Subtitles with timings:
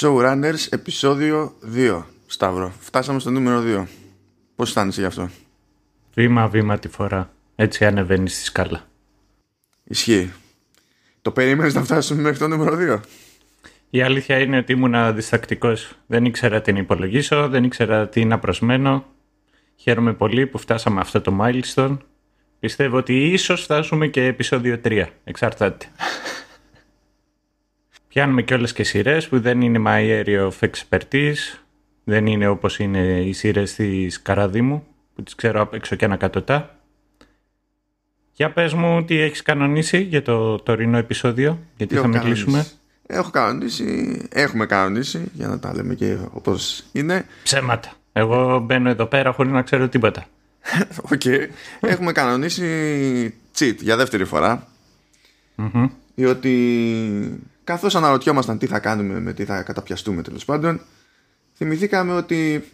[0.00, 2.02] Showrunners επεισόδιο 2.
[2.26, 3.86] Σταύρο, φτάσαμε στο νούμερο 2.
[4.54, 5.28] Πώς αισθάνεσαι γι' αυτό;
[6.14, 7.32] Βήμα-βήμα τη φορά.
[7.54, 8.86] Έτσι ανεβαίνει στη σκάλα.
[9.84, 10.32] Ισχύει.
[11.22, 13.00] Το περίμενες να φτάσουμε μέχρι το νούμερο 2.
[13.90, 15.92] Η αλήθεια είναι ότι ήμουν διστακτικός.
[16.06, 19.04] Δεν ήξερα τι να υπολογίσω, δεν ήξερα τι να προσμένω.
[19.76, 21.96] Χαίρομαι πολύ που φτάσαμε αυτό το milestone.
[22.60, 25.04] Πιστεύω ότι ίσως φτάσουμε και επεισόδιο 3.
[25.24, 25.86] Εξαρτάται.
[28.14, 31.58] Πιάνουμε και όλες και σειρές που δεν είναι my area of expertise.
[32.04, 36.04] Δεν είναι όπως είναι οι σειρές της καρδιάς μου που τις ξέρω απ' έξω και
[36.04, 36.78] ανακατωτά.
[38.32, 42.66] Για πες μου τι έχεις κανονίσει για το τωρινό επεισόδιο, γιατί Τι θα έχω μιλήσουμε.
[43.06, 47.26] Έχω κανονίσει, έχουμε κανονίσει, για να τα λέμε και όπως είναι.
[47.42, 47.92] Ψέματα.
[48.12, 50.26] Εγώ μπαίνω εδώ πέρα χωρίς να ξέρω τίποτα.
[51.12, 51.24] Οκ.
[51.80, 54.68] Έχουμε κανονίσει cheat για δεύτερη φορά.
[55.54, 55.86] Μμμ.
[56.14, 56.52] Διότι
[57.64, 60.80] καθώς αναρωτιόμασταν τι θα κάνουμε με τι θα καταπιαστούμε τέλος πάντων,
[61.54, 62.68] θυμηθήκαμε ότι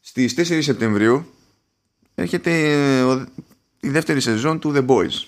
[0.00, 1.26] στις 4 Σεπτεμβρίου
[2.14, 3.26] έρχεται ο-
[3.80, 5.24] η δεύτερη σεζόν του The Boys.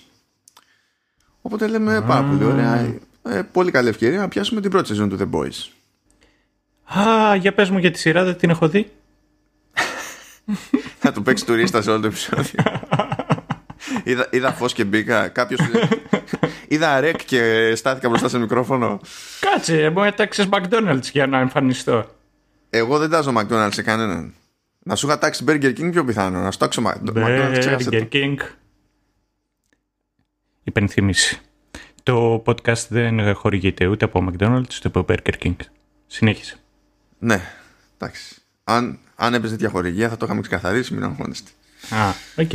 [1.41, 2.95] Οπότε λέμε πάρα πολύ ωραία.
[3.23, 5.69] ε, πολύ καλή ευκαιρία να πιάσουμε την πρώτη σεζόν του The Boys.
[6.99, 8.91] Α, για πες μου για τη σειρά, δεν την έχω δει.
[10.99, 12.63] Θα του παίξει τουρίστα σε όλο το επεισόδιο.
[14.03, 15.27] Είδα, είδα φως και μπήκα.
[15.27, 15.59] Κάποιος...
[16.67, 18.99] είδα ρεκ και στάθηκα μπροστά σε μικρόφωνο.
[19.39, 22.15] Κάτσε, μου έταξες McDonald's για να εμφανιστώ.
[22.69, 24.33] Εγώ δεν τάζω McDonald's σε κανέναν.
[24.83, 26.39] Να σου είχα τάξει Burger King πιο πιθανό.
[26.39, 27.55] Να σου τάξω Mac- McDonald's.
[27.59, 28.07] ξέχασε Burger το.
[28.11, 28.35] King.
[30.63, 31.39] Υπενθύμηση.
[32.03, 35.55] Το podcast δεν χορηγείται ούτε από McDonald's ούτε από Burger King.
[36.07, 36.57] Συνέχισε.
[37.19, 37.41] Ναι,
[37.97, 38.35] εντάξει.
[38.63, 41.49] Αν, αν έπαιζε τέτοια χορηγία θα το είχαμε ξεκαθαρίσει, μην αγχώνεστε.
[41.89, 42.51] Α, οκ.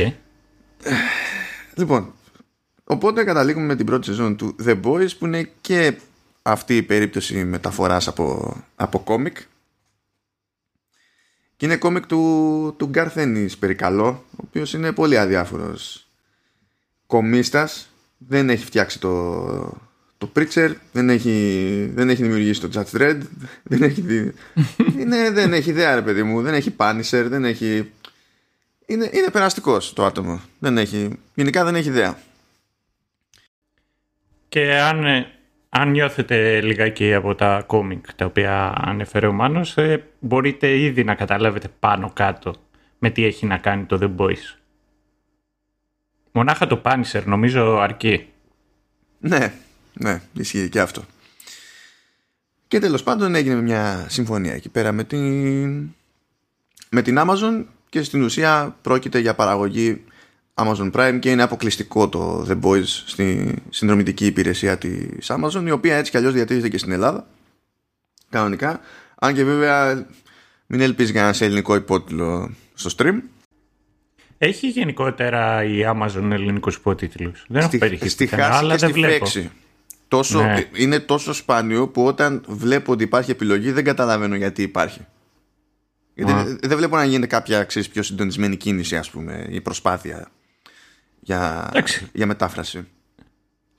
[1.75, 2.13] Λοιπόν,
[2.85, 5.95] οπότε καταλήγουμε με την πρώτη σεζόν του The Boys που είναι και
[6.43, 9.37] αυτή η περίπτωση μεταφοράς από, από κόμικ.
[11.57, 16.07] Και είναι κόμικ του, του Garth Ennis περικαλώ ο οποίος είναι πολύ αδιάφορος
[17.07, 17.89] κομίστας
[18.19, 19.42] δεν έχει φτιάξει το,
[20.19, 23.20] το Preacher δεν έχει, δεν έχει δημιουργήσει το Judge Dredd
[23.63, 24.35] δεν έχει, δι-
[25.01, 27.92] είναι, δεν έχει ιδέα ρε παιδί μου δεν έχει Punisher δεν έχει
[28.86, 32.18] είναι, είναι περαστικός το άτομο δεν έχει, γενικά δεν έχει ιδέα
[34.48, 35.27] Και αν, ε,
[35.68, 41.14] αν νιώθετε λιγάκι από τα κόμικ τα οποία ανέφερε ο Μάνος, ε, μπορείτε ήδη να
[41.14, 42.55] καταλάβετε πάνω κάτω
[42.98, 44.58] με τι έχει να κάνει το The Boys.
[46.33, 48.28] Μονάχα το Punisher νομίζω αρκεί.
[49.18, 49.55] Ναι,
[49.92, 51.05] ναι, ισχύει και αυτό.
[52.68, 55.95] Και τέλος πάντων έγινε μια συμφωνία εκεί πέρα με την,
[56.90, 57.64] με την Amazon
[57.95, 60.05] και στην ουσία πρόκειται για παραγωγή
[60.55, 65.97] Amazon Prime και είναι αποκλειστικό το The Boys στη συνδρομητική υπηρεσία της Amazon η οποία
[65.97, 67.27] έτσι κι αλλιώς διατίθεται και στην Ελλάδα
[68.31, 68.81] κανονικά
[69.19, 70.07] αν και βέβαια
[70.67, 73.15] μην ελπίζεις κανένα σε ελληνικό υπότιτλο στο stream
[74.39, 78.79] Έχει γενικότερα η Amazon ελληνικούς υπότιτλους; Δεν έχω στη, περιχθεί στη πουθενά, χάση αλλά και
[78.79, 79.27] στη δεν βλέπω.
[79.27, 79.51] φέξη.
[80.09, 80.55] Τόσο, Ναι.
[80.55, 85.07] ε, Είναι τόσο σπάνιο που όταν βλέπω ότι υπάρχει επιλογή δεν καταλαβαίνω γιατί υπάρχει.
[86.14, 86.45] Γιατί Α.
[86.45, 90.29] δεν- δεν βλέπω να γίνεται κάποια ξέρεις, πιο συντονισμένη κίνηση ας πούμε ή προσπάθεια
[91.20, 92.08] για, Εντάξει.
[92.13, 92.86] για μετάφραση.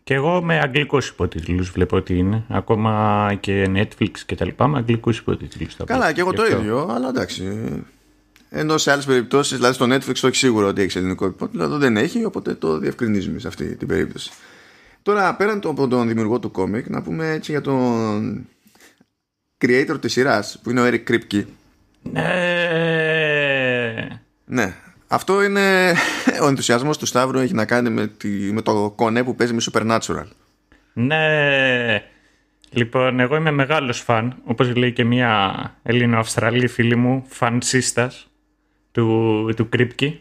[0.03, 2.43] Και εγώ με αγγλικούς υπότιτλους βλέπω ότι είναι.
[2.49, 5.75] Ακόμα και Netflix και τα λοιπά με αγγλικούς υπότιτλους.
[5.75, 6.13] τα Καλά βλέπω.
[6.15, 6.57] και εγώ Γι' το αυτό.
[6.57, 7.43] ίδιο αλλά εντάξει.
[8.49, 11.77] Ενώ σε άλλες περιπτώσεις, δηλαδή στο Netflix το έχει σίγουρο ότι έχεις ελληνικό υπότιτλο, εδώ
[11.77, 14.31] δεν έχει, οπότε το διευκρινίζουμε σε αυτή την περίπτωση.
[15.01, 18.45] Τώρα, πέραν το- από τον δημιουργό του κόμικ, να πούμε έτσι για τον
[19.65, 21.43] creator της σειράς, που είναι ο Eric Kripke.
[22.11, 22.23] Ναι.
[24.45, 24.73] Ναι.
[25.07, 25.93] Αυτό είναι
[26.43, 29.61] ο ενθουσιασμός του Σταύρου έχει να κάνει με, τη, με το κονέ που παίζει με
[29.71, 30.27] Supernatural.
[30.93, 32.03] Ναι.
[32.69, 38.27] Λοιπόν, εγώ είμαι μεγάλος φαν, όπως λέει και μια Έλληνο-Αυστραλή φίλη μου, φανσίστας
[38.91, 40.19] του, του Κρύπκι.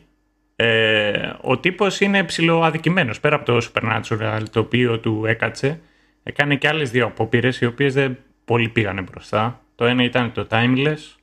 [0.56, 5.80] Ε, ο τύπος είναι ψηλοαδικημένος, πέρα από το Supernatural, το οποίο του έκατσε.
[6.22, 9.60] Έκανε και άλλες δύο απόπειρες, οι οποίες δεν πολύ πήγανε μπροστά.
[9.74, 11.16] Το ένα ήταν το Timeless,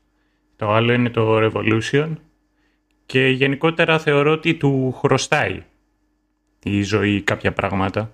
[0.61, 2.09] το άλλο είναι το Revolution.
[3.05, 5.63] Και γενικότερα θεωρώ ότι του χρωστάει
[6.63, 8.11] η ζωή κάποια πράγματα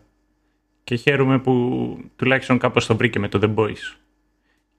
[0.84, 3.96] και χαίρομαι που τουλάχιστον κάπως το βρήκε με το The Boys.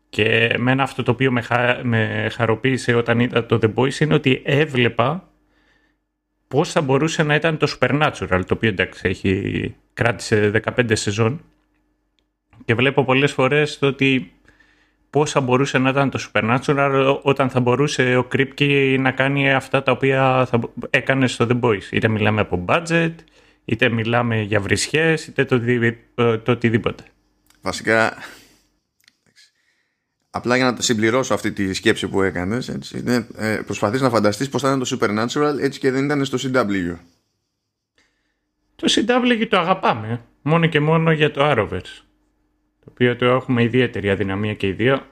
[0.08, 1.84] Και εμένα αυτό το οποίο με, χα...
[1.84, 5.28] με χαροποίησε όταν είδα το The Boys είναι ότι έβλεπα
[6.48, 11.40] πώς θα μπορούσε να ήταν το Supernatural, το οποίο εντάξει έχει κράτησε 15 σεζόν
[12.64, 14.32] και βλέπω πολλές φορές το ότι
[15.10, 19.82] πώς θα μπορούσε να ήταν το Supernatural όταν θα μπορούσε ο Kripke να κάνει αυτά
[19.82, 20.58] τα οποία θα...
[20.58, 21.82] μπο- έκανε στο The Boys.
[21.90, 23.14] Είτε μιλάμε από budget,
[23.64, 27.04] είτε μιλάμε για βρισιές, είτε το, δι- το οτιδήποτε.
[27.60, 28.14] Βασικά,
[30.30, 33.02] απλά για να συμπληρώσω αυτή τη σκέψη που έκανες έτσι,
[33.36, 36.96] ε, προσπαθείς να φανταστείς πως θα ήταν το Supernatural έτσι και δεν ήταν στο CW
[38.76, 42.02] το CW το αγαπάμε μόνο και μόνο για το Arrowverse
[42.88, 45.06] το οποίο το έχουμε ιδιαίτερη αδυναμία και οι δύο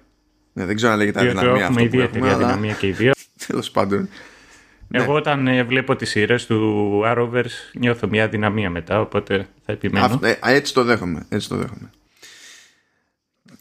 [0.53, 3.13] ναι, δεν ξέρω αν λέγεται αδυναμία το έχουμε ιδιαίτερη αδυναμία και οι δύο
[3.47, 4.09] τέλος πάντων
[4.89, 5.03] ναι.
[5.03, 10.21] Εγώ όταν ε, βλέπω τις σειρές του Arrowverse νιώθω μια δυναμία μετά, οπότε θα επιμένω.
[10.23, 11.91] ε, έτσι το δέχομαι, έτσι το δέχομαι.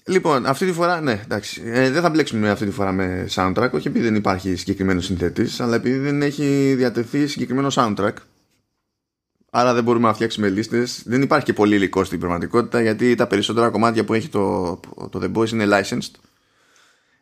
[0.06, 1.62] Λοιπόν, αυτή τη φορά, ναι, εντάξει.
[1.66, 5.60] Ε, δεν θα μπλέξουμε αυτή τη φορά με soundtrack, όχι επειδή δεν υπάρχει συγκεκριμένος συνθέτης,
[5.60, 8.14] αλλά επειδή δεν έχει διατεθεί συγκεκριμένο soundtrack.
[9.58, 10.88] Άρα δεν μπορούμε να φτιάξουμε λίστε.
[11.06, 14.80] Δεν υπάρχει και πολύ υλικό στην πραγματικότητα, γιατί τα περισσότερα κομμάτια που έχει το,
[15.10, 16.12] το The Boys είναι licensed.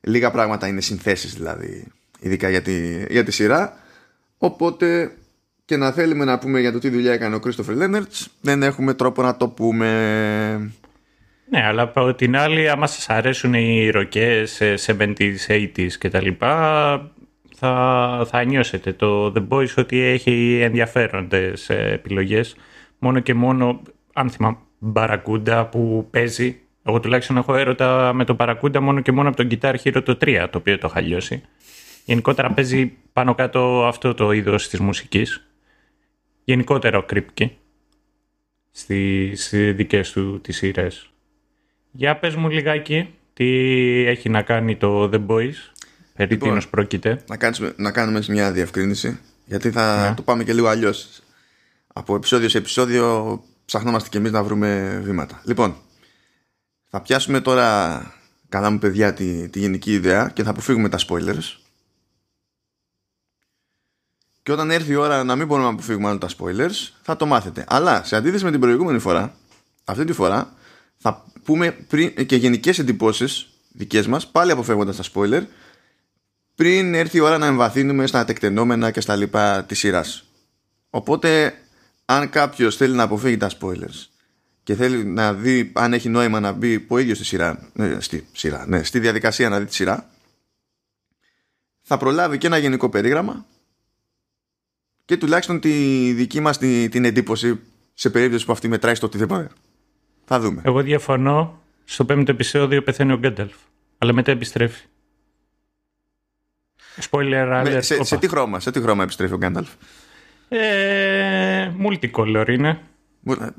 [0.02, 1.88] Λίγα πράγματα είναι συνθέσει δηλαδή,
[2.20, 3.78] ειδικά για τη, για τη σειρά.
[4.38, 5.12] Οπότε
[5.66, 8.94] και να θέλουμε να πούμε για το τι δουλειά έκανε ο Christopher Leonard, δεν έχουμε
[8.94, 9.92] τρόπο να το πούμε.
[11.50, 17.12] Ναι, αλλά από την άλλη, άμα σας αρέσουν οι ροκές 70s, 80s και τα λοιπά,
[17.64, 22.56] θα, θα νιώσετε το The Boys ότι έχει ενδιαφέροντες επιλογές.
[23.00, 23.82] Μόνο και μόνο,
[24.14, 26.60] αν θυμάμαι, Μπαρακούντα που παίζει.
[26.84, 30.18] Εγώ τουλάχιστον έχω έρωτα με τον Μπαρακούντα μόνο και μόνο από τον Guitar Hero το
[30.22, 31.42] 3, το οποίο το είχα λιώσει.
[32.06, 35.48] Γενικότερα παίζει πάνω κάτω αυτό το είδος της μουσικής.
[36.44, 37.58] Γενικότερα ο Κρύπκι
[38.72, 41.10] στις δικές του τις σειρές.
[41.92, 43.48] Για πες μου λιγάκι τι
[44.08, 45.73] έχει να κάνει το The Boys,
[46.14, 47.24] περί λοιπόν, τίνος πρόκειται.
[47.28, 50.16] Να, κάνουμε, να κάνουμε μια διευκρίνηση, γιατί θα ναι.
[50.16, 51.22] το πάμε και λίγο αλλιώς.
[51.94, 55.42] Από επεισόδιο σε επεισόδιο ψαχνόμαστε και εμείς να βρούμε βήματα.
[55.46, 55.76] Λοιπόν,
[56.90, 58.02] θα πιάσουμε τώρα,
[58.50, 61.58] καλά μου παιδιά, τη, τη γενική ιδέα και θα αποφύγουμε τα spoilers.
[64.44, 67.26] Και όταν έρθει η ώρα να μην μπορούμε να αποφύγουμε άλλο τα spoilers, θα το
[67.26, 67.66] μάθετε.
[67.68, 69.36] Αλλά σε αντίθεση με την προηγούμενη φορά,
[69.84, 70.54] αυτή τη φορά
[70.98, 75.44] θα πούμε πριν, και γενικές εντυπώσεις δικές μας, πάλι αποφεύγοντας τα spoiler,
[76.56, 80.26] πριν έρθει η ώρα να εμβαθύνουμε στα τεκτενόμενα και στα λοιπά της σειράς.
[80.90, 81.54] Οπότε,
[82.06, 84.08] αν κάποιος θέλει να αποφύγει τα spoilers
[84.64, 88.28] και θέλει να δει αν έχει νόημα να μπει ο ίδιος στη σειρά, ναι, στη,
[88.32, 90.10] σειρά ναι, στη διαδικασία να δει τη σειρά,
[91.82, 93.46] θα προλάβει και ένα γενικό περίγραμμα
[95.06, 95.70] και τουλάχιστον τη
[96.14, 97.60] δική μας την, την εντύπωση
[97.94, 99.50] σε περίπτωση που αυτή μετράει στο οτιδήποτε.
[100.26, 100.62] Θα δούμε.
[100.66, 101.62] Εγώ διαφωνώ.
[101.86, 103.56] Στο πέμπτο επεισόδιο πεθαίνει ο Γκένταλφ.
[103.98, 104.86] Αλλά μετά επιστρέφει.
[107.10, 107.78] Spoiler alert.
[107.80, 109.70] σε, σε, τι χρώμα, σε τι χρώμα επιστρέφει ο Γκένταλφ.
[110.50, 112.80] Ε, multicolor είναι.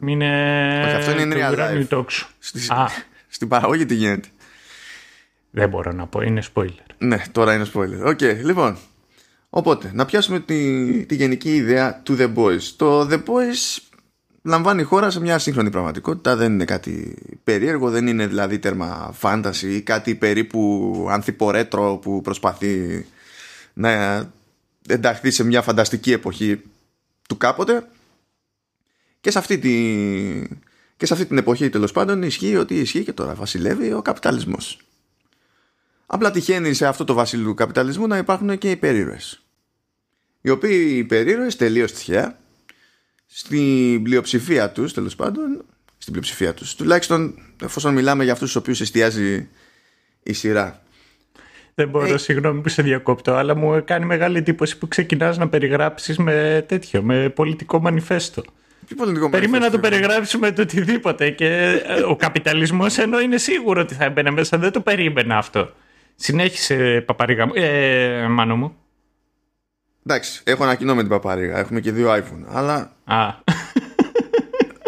[0.06, 0.82] Είναι...
[0.86, 2.04] Όχι, αυτό είναι real life.
[2.38, 2.60] Στη,
[3.28, 4.28] στην παραγωγή τι γίνεται.
[5.50, 6.94] Δεν μπορώ να πω, είναι spoiler.
[6.98, 8.04] Ναι, τώρα είναι spoiler.
[8.04, 8.76] OK, okay, λοιπόν.
[9.50, 12.62] Οπότε, να πιάσουμε τη, τη γενική ιδέα του The Boys.
[12.76, 13.82] Το The Boys
[14.42, 16.36] λαμβάνει χώρα σε μια σύγχρονη πραγματικότητα.
[16.36, 23.06] Δεν είναι κάτι περίεργο, δεν είναι δηλαδή τέρμα fantasy ή κάτι περίπου ανθιπορέτρο που προσπαθεί
[23.74, 24.22] να
[24.88, 26.62] ενταχθεί σε μια φανταστική εποχή
[27.28, 27.88] του κάποτε.
[29.20, 29.72] Και σε αυτή, τη...
[30.96, 34.78] και σε αυτή την εποχή τέλος πάντων ισχύει ότι ισχύει και τώρα βασιλεύει ο καπιταλισμός.
[36.06, 39.44] Απλά τυχαίνει σε αυτό το βασίλειο του καπιταλισμού να υπάρχουν και οι περίεργες
[40.46, 42.38] οι οποίοι οι περίεργες τελείως τυχαία
[43.26, 45.64] στην πλειοψηφία τους τέλος πάντων
[45.98, 49.48] στην πλειοψηφία τους τουλάχιστον εφόσον μιλάμε για αυτούς τους οποίους εστιάζει
[50.22, 50.82] η σειρά
[51.74, 52.18] δεν μπορώ, ε...
[52.18, 57.02] συγγνώμη που σε διακόπτω, αλλά μου κάνει μεγάλη εντύπωση που ξεκινάς να περιγράψεις με τέτοιο,
[57.02, 58.42] με πολιτικό μανιφέστο.
[59.30, 61.46] Περίμενα να το περιγράψεις με το οτιδήποτε και
[61.86, 65.70] ε, ο καπιταλισμός ενώ είναι σίγουρο ότι θα έμπαινε μέσα, δεν το περίμενα αυτό.
[66.14, 68.76] Συνέχισε, παπαρίγα μου, ε, μάνο μου.
[70.06, 71.58] Εντάξει, έχω ένα κοινό με την παπαρίγα.
[71.58, 72.44] Έχουμε και δύο iPhone.
[72.48, 72.92] Αλλά.
[73.04, 73.34] Α.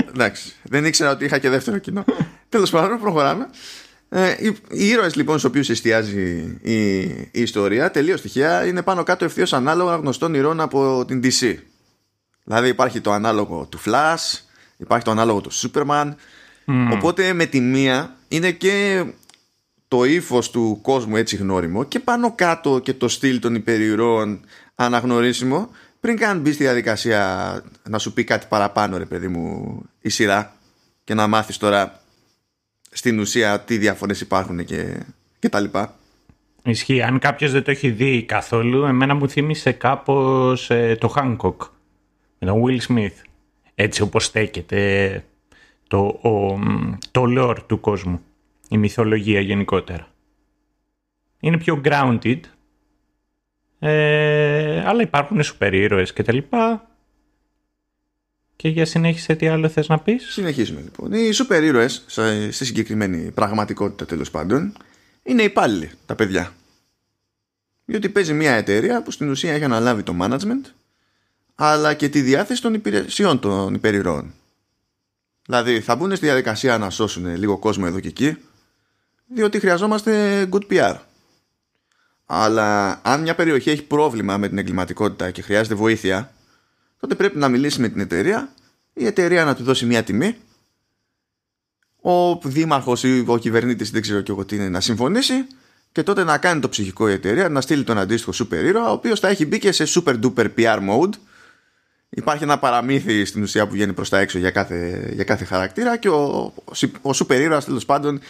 [0.08, 2.04] Εντάξει, δεν ήξερα ότι είχα και δεύτερο κοινό.
[2.48, 3.46] Τέλος πάντων, προχωράμε.
[4.08, 9.02] Ε, οι, οι ήρωες λοιπόν στους οποίους εστιάζει η, η ιστορία τελείως τυχαία είναι πάνω
[9.02, 11.56] κάτω ευθείως ανάλογα γνωστών ηρώων από την DC.
[12.44, 14.40] Δηλαδή υπάρχει το ανάλογο του Flash,
[14.76, 16.14] υπάρχει το ανάλογο του Superman.
[16.92, 19.04] Οπότε με τη μία είναι και
[19.88, 24.40] το ύφος του κόσμου έτσι γνώριμο και πάνω κάτω και το στυλ των υπερηρώων
[24.74, 25.70] αναγνωρίσιμο
[26.00, 30.56] πριν καν μπει στη διαδικασία να σου πει κάτι παραπάνω ρε παιδί μου η σειρά
[31.04, 32.00] και να μάθεις τώρα
[32.96, 35.02] στην ουσία τι διαφορές υπάρχουν και,
[35.38, 35.94] και τα λοιπά.
[36.64, 37.02] Ισχύει.
[37.02, 41.56] Αν κάποιος δεν το έχει δει καθόλου, εμένα μου θύμισε κάπως ε, το Hancock
[42.38, 43.24] με τον Will Smith.
[43.74, 45.24] Έτσι όπως στέκεται
[45.88, 46.58] το, ο,
[47.10, 48.20] το lore του κόσμου,
[48.68, 50.08] η μυθολογία γενικότερα.
[51.40, 52.40] Είναι πιο grounded,
[53.78, 56.90] ε, αλλά υπάρχουν σούπερ ήρωες και τα λοιπά.
[58.66, 61.12] Και για συνέχισε τι άλλο θες να πεις; Συνεχίζουμε λοιπόν.
[61.12, 62.04] Οι σούπερ ήρωες
[62.50, 64.76] στη συγκεκριμένη πραγματικότητα τέλος πάντων
[65.22, 66.52] είναι υπάλληλοι τα παιδιά.
[67.84, 70.70] Διότι παίζει μια εταιρεία που στην ουσία έχει αναλάβει το management
[71.54, 74.34] αλλά και τη διάθεση των υπηρεσιών των υπερηρώων.
[75.46, 78.36] Δηλαδή θα μπουν στη διαδικασία να σώσουν λίγο κόσμο εδώ και εκεί
[79.26, 80.96] διότι χρειαζόμαστε good PR.
[82.26, 86.30] Αλλά αν μια περιοχή έχει πρόβλημα με την εγκληματικότητα και χρειάζεται βοήθεια
[87.00, 88.54] τότε πρέπει να μιλήσει με την εταιρεία
[88.98, 90.36] η εταιρεία να του δώσει μια τιμή.
[92.00, 95.46] Ο δήμαρχος ή ο κυβερνήτης δεν ξέρω και εγώ τι είναι να συμφωνήσει
[95.92, 98.92] και τότε να κάνει το ψυχικό η εταιρεία να στείλει τον αντίστοιχο super ήρωα ο
[98.92, 101.12] οποίος θα έχει μπει και σε super duper PR mode.
[102.08, 105.96] Υπάρχει ένα παραμύθι στην ουσία που βγαίνει προς τα έξω για κάθε, για κάθε χαρακτήρα
[105.96, 106.52] και ο,
[107.02, 108.20] ο super ήρωας τέλος πάντων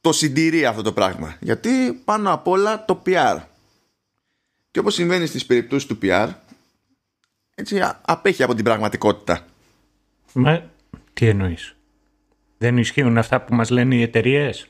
[0.00, 1.36] το συντηρεί αυτό το πράγμα.
[1.40, 3.40] Γιατί πάνω απ' όλα το PR
[4.70, 6.28] και όπως συμβαίνει στις περιπτώσεις του PR
[7.62, 9.46] έτσι απέχει από την πραγματικότητα
[10.32, 10.62] Μα
[11.12, 11.76] τι εννοείς;
[12.58, 14.66] Δεν ισχύουν αυτά που μας λένε οι εταιρείες;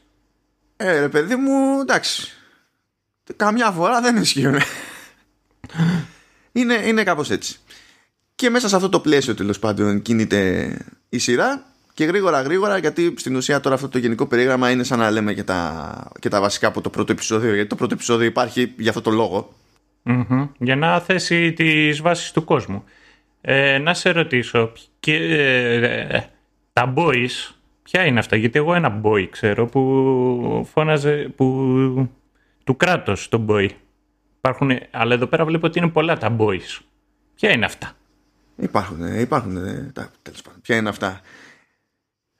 [0.76, 2.32] Ε, ρε παιδί μου, εντάξει.
[3.36, 4.58] Καμιά φορά δεν ισχύουν.
[6.52, 7.58] είναι, είναι κάπως έτσι.
[8.34, 10.76] Και μέσα σε αυτό το πλαίσιο τέλος πάντων κινείται
[11.08, 14.98] η σειρά και γρήγορα γρήγορα γιατί στην ουσία τώρα αυτό το γενικό περίγραμμα είναι σαν
[14.98, 18.26] να λέμε και τα, και τα βασικά από το πρώτο επεισόδιο γιατί το πρώτο επεισόδιο
[18.26, 19.10] υπάρχει για αυτό το
[20.02, 22.84] λογο Για να θέσει τις βάσεις του κόσμου.
[23.40, 26.20] Ε, να σε ρωτήσω, και, ε,
[26.72, 32.10] τα boys Ποια είναι αυτά, γιατί εγώ ένα boy ξέρω που φώναζε, που...
[32.64, 33.68] του κράτος το boy.
[34.38, 36.80] Υπάρχουν, αλλά εδώ πέρα βλέπω ότι είναι πολλά τα boys.
[37.34, 37.92] Ποια είναι αυτά;
[38.56, 39.54] Υπάρχουν, υπάρχουν,
[39.92, 40.60] τα, τέλος πάντων.
[40.60, 41.20] Ποια είναι αυτά;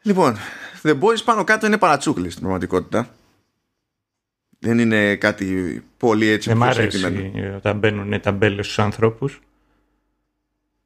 [0.03, 0.37] Λοιπόν,
[0.83, 3.09] The Boys πάνω κάτω είναι παρατσούκλι στην πραγματικότητα.
[4.65, 9.41] Δεν είναι κάτι πολύ έτσι Δεν μ' αρέσει όταν μπαίνουν ταμπέλες στους ανθρώπους.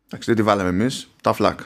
[0.06, 1.10] Εντάξει, δεν τη βάλαμε εμείς.
[1.22, 1.60] Τα φλακ.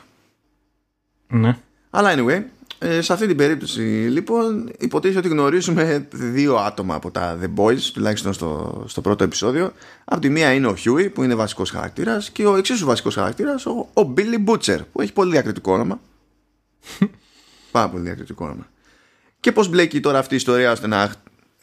[1.29, 1.57] Ναι.
[1.91, 2.43] Αλλά anyway,
[2.79, 7.81] ε, σε αυτή την περίπτωση λοιπόν υποτίθεται ότι γνωρίζουμε δύο άτομα από τα The Boys
[7.93, 9.73] τουλάχιστον στο, στο πρώτο επεισόδιο
[10.05, 13.67] από τη μία είναι ο Huey που είναι βασικός χαρακτήρας και ο εξίσου βασικός χαρακτήρας
[13.67, 16.01] ο, ο Billy Butcher που έχει πολύ διακριτικό όνομα
[17.73, 18.67] πάρα πολύ διακριτικό όνομα
[19.41, 21.13] και πως μπλέκει τώρα αυτή η ιστορία ώστε να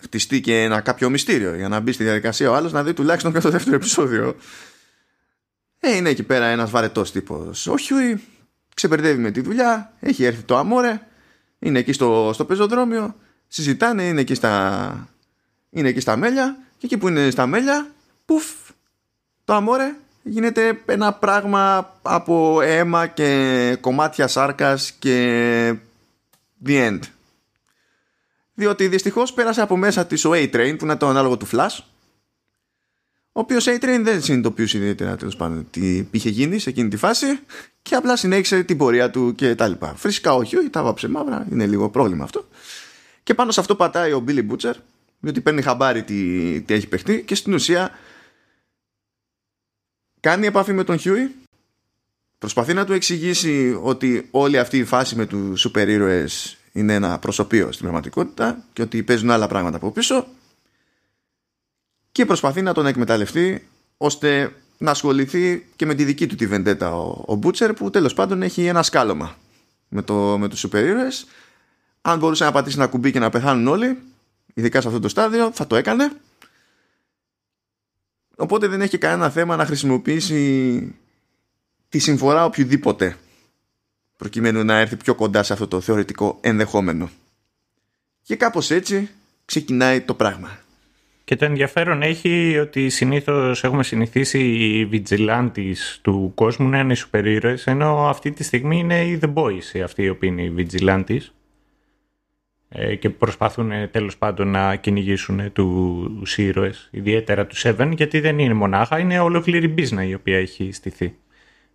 [0.01, 3.33] χτιστεί και ένα κάποιο μυστήριο για να μπει στη διαδικασία ο άλλος να δει τουλάχιστον
[3.33, 4.35] και το δεύτερο επεισόδιο
[5.79, 8.17] ε, είναι εκεί πέρα ένας βαρετός τύπος ο Huey
[8.77, 11.01] ξεπερδεύει με τη δουλειά, έχει έρθει το αμόρε,
[11.59, 13.15] είναι εκεί στο, στο πεζοδρόμιο,
[13.47, 15.09] συζητάνε, είναι εκεί, στα,
[15.69, 17.87] είναι εκεί στα μέλια και εκεί που είναι στα μέλια,
[18.25, 18.45] πουφ,
[19.43, 25.75] το αμόρε γίνεται ένα πράγμα από αίμα και κομμάτια σάρκας και
[26.65, 26.99] the end.
[28.59, 31.79] Διότι δυστυχώς πέρασε από μέσα της ο A-Train που είναι το ανάλογο του Flash
[33.37, 37.39] ο οποίος A-Train δεν συνειδητοποιούσε ιδιαίτερα τέλος πάντων τι είχε γίνει σε εκείνη τη φάση
[37.81, 39.95] και απλά συνέχισε την πορεία του και τα λοιπά.
[39.95, 42.47] Φυσικά όχι, τα βάψε μαύρα, είναι λίγο πρόβλημα αυτό.
[43.23, 44.73] Και πάνω σε αυτό πατάει ο Billy Butcher,
[45.19, 47.91] διότι παίρνει χαμπάρι τι, τι έχει παιχτεί και στην ουσία
[50.19, 51.29] κάνει επαφή με τον Huey,
[52.37, 57.19] προσπαθεί να του εξηγήσει ότι όλη αυτή η φάση με τους σούπερ ήρωες είναι ένα
[57.19, 60.27] προσωπείο στην πραγματικότητα και ότι παίζουν άλλα πράγματα από πίσω
[62.11, 63.67] και προσπαθεί να τον εκμεταλλευτεί
[63.97, 68.13] ώστε να ασχοληθεί και με τη δική του τη βεντέτα ο, ο Μπούτσερ που τέλος
[68.13, 69.37] πάντων έχει ένα σκάλωμα
[69.87, 71.27] με, το, με τους σούπερ ήρωες.
[72.01, 73.99] Αν μπορούσε να πατήσει ένα κουμπί και να πεθάνουν όλοι,
[74.53, 76.11] ειδικά σε αυτό το στάδιο, θα το έκανε.
[78.37, 80.95] Οπότε δεν έχει κανένα θέμα να χρησιμοποιήσει
[81.89, 83.17] τη συμφορά οποιοδήποτε
[84.17, 87.09] προκειμένου να έρθει πιο κοντά σε αυτό το θεωρητικό ενδεχόμενο.
[88.23, 89.09] Και κάπως έτσι
[89.45, 90.59] ξεκινάει το πράγμα.
[91.23, 96.97] Και το ενδιαφέρον έχει ότι συνήθως έχουμε συνηθίσει οι vigilantes του κόσμου να είναι οι
[97.11, 101.21] super ενώ αυτή τη στιγμή είναι οι The Boys αυτοί οι οποίοι είναι οι vigilantes
[102.69, 108.39] ε, και προσπαθούν ε, τέλος πάντων να κυνηγήσουν τους ήρωες, ιδιαίτερα τους Seven, γιατί δεν
[108.39, 111.15] είναι μονάχα, είναι ολόκληρη μπίζνα η οποία έχει στηθεί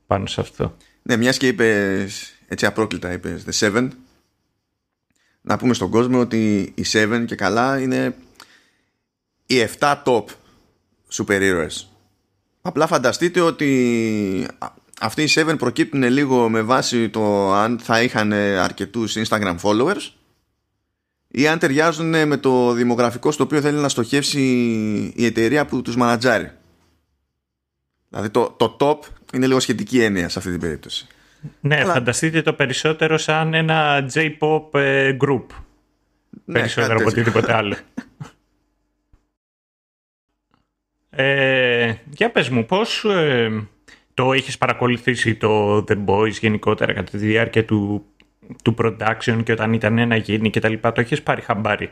[0.06, 0.76] πάνω σε αυτό.
[1.02, 3.88] Ναι, μιας και είπες έτσι απρόκλητα είπε The Seven,
[5.40, 8.14] να πούμε στον κόσμο ότι οι Seven και καλά είναι
[9.46, 10.24] οι 7 top
[11.08, 11.90] σούπερ ήρωες.
[12.62, 14.46] Απλά φανταστείτε ότι
[15.00, 20.10] αυτοί οι 7 προκύπτουν λίγο με βάση το αν θα είχαν αρκετούς Instagram followers
[21.28, 24.40] ή αν ταιριάζουν με το δημογραφικό στο οποίο θέλει να στοχεύσει
[25.16, 26.52] η εταιρεία που τους μανατζάρει.
[28.08, 28.98] Δηλαδή το, το top
[29.32, 31.06] είναι λίγο σχετική έννοια σε αυτή την περίπτωση.
[31.60, 35.44] Ναι, φανταστείτε το περισσότερο σαν ένα J-pop ε, group.
[36.44, 37.76] Ναι, περισσότερο από οτιδήποτε άλλο.
[41.14, 43.66] Ε, για πες μου, πώς ε,
[44.14, 48.06] το έχεις παρακολουθήσει το The Boys γενικότερα κατά τη διάρκεια του,
[48.64, 51.90] του production και όταν ήταν ένα γίνει και τα λοιπά, το έχεις πάρει χαμπάρι;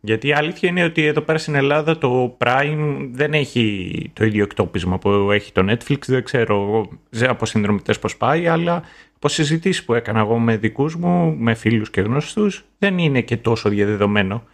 [0.00, 4.42] Γιατί η αλήθεια είναι ότι εδώ πέρα στην Ελλάδα το Prime δεν έχει το ίδιο
[4.42, 5.98] εκτόπισμα που έχει το Netflix.
[6.06, 6.88] Δεν ξέρω
[7.20, 8.82] από συνδρομητές πώς πάει, αλλά
[9.16, 13.36] από συζητήσεις που έκανα εγώ με δικούς μου, με φίλους και γνωστούς, δεν είναι και
[13.36, 14.44] τόσο διαδεδομένο.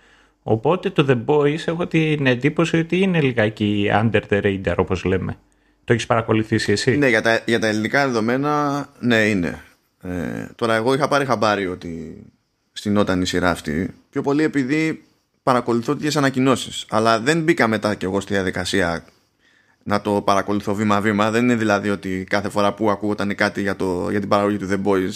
[0.42, 5.36] Οπότε το The Boys έχω την εντύπωση ότι είναι λιγάκι under the radar όπως λέμε.
[5.84, 9.62] Το έχεις παρακολουθήσει εσύ; Ναι, για τα, για τα ελληνικά δεδομένα, ναι, είναι.
[10.02, 12.22] Ε, τώρα, εγώ είχα πάρει χαμπάρι ότι
[12.72, 13.94] στην η σειρά αυτή.
[14.10, 15.02] Πιο πολύ επειδή
[15.44, 16.86] παρακολουθώ τέτοιες ανακοινώσεις.
[16.88, 19.04] Αλλά δεν μπήκα μετά κι εγώ στη διαδικασία
[19.82, 21.30] να το παρακολουθώ βήμα-βήμα.
[21.30, 24.68] Δεν είναι δηλαδή ότι κάθε φορά που ακούγονταν κάτι για, το, για την παραγωγή του
[24.70, 25.12] The Boys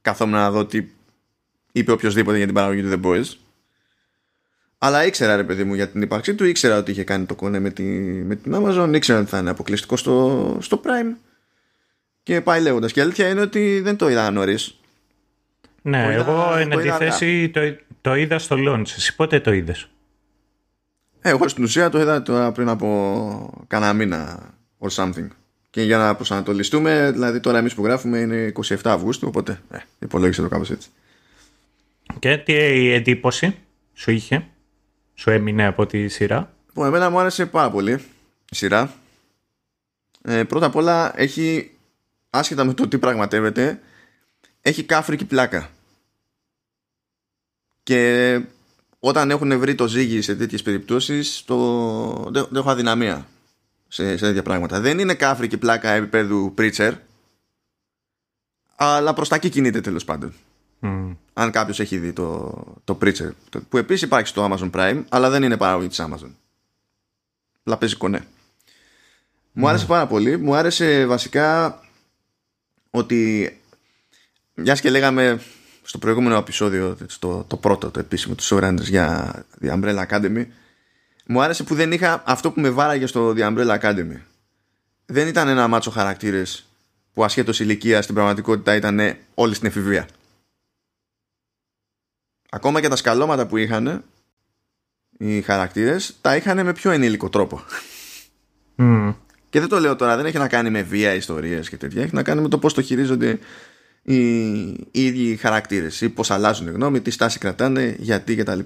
[0.00, 0.84] καθόμουν να δω τι
[1.72, 3.24] είπε οποιοδήποτε για την παραγωγή του The Boys.
[4.78, 7.58] Αλλά ήξερα ρε παιδί μου για την ύπαρξή του, ήξερα ότι είχε κάνει το κονέ
[7.58, 11.16] με, τη, με την Amazon, ήξερα ότι θα είναι αποκλειστικό στο, στο Prime.
[12.22, 12.92] Και πάει λέγοντας.
[12.92, 14.78] Και η αλήθεια είναι ότι δεν το είδα νωρίς.
[15.82, 17.60] Ναι, εγώ εν αντιθέσει το,
[18.04, 18.88] το είδα στο launch.
[18.96, 19.88] Εσύ πότε το είδες;
[21.20, 25.28] Ε, εγώ στην ουσία το είδα τώρα πριν από κανένα μήνα or something.
[25.70, 30.42] Και για να προσανατολιστούμε, δηλαδή τώρα εμείς που γράφουμε είναι 27 Αυγούστου, οπότε ε, υπολόγισε
[30.42, 30.88] το κάπως έτσι.
[32.18, 32.54] Και τι
[32.92, 33.56] εντύπωση
[33.94, 34.46] σου είχε
[35.14, 37.92] σου έμεινε από τη σειρά; Λοιπόν, εμένα μου άρεσε πάρα πολύ
[38.50, 38.94] η σειρά.
[40.22, 41.70] Ε, πρώτα απ' όλα έχει,
[42.30, 43.80] άσχετα με το τι πραγματεύεται,
[44.60, 45.70] έχει κάφρικη πλάκα.
[47.84, 48.40] Και
[48.98, 52.30] όταν έχουν βρει το ζύγι σε τέτοιες περιπτώσεις, το...
[52.30, 53.26] δεν, έχω αδυναμία
[53.88, 54.80] σε, σε τέτοια πράγματα.
[54.80, 56.92] Δεν είναι κάφρικη πλάκα επίπεδου preacher,
[58.76, 60.34] αλλά προς τα εκεί κινείται τέλος πάντων.
[61.32, 62.52] Αν κάποιος έχει δει το,
[62.84, 63.30] το Preacher,
[63.68, 66.30] που επίσης υπάρχει στο Amazon Prime, αλλά δεν είναι παραγωγή της Amazon.
[67.64, 68.26] Αλλά παίζει κονέ.
[69.52, 70.36] Μου άρεσε πάρα πολύ.
[70.36, 71.80] Μου άρεσε βασικά
[72.90, 73.52] ότι
[74.54, 75.40] μιας και λέγαμε
[75.84, 80.46] στο προηγούμενο επεισόδιο, το, το πρώτο, το επίσημο του Showrunners για The Umbrella Academy,
[81.26, 84.16] μου άρεσε που δεν είχα αυτό που με βάραγε στο The Umbrella Academy.
[85.06, 86.66] Δεν ήταν ένα μάτσο χαρακτήρες
[87.12, 90.08] που ασχέτως ηλικίας στην πραγματικότητα ήταν όλοι στην εφηβεία.
[92.50, 94.04] Ακόμα και τα σκαλώματα που είχαν
[95.18, 97.62] οι χαρακτήρες τα είχαν με πιο ενήλικο τρόπο.
[99.50, 102.02] Και δεν το λέω τώρα δεν έχει να κάνει με βία ιστορίες και τέτοια.
[102.02, 103.38] Έχει να κάνει με το πώς το χειρίζονται
[104.04, 108.60] οι, οι ίδιοι χαρακτήρες ή πώς αλλάζουν γνώμη, τι στάση κρατάνε, γιατί κτλ.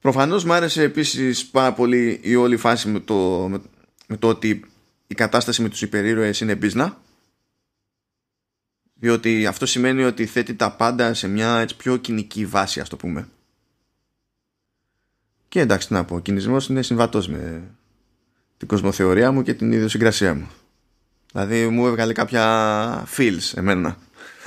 [0.00, 3.48] Προφανώς μου άρεσε επίσης πάρα πολύ η όλη φάση με το,
[4.06, 4.64] με, το ότι
[5.06, 7.00] η κατάσταση με τους υπερήρωες είναι μπίζνα.
[8.94, 12.96] Διότι αυτό σημαίνει ότι θέτει τα πάντα σε μια έτσι, πιο κοινική βάση ας το
[12.96, 13.28] πούμε.
[15.48, 17.62] Και εντάξει να πω ο κινησμός είναι συμβατός με
[18.56, 20.48] την κοσμοθεωρία μου και την ιδιοσυγκρασία μου.
[21.32, 23.98] Δηλαδή μου έβγαλε κάποια feels εμένα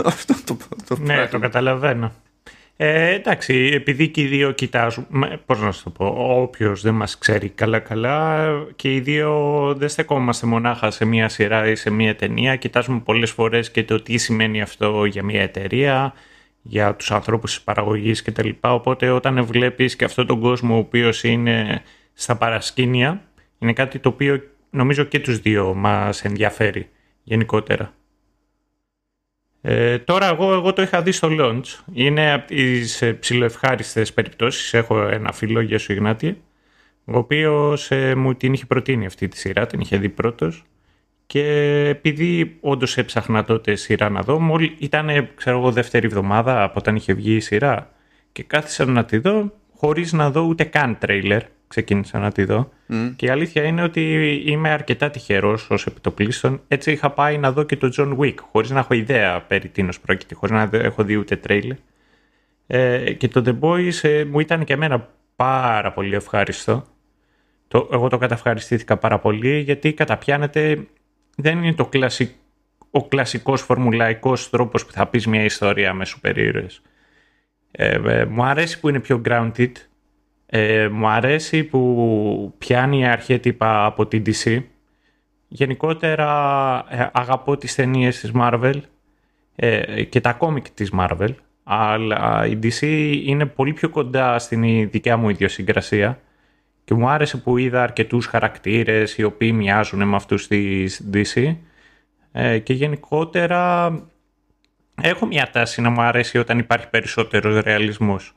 [0.06, 2.12] αυτό το, το ναι το καταλαβαίνω
[2.84, 5.08] ε, εντάξει, επειδή και οι δύο κοιτάζουν,
[5.46, 10.48] πώς να σου το πω, όποιος δεν μας ξέρει καλά-καλά και οι δύο δεν στεκόμαστε
[10.48, 14.62] μονάχα σε μία σειρά ή σε μία ταινία, κοιτάζουμε πολλές φορές και το τι σημαίνει
[14.62, 16.14] αυτό για μία εταιρεία,
[16.62, 18.50] για τους ανθρώπους της παραγωγής κτλ.
[18.60, 21.82] Οπότε όταν βλέπεις και αυτόν τον κόσμο ο οποίος είναι
[22.14, 23.22] στα παρασκήνια,
[23.60, 26.90] είναι κάτι το οποίο νομίζω και τους δύο μας ενδιαφέρει
[27.24, 27.94] γενικότερα.
[29.62, 31.84] Ε, τώρα εγώ, εγώ το είχα δει στο launch.
[31.94, 34.74] Είναι από τις ε, ψηλοευχάριστες περιπτώσεις.
[34.74, 36.42] Έχω ένα φίλο, για σου Ιγνάτη,
[37.06, 40.64] ο οποίος ε, μου την είχε προτείνει αυτή τη σειρά, την είχε δει πρώτος.
[41.26, 41.44] Και
[41.90, 46.96] επειδή όντως έψαχνα τότε σειρά να δω, μόλι ήταν ξέρω εγώ δεύτερη εβδομάδα από όταν
[46.96, 47.92] είχε βγει η σειρά
[48.32, 52.70] και κάθισα να τη δω χωρίς να δω ούτε καν τρέιλερ ξεκίνησα να τη δω.
[53.16, 56.62] Και η αλήθεια είναι ότι είμαι αρκετά τυχερός ως επιτοπλίστων.
[56.68, 60.00] Έτσι είχα πάει να δω και το John Wick, χωρίς να έχω ιδέα περί τίνος
[60.00, 61.78] πρόκειται, χωρίς να έχω δει ούτε τρέιλερ.
[62.68, 66.86] Ε, και το The Boys ε, μου ήταν και εμένα πάρα πολύ ευχάριστο.
[67.68, 70.88] Το, εγώ το καταυχαριστήθηκα πάρα πολύ γιατί καταπιάνεται
[71.36, 72.34] δεν είναι το κλασικό,
[72.92, 76.66] ο κλασικός φορμουλαϊκός τρόπος που θα πεις μια ιστορία με σούπερ ε,
[77.72, 79.72] ε, μου αρέσει που είναι πιο grounded
[80.54, 84.64] ε, μου αρέσει που πιάνει αρχέτυπα από την DC.
[85.48, 86.28] Γενικότερα
[86.90, 88.82] ε, αγαπώ τις ταινίες της Marvel
[89.56, 91.30] ε, και τα κόμικ της Marvel.
[91.64, 92.82] Αλλά η DC
[93.26, 96.20] είναι πολύ πιο κοντά στην δικιά μου ιδιοσυγκρασία
[96.84, 101.56] και μου άρεσε που είδα αρκετούς χαρακτήρες οι οποίοι μοιάζουν με αυτούς της DC
[102.64, 103.92] και γενικότερα
[105.02, 108.34] έχω μια τάση να μου αρέσει όταν υπάρχει περισσότερος ρεαλισμός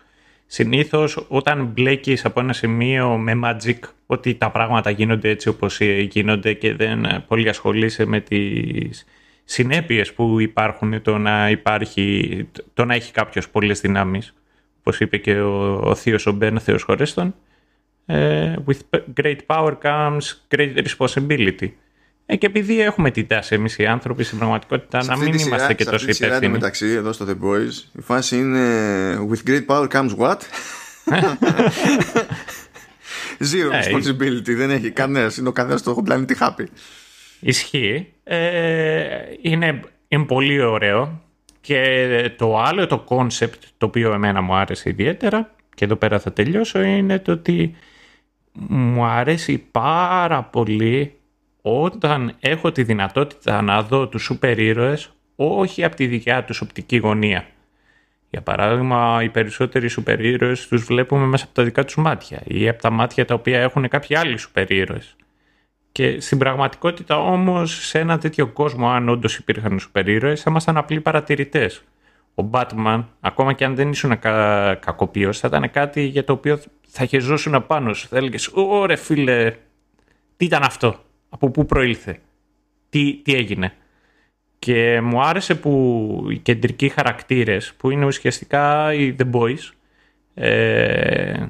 [0.55, 6.53] συνήθως όταν μπλέκεις από ένα σημείο με magic ότι τα πράγματα γίνονται έτσι όπως γίνονται
[6.53, 9.05] και δεν πολύ ασχολείσαι με τις
[9.45, 14.35] συνέπειες που υπάρχουν το να υπάρχει, το να έχει κάποιος πολλές δυνάμεις
[14.79, 17.35] όπως είπε και ο, ο θείος ο Μπεν, ο Θεός Χωρέστον,
[18.07, 20.21] ε, with great power comes
[20.57, 21.69] great responsibility.
[22.27, 25.73] Ε, και επειδή έχουμε την τάση εμείς οι άνθρωποι στην πραγματικότητα να μην είμαστε σειρά,
[25.73, 26.53] και τόσο υπεύθυνοι.
[26.53, 30.39] μεταξύ εδώ στο The Boys η φάση είναι with great power comes what?
[33.53, 34.55] Zero ναι, responsibility.
[34.57, 35.37] Δεν έχει κανένας.
[35.37, 36.65] Είναι ο καθένα στο πλανήτη happy.
[37.41, 38.13] Ισχύει.
[38.25, 39.07] Ε,
[39.43, 41.23] είναι, είναι πολύ ωραίο.
[41.61, 46.33] Και το άλλο, το concept το οποίο εμένα μου άρεσε ιδιαίτερα και εδώ πέρα θα
[46.33, 47.75] τελειώσω είναι το ότι
[48.69, 51.15] μου αρέσει πάρα πολύ
[51.67, 56.97] όταν έχω τη δυνατότητα να δω τους σούπερ ήρωες όχι από τη δικιά τους οπτική
[56.97, 57.47] γωνία.
[58.31, 62.69] Για παράδειγμα, οι περισσότεροι σούπερ ήρωες τους βλέπουμε μέσα από τα δικά τους μάτια ή
[62.69, 65.17] από τα μάτια τα οποία έχουν κάποιοι άλλοι σούπερ ήρωες.
[65.93, 70.77] Και στην πραγματικότητα όμως σε ένα τέτοιο κόσμο αν όντως υπήρχαν σούπερ ήρωες θα ήμασταν
[70.77, 71.83] απλοί παρατηρητές.
[72.35, 74.75] Ο Batman, ακόμα και αν δεν ήσουν κα...
[74.75, 78.09] κακοποιός, θα ήταν κάτι για το οποίο θα χεζόσουν πάνω σου.
[78.09, 79.57] Θα έλεγες, ωρε φίλε,
[80.37, 82.19] τι ήταν αυτό; Από πού προήλθε,
[82.89, 83.73] τι, τι έγινε.
[84.59, 89.71] Και μου άρεσε που οι κεντρικοί χαρακτήρες που είναι ουσιαστικά οι The Boys
[90.35, 91.47] ε,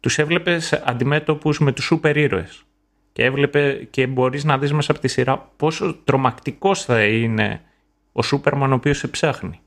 [0.00, 2.64] τους έβλεπες αντιμέτωπους με τους σούπερ ήρωες
[3.12, 7.60] και, έβλεπε, και μπορείς να δεις μέσα από τη σειρά πόσο τρομακτικός θα είναι
[8.12, 9.60] ο Σούπερμαν ο οποίος σε ψάχνει.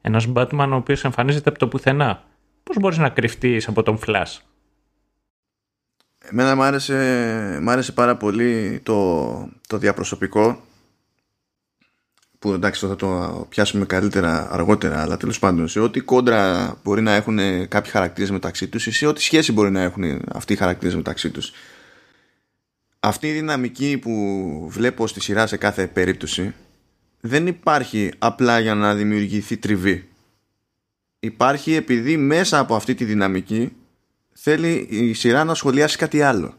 [0.00, 2.24] Ένας Batman ο οποίος εμφανίζεται από το πουθενά.
[2.62, 4.38] Πώς μπορείς να κρυφτείς από τον Flash;
[6.30, 10.64] Εμένα μου άρεσε, μ άρεσε πάρα πολύ το, το διαπροσωπικό
[12.38, 17.12] που εντάξει θα το πιάσουμε καλύτερα αργότερα αλλά τέλος πάντων σε ό,τι κόντρα μπορεί να
[17.12, 20.94] έχουν κάποιοι χαρακτήρες μεταξύ τους ή σε ό,τι σχέση μπορεί να έχουν αυτοί οι χαρακτήρες
[20.94, 21.52] μεταξύ τους.
[23.00, 26.54] Αυτή η δυναμική που βλέπω στη σειρά σε κάθε περίπτωση
[27.20, 30.08] δεν υπάρχει απλά για να δημιουργηθεί τριβή.
[31.20, 33.72] Υπάρχει επειδή μέσα από αυτή τη δυναμική
[34.32, 36.54] θέλει η σειρά να σχολιάσει κάτι άλλο.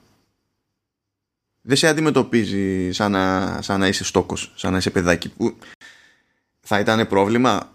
[1.62, 5.29] Δεν σε αντιμετωπίζει σαν να, σαν να είσαι στόκος, σαν να είσαι παιδάκι.
[5.29, 5.57] Που
[6.59, 7.71] θα ήταν πρόβλημα.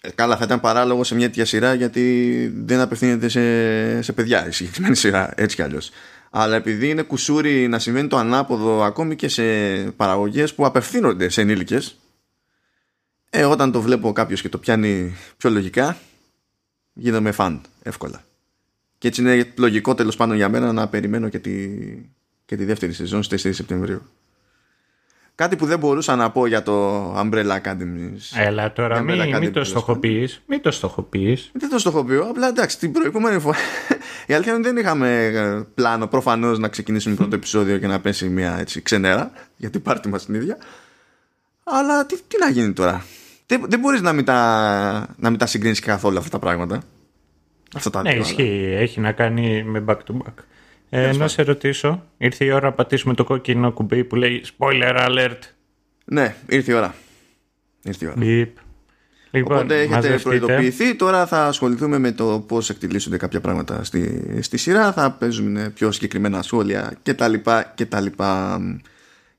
[0.00, 4.46] Ε, καλά, θα ήταν παράλογο σε μια τέτοια σειρά γιατί δεν απευθύνεται σε, σε παιδιά
[4.46, 5.90] η συγκεκριμένη σειρά, έτσι κι αλλιώς.
[6.30, 9.44] Αλλά επειδή είναι κουσούρι να συμβαίνει το ανάποδο ακόμη και σε
[9.90, 11.96] παραγωγές που απευθύνονται σε ενήλικες,
[13.30, 15.96] ε, όταν το βλέπω κάποιος και το πιάνει πιο λογικά,
[16.92, 18.24] γίνομαι φαν εύκολα.
[19.04, 21.68] Και έτσι είναι λογικό τέλος πάντων για μένα να περιμένω και τη,
[22.44, 24.02] και τη δεύτερη σεζόν στις 4 Σεπτεμβρίου.
[25.34, 28.10] Κάτι που δεν μπορούσα να πω για το Umbrella Academy.
[28.36, 30.42] Έλα τώρα, μην, μη το στοχοποιείς.
[30.46, 31.50] Μην το στοχοποιείς.
[31.52, 33.56] Δεν το στοχοποιώ, απλά εντάξει, την προηγούμενη φορά.
[34.26, 38.28] Η αλήθεια είναι δεν είχαμε ε, πλάνο προφανώς να ξεκινήσουμε πρώτο επεισόδιο και να πέσει
[38.28, 40.58] μια έτσι ξενέρα για την πάρτι μας την ίδια.
[41.64, 43.04] Αλλά τι, τι να γίνει τώρα;
[43.46, 46.82] Δεν, δεν μπορείς να μην τα, να τα συγκρίνεις καθόλου αυτά τα πράγματα.
[47.74, 48.74] Αυτά τα ναι, ισχύει.
[48.78, 50.42] Έχει να κάνει με back to back.
[50.90, 55.08] Ε, να σε ρωτήσω, ήρθε η ώρα να πατήσουμε το κόκκινο κουμπί που λέει spoiler
[55.08, 55.38] alert.
[56.04, 56.94] Ναι, ήρθε η ώρα.
[57.82, 58.16] Ήρθε η ώρα.
[58.20, 58.48] Beep.
[59.30, 60.94] Λοιπόν, Οπότε έχετε προειδοποιηθεί.
[60.94, 64.92] Τώρα θα ασχοληθούμε με το πώς εκτελήσονται κάποια πράγματα στη, στη σειρά.
[64.92, 67.34] Θα παίζουμε πιο συγκεκριμένα σχόλια κτλ.
[67.74, 68.06] κτλ.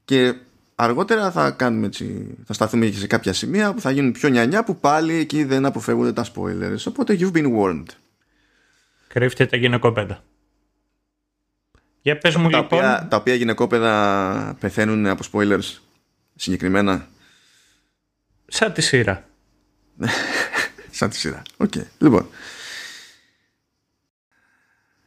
[0.06, 0.34] Και
[0.76, 4.63] αργότερα θα κάνουμε έτσι, θα σταθούμε και σε κάποια σημεία που θα γίνουν πιο νιανιά
[4.63, 6.84] που πάλι εκεί δεν αποφεύγονται τα spoilers.
[6.88, 7.86] Οπότε you've been warned
[9.15, 10.23] κρύφτεται τα γυναικόπαιδα.
[12.01, 12.80] Για πες μου τα λοιπόν...
[12.80, 15.78] Οποία, τα οποία γυναικόπαιδα πεθαίνουν από spoilers
[16.36, 17.08] συγκεκριμένα;
[18.45, 19.28] Σαν τη σειρά.
[20.91, 21.41] Σαν τη σειρά.
[21.58, 21.71] OK.
[21.75, 21.84] Okay.
[21.97, 22.28] Λοιπόν.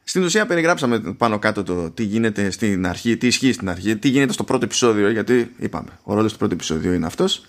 [0.03, 4.09] Στην ουσία περιγράψαμε πάνω κάτω το τι γίνεται στην αρχή, τι ισχύει στην αρχή, τι
[4.09, 7.45] γίνεται στο πρώτο επεισόδιο, γιατί είπαμε, ο ρόλος του πρώτου επεισόδιο είναι αυτός.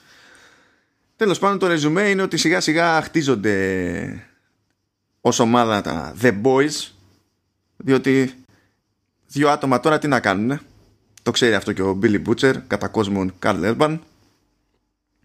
[1.16, 4.29] Τέλος πάντων το ρεζουμέ είναι ότι σιγά σιγά χτίζονται
[5.20, 6.90] ως ομάδα τα The Boys
[7.76, 8.34] διότι
[9.26, 10.60] δύο άτομα τώρα τι να κάνουν
[11.22, 13.98] το ξέρει αυτό και ο Billy Butcher κατά κόσμον Carl Urban.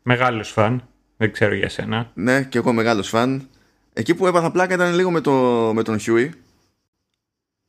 [0.02, 2.12] Μεγάλος φαν δεν ξέρω για σένα.
[2.14, 3.50] Ναι και εγώ μεγάλος φαν.
[3.94, 5.32] Εκεί που έπαθα πλάκα ήταν λίγο με, το,
[5.74, 6.30] με τον Huey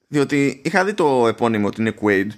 [0.09, 2.29] διότι είχα δει το επώνυμο ότι είναι Quaid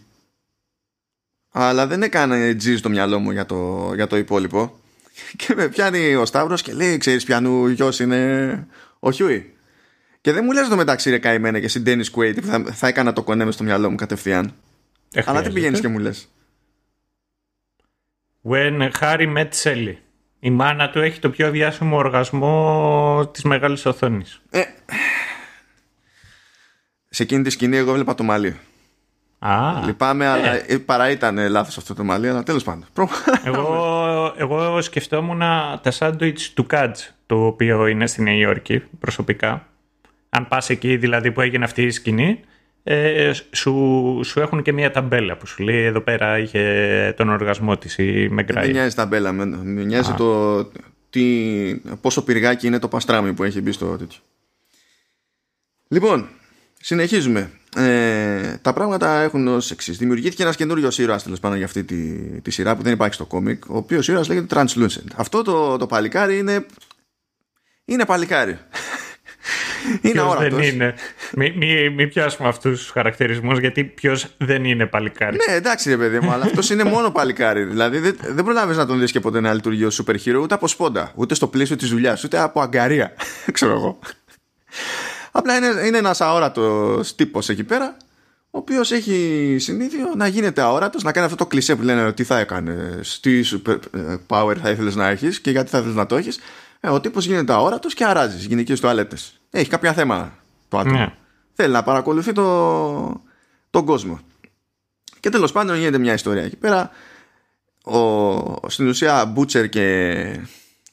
[1.51, 4.79] αλλά δεν έκανε G στο μυαλό μου για το, για το υπόλοιπο.
[5.37, 8.67] Και με πιάνει ο Σταύρος και λέει ξέρεις πιανού γιος είναι
[8.99, 9.53] ο Hughie
[10.21, 12.87] και δεν μου λες το μεταξύ ρε καημένε και εσύ Dennis Quaid που θα, θα
[12.87, 14.55] έκανα το κονέ στο μυαλό μου κατευθείαν.
[15.25, 16.29] Αλλά τι πηγαίνεις και μου λες.
[18.43, 19.95] When Harry met Sally.
[20.41, 24.43] Η μάνα του έχει το πιο διάσημο οργασμό της μεγάλης οθόνης.
[24.51, 24.63] Ε,
[27.09, 28.61] σε εκείνη τη σκηνή εγώ έβλεπα το μαλλί.
[29.39, 30.29] Α, Λυπάμαι, ε.
[30.29, 32.85] αλλά ε, παρά ήταν λάθος αυτό το μαλλί, αλλά τέλος πάντων.
[33.45, 35.39] εγώ, εγώ σκεφτόμουν
[35.83, 39.68] τα σάντουιτς του Κάτζ, το οποίο είναι στη Νέα Υόρκη προσωπικά
[40.29, 42.41] Αν πας εκεί δηλαδή που έγινε αυτή η σκηνή,
[42.83, 47.79] ε, σου, σου έχουν και μια ταμπέλα που σου λέει εδώ πέρα είχε τον οργασμό
[47.79, 48.65] της η Μεγκράι.
[48.65, 50.65] Δεν νοιάζει ταμπέλα, με, με νοιάζει το
[51.11, 54.21] τι, πόσο πυργάκι είναι το παστράμι που έχει μπει στο τέτοιο.
[55.89, 56.29] Λοιπόν,
[56.81, 57.51] συνεχίζουμε.
[57.77, 59.99] Ε, τα πράγματα έχουν ως εξής.
[59.99, 63.27] Δημιουργήθηκε ένας καινούριος ήρωας τέλος πάντων για αυτή τη, τη σειρά που δεν υπάρχει στο
[63.27, 65.09] κόμικ, ο οποίος ήρωας λέγεται Translucent.
[65.17, 66.67] Αυτό το, το παλικάρι είναι.
[67.85, 68.59] Είναι παλικάρι.
[70.01, 70.59] Είναι όρατος.
[70.61, 70.95] Δεν είναι.
[71.37, 75.37] Μην μη, μη πιάσουμε αυτούς τους χαρακτηρισμούς, γιατί ποιος δεν είναι παλικάρι.
[75.49, 77.65] Ναι, εντάξει, ρε παιδί μου, αλλά αυτός είναι μόνο παλικάρι.
[77.65, 80.55] Δηλαδή δεν, δεν προλάβεις να τον δεις και ποτέ να λειτουργεί ως super hero ούτε
[80.55, 83.13] από σπόντα, ούτε στο πλαίσιο της δουλειάς, ούτε από αγκαρία.
[83.53, 83.99] Ξέρω εγώ.
[85.33, 87.97] Απλά είναι, είναι ένας αόρατος τύπος εκεί πέρα,
[88.51, 92.25] ο οποίος έχει συνήθειο να γίνεται αόρατος, να κάνει αυτό το κλισέ που λένε τι
[92.25, 96.07] θα έκανες, τι super ε, power θα ήθελες να έχεις και γιατί θα ήθελε να
[96.07, 96.39] το έχεις.
[96.81, 99.41] Ε, ο τύπος γίνεται αόρατος και αράζει γυναικείε τουαλέτες.
[99.51, 100.39] Έχει κάποια θέμα
[100.69, 100.99] το άτομο.
[100.99, 101.15] Ναι.
[101.53, 103.23] Θέλει να παρακολουθεί το,
[103.71, 104.21] τον κόσμο.
[105.21, 106.91] Και τέλος πάντων γίνεται μια ιστορία εκεί πέρα.
[107.85, 110.41] Ο, στην ουσία Μπούτσερ και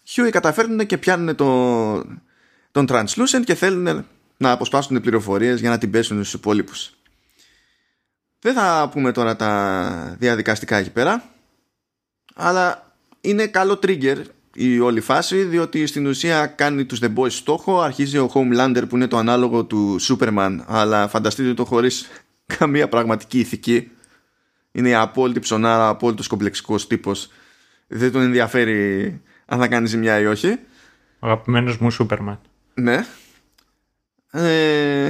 [0.03, 1.95] Χιούι καταφέρνουν και πιάνουν το,
[2.71, 4.05] τον Translucent και θέλουν
[4.37, 6.93] να αποσπάσουν πληροφορίες για να την πέσουν στους υπόλοιπους.
[8.39, 11.23] Δεν θα πούμε τώρα τα διαδικαστικά εκεί πέρα,
[12.35, 14.23] αλλά είναι καλό trigger
[14.57, 18.95] η όλη φάση, διότι στην ουσία κάνει τους The Boys στόχο, αρχίζει ο Homelander που
[18.95, 22.07] είναι το ανάλογο του Superman, αλλά φανταστείτε το χωρίς
[22.57, 23.91] καμία πραγματική ηθική.
[24.71, 27.31] Είναι η απόλυτη ψωνάρα, απόλυτος κομπλεξικός τύπος.
[27.87, 30.59] Δεν τον ενδιαφέρει αν θα κάνει ζημιά ή όχι.
[31.19, 32.37] Ο αγαπημένος μου Superman.
[32.73, 33.05] Ναι,
[34.31, 35.09] ε,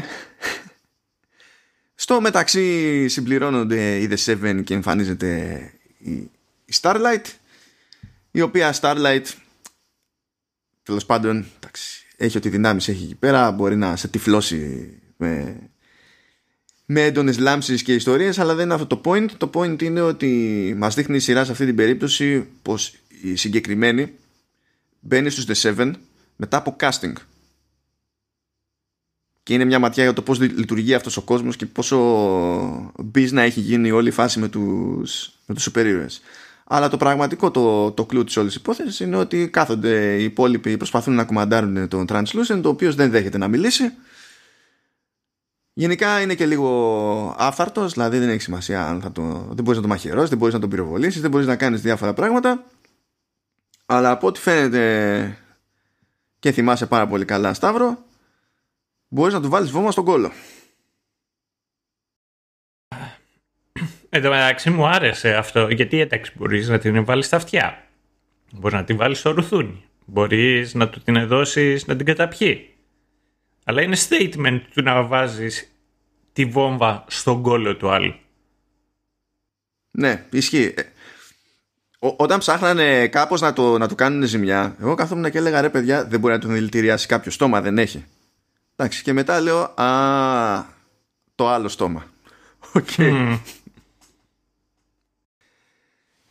[1.96, 5.60] στο μεταξύ συμπληρώνονται οι The Seven και εμφανίζεται
[5.98, 6.30] η,
[6.82, 7.26] Starlight
[8.36, 9.24] η οποία Starlight
[10.84, 15.58] τέλος πάντων εντάξει, έχει ό,τι δυνάμεις έχει εκεί πέρα μπορεί να σε τυφλώσει με,
[16.86, 20.74] με έντονες λάμψεις και ιστορίες αλλά δεν είναι αυτό το point το point είναι ότι
[20.78, 24.14] μας δείχνει η σειρά σε αυτή την περίπτωση πως η συγκεκριμένη
[25.00, 25.94] μπαίνει στους The Seven
[26.36, 27.14] μετά από casting
[29.44, 31.98] και είναι μια ματιά για το πώς λειτουργεί αυτός ο κόσμος και πόσο
[33.04, 36.22] μπει να έχει γίνει όλη η φάση με τους, με τους υπερήρωες.
[36.68, 41.16] Αλλά το πραγματικό το, το κλου της όλης υπόθεσης είναι ότι κάθονται οι υπόλοιποι προσπαθούν
[41.16, 43.94] να κουμαντάρουν τον Translucent το οποίος δεν δέχεται να μιλήσει
[45.78, 49.82] Γενικά είναι και λίγο άφθαρτος, δηλαδή δεν έχει σημασία αν θα το, δεν μπορείς να
[49.82, 52.64] το μαχαιρώσεις, δεν μπορείς να τον πυροβολήσεις, δεν μπορείς να κάνεις διάφορα πράγματα.
[53.86, 55.38] Αλλά από ό,τι φαίνεται
[56.40, 57.98] και θυμάσαι πάρα πολύ καλά Σταύρο,
[59.08, 60.32] μπορείς να του βάλεις βόμβα στον κόλο.
[64.16, 67.84] Εν τω μεταξύ μου άρεσε αυτό, γιατί εντάξει μπορείς να την βάλεις στα αυτιά.
[68.52, 69.84] Μπορείς να την βάλεις στο ρουθούνι.
[70.06, 72.76] Μπορείς να του την δώσεις να την καταπιεί.
[73.64, 75.72] Αλλά είναι statement του να βάζεις
[76.34, 78.16] τη βόμβα στον κώλο του άλλου.
[79.92, 80.74] Ναι, ισχύει.
[80.78, 80.82] Ε,
[82.00, 86.06] όταν ψάχνανε κάπως να, το, να του κάνουν ζημιά, εγώ καθόμουν και έλεγα ρε παιδιά
[86.06, 88.06] δεν μπορεί να τον δηλητηριάσει κάποιος στόμα, δεν έχει.
[88.76, 90.66] Εντάξει, και μετά λέω Α,
[91.36, 92.06] το άλλο στόμα.
[92.74, 92.88] OK.
[92.98, 93.38] Okay.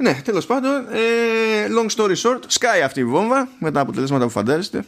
[0.05, 4.31] Ναι, τέλος πάντων, ε, long story short, σκάει αυτή η βόμβα με τα αποτελέσματα που
[4.31, 4.85] φαντάζεστε.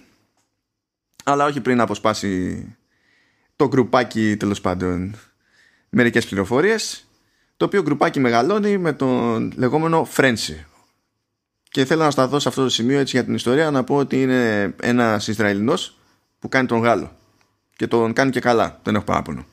[1.25, 2.65] Αλλά όχι πριν αποσπάσει
[3.57, 5.15] το γκρουπάκι τέλος πάντων
[5.89, 7.09] μερικές πληροφορίες.
[7.57, 10.67] Το οποίο γκρουπάκι μεγαλώνει με τον λεγόμενο Φρένσι.
[11.63, 14.23] Και θέλω να σταθώ σε αυτό το σημείο έτσι για την ιστορία να πω ότι
[14.23, 15.99] είναι ένας Ισραηλινός
[16.39, 17.13] που κάνει τον Γάλλο
[17.77, 18.81] και τον κάνει και καλά.
[18.83, 19.45] Δεν έχω παράπονο.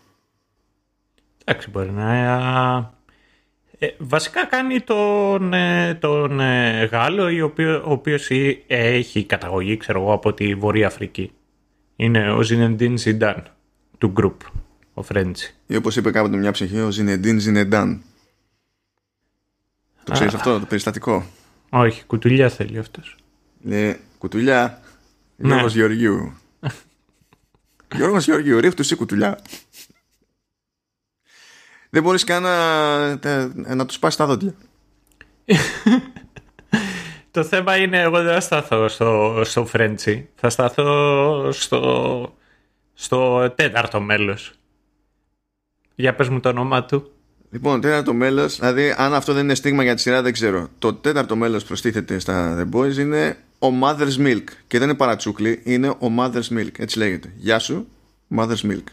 [1.46, 3.02] Εντάξει, μπορεί να.
[3.84, 8.30] Ε, βασικά κάνει τον, ε, τον ε, Γάλλο ο, οποίο, ο οποίος
[8.68, 11.32] έχει καταγωγή ξέρω εγώ από τη Βορεια Αφρική.
[11.96, 13.44] Είναι ο Ζινεντίν Ζιντάν
[13.98, 14.36] του group,
[14.94, 15.56] ο Φρέντσι.
[15.68, 18.02] Ή όπως είπε κάποτε μια ψυχή, ο Ζινεντίν Ζινεντάν.
[20.04, 21.26] Το ξέρεις αυτό, το περιστατικό;
[21.70, 23.16] Όχι, κουτουλιά θέλει αυτός.
[23.62, 24.82] Ναι, κουτουλιά.
[25.36, 25.48] Ναι.
[25.48, 26.34] Γιώργος Γεωργίου.
[27.96, 29.40] Γιώργος Γεωργίου, ρίχτου εσύ κουτουλιά.
[31.94, 34.56] Δεν μπορείς καν να, να τους σπάσει τα δόντια.
[37.32, 40.30] Το θέμα είναι εγώ δεν θα σταθώ στο, στο Φρέντσι.
[40.36, 42.34] Θα σταθώ στο,
[42.94, 44.54] στο τέταρτο μέλος.
[45.96, 47.12] Για πες μου το όνομά του.
[47.52, 50.68] Λοιπόν, τέταρτο μέλος, δηλαδή αν αυτό δεν είναι στίγμα για τη σειρά, δεν ξέρω.
[50.80, 54.44] Το τέταρτο μέλος προστίθεται στα The Boys είναι ο Mother's Milk.
[54.68, 56.80] Και δεν είναι παρατσούκλι, είναι ο Mother's Milk.
[56.80, 57.34] Έτσι λέγεται.
[57.36, 57.88] Γεια σου,
[58.38, 58.84] Mother's Milk.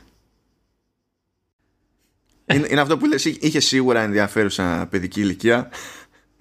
[2.55, 5.71] Είναι, είναι αυτό που λες, είχε σίγουρα ενδιαφέρουσα παιδική ηλικία.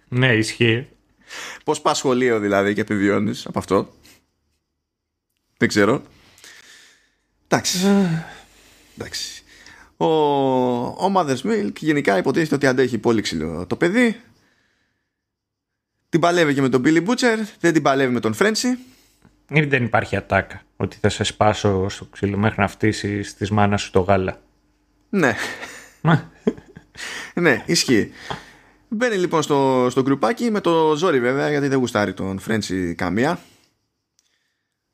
[0.07, 0.87] Ναι, ισχύει.
[1.63, 3.93] Πώς πας σχολείο δηλαδή και επιβιώνει από αυτό;
[5.57, 6.03] Δεν ξέρω.
[7.47, 7.77] Εντάξει.
[8.97, 9.43] Εντάξει.
[9.97, 14.21] Ο, ο Mother's Milk γενικά υποτίθεται ότι αντέχει πολύ ξύλο το παιδί.
[16.09, 18.77] Την παλεύει και με τον Billy Butcher, δεν την παλεύει με τον Φρέντσι.
[19.49, 23.77] Ή δεν υπάρχει ατάκα ότι θα σε σπάσω στο ξύλο μέχρι να φτύσεις τη μάνα
[23.77, 24.41] σου το γάλα.
[25.09, 25.35] Ναι.
[27.33, 28.11] Ναι, ισχύει.
[28.87, 33.39] Μπαίνει λοιπόν στο, στο γκρουπάκι με το ζόρι βέβαια γιατί δεν γουστάρει τον Frenchie καμία.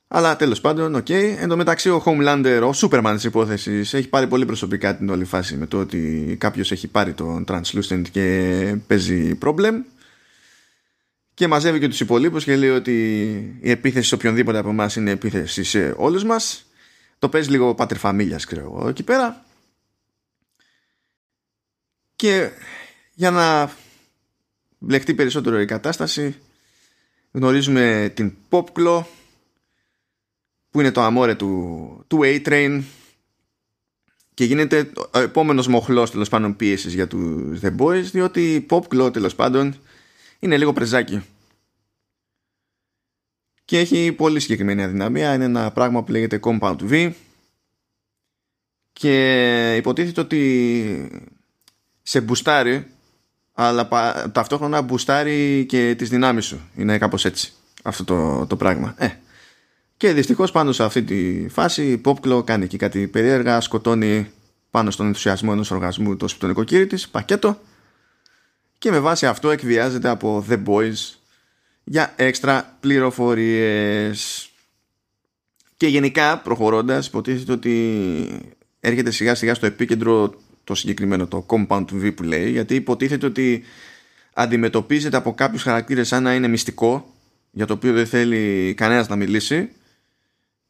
[0.08, 1.06] Αλλά τέλος πάντων, OK.
[1.08, 1.36] Okay.
[1.38, 5.24] Εν τω μεταξύ ο Homelander, ο Superman της υπόθεσης, έχει πάρει πολύ προσωπικά την όλη
[5.24, 9.72] φάση με το ότι κάποιος έχει πάρει τον Translucent και παίζει problem.
[11.34, 13.22] Και μαζεύει και τους υπόλοιπους και λέει ότι
[13.60, 16.66] η επίθεση σε οποιονδήποτε από εμάς είναι επίθεση σε όλους μας.
[17.18, 19.45] Το παίζει λίγο πατρεφαμίλιας, ξέρω εγώ, εκεί πέρα.
[22.16, 22.50] Και
[23.14, 23.72] για να
[24.78, 26.36] μπλεχτεί περισσότερο η κατάσταση
[27.30, 29.04] γνωρίζουμε την Popclaw
[30.70, 32.82] που είναι το αμόρε του, του A-Train.
[34.34, 39.12] Και γίνεται ο επόμενος μοχλός τέλος πάντων πίεσης για τους The Boys διότι η Popclaw
[39.12, 39.74] τέλος πάντων
[40.38, 41.24] είναι λίγο πρεζάκι.
[43.64, 45.34] Και έχει πολύ συγκεκριμένη αδυναμία.
[45.34, 47.12] Είναι ένα πράγμα που λέγεται Compound V.
[48.92, 51.35] Και υποτίθεται ότι
[52.08, 52.86] σε μπουστάρει
[53.52, 53.88] αλλά
[54.32, 56.60] ταυτόχρονα μπουστάρει και τις δυνάμεις σου.
[56.76, 58.94] Είναι κάπως έτσι αυτό το, το πράγμα.
[58.98, 59.08] Ε.
[59.96, 64.30] Και δυστυχώς πάνω σε αυτή τη φάση η Popclaw κάνει και κάτι περίεργα, σκοτώνει
[64.70, 67.60] πάνω στον ενθουσιασμό ενός οργασμού το σπιτονικό κύριο της, πακέτο
[68.78, 71.14] και με βάση αυτό εκβιάζεται από The Boys
[71.84, 74.50] για έξτρα πληροφορίες.
[75.76, 80.34] Και γενικά προχωρώντας υποτίθεται ότι έρχεται σιγά σιγά στο επίκεντρο
[80.66, 83.62] το συγκεκριμένο το compound V που λέει γιατί υποτίθεται ότι
[84.32, 87.14] αντιμετωπίζεται από κάποιους χαρακτήρες σαν να είναι μυστικό
[87.50, 89.68] για το οποίο δεν θέλει κανένας να μιλήσει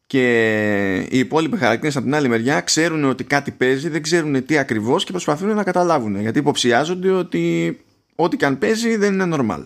[0.07, 4.59] και οι υπόλοιποι χαρακτήρες από την άλλη μεριά ξέρουν ότι κάτι παίζει, δεν ξέρουν τι
[4.59, 7.79] ακριβώς και προσπαθούν να καταλάβουν γιατί υποψιάζονται ότι
[8.15, 9.65] ό,τι και αν παίζει δεν είναι normal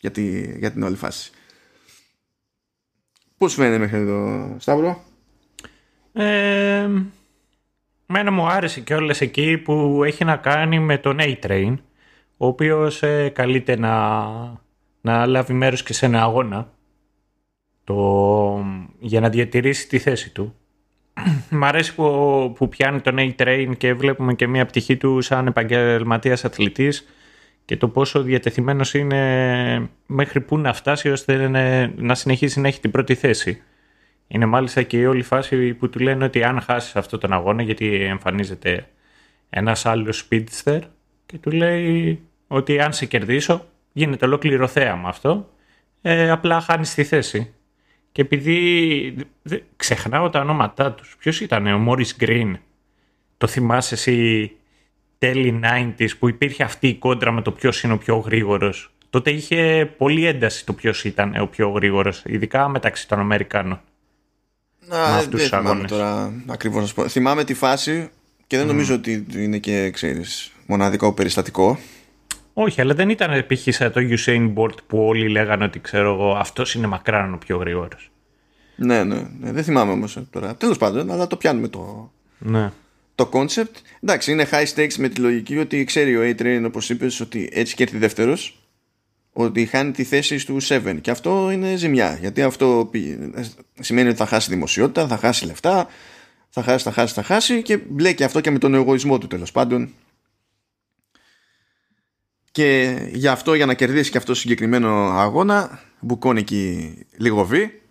[0.00, 0.12] για,
[0.58, 1.30] για την όλη φάση.
[3.36, 5.04] Πώς φαίνεται μέχρι εδώ Σταύρο;
[6.12, 6.88] Ε,
[8.14, 11.74] Μένα μου άρεσε και όλες εκεί που έχει να κάνει με τον A-Train,
[12.36, 14.26] ο οποίος ε, καλείται να,
[15.00, 16.72] να λάβει μέρος και σε ένα αγώνα
[17.84, 18.64] το,
[18.98, 20.54] για να διατηρήσει τη θέση του.
[21.50, 26.44] Μ' αρέσει που, που πιάνει τον A-Train και βλέπουμε και μια πτυχή του σαν επαγγελματίας
[26.44, 27.08] αθλητής
[27.64, 31.48] και το πόσο διατεθειμένος είναι μέχρι που να φτάσει ώστε
[31.96, 33.62] να συνεχίσει να έχει την πρώτη θέση.
[34.34, 37.62] Είναι μάλιστα και η όλη φάση που του λένε ότι αν χάσεις αυτόν τον αγώνα,
[37.62, 38.88] γιατί εμφανίζεται
[39.50, 40.80] ένας άλλος speedster
[41.26, 45.48] και του λέει ότι αν σε κερδίσω, γίνεται ολόκληρο θέαμα αυτό,
[46.02, 47.54] ε, απλά χάνεις τη θέση.
[48.12, 49.16] Και επειδή
[49.76, 52.58] ξεχνάω τα ονόματά τους, ποιος ήταν ο Μόρις Γκριν,
[53.36, 54.50] το θυμάσαι εσύ
[55.18, 59.30] τέλη 90s που υπήρχε αυτή η κόντρα με το ποιος είναι ο πιο γρήγορος; Τότε
[59.30, 63.80] είχε πολύ ένταση το ποιος ήταν ο πιο γρήγορος, ειδικά μεταξύ των Αμερικάνων.
[64.88, 67.08] Να, δεν θυμάμαι τώρα ακριβώς να σου πω.
[67.08, 68.10] Θυμάμαι τη φάση
[68.46, 71.78] και δεν νομίζω ότι είναι και ξέρεις, μοναδικό περιστατικό.
[72.52, 73.78] Όχι, αλλά δεν ήταν π.χ.
[73.78, 78.10] το Usain Bolt που όλοι λέγανε ότι ξέρω εγώ αυτός είναι μακράν ο πιο γρήγορος.
[78.76, 80.54] Ναι, ναι, ναι, δεν θυμάμαι όμως τώρα.
[80.54, 82.12] Τέλος πάντων, αλλά το πιάνουμε το.
[82.38, 82.70] Ναι.
[83.14, 83.74] Το concept.
[84.02, 87.74] Εντάξει, είναι high stakes με τη λογική ότι ξέρει ο A-Train, όπως είπες, ότι έτσι
[87.74, 88.61] και έρθει δεύτερος
[89.32, 92.90] ότι χάνει τη θέση του 7 και αυτό είναι ζημιά γιατί αυτό
[93.80, 95.88] σημαίνει ότι θα χάσει δημοσιότητα, θα χάσει λεφτά
[96.54, 99.52] θα χάσει, θα χάσει, θα χάσει και μπλέκει αυτό και με τον εγωισμό του τέλος
[99.52, 99.94] πάντων.
[102.50, 107.82] Και γι' αυτό για να κερδίσει και αυτό το συγκεκριμένο αγώνα μπουκώνει εκεί λίγο βή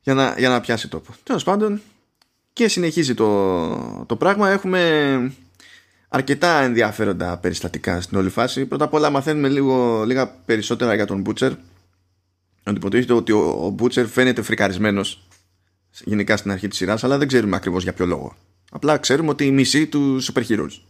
[0.00, 1.14] για να, για να πιάσει τόπο.
[1.22, 1.80] Τέλος πάντων
[2.52, 4.50] και συνεχίζει το, το πράγμα.
[4.50, 5.32] Έχουμε
[6.08, 8.66] αρκετά ενδιαφέροντα περιστατικά στην όλη φάση.
[8.66, 11.52] Πρώτα απ' όλα μαθαίνουμε λίγο, λίγα περισσότερα για τον Μπούτσερ.
[12.66, 15.26] Ότι υποτίθεται ότι ο, ο Μπούτσερ φαίνεται φρικαρισμένος
[16.04, 18.36] γενικά στην αρχή της σειράς, αλλά δεν ξέρουμε ακριβώς για ποιο λόγο.
[18.70, 20.80] Απλά ξέρουμε ότι η μισή του super heroes.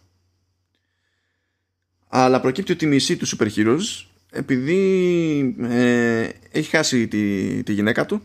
[2.08, 8.06] Αλλά προκύπτει ότι η μισή του super heroes επειδή ε, έχει χάσει τη, τη γυναίκα
[8.06, 8.22] του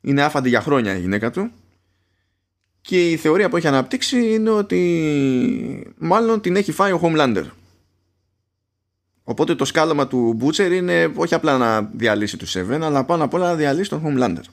[0.00, 1.50] είναι άφαντη για χρόνια η γυναίκα του
[2.80, 7.44] και η θεωρία που έχει αναπτύξει είναι ότι μάλλον την έχει φάει ο Homelander.
[9.22, 13.34] Οπότε το σκάλωμα του Butcher είναι όχι απλά να διαλύσει τους Seven, αλλά πάνω απ'
[13.34, 14.44] όλα να διαλύσει τον Homelander.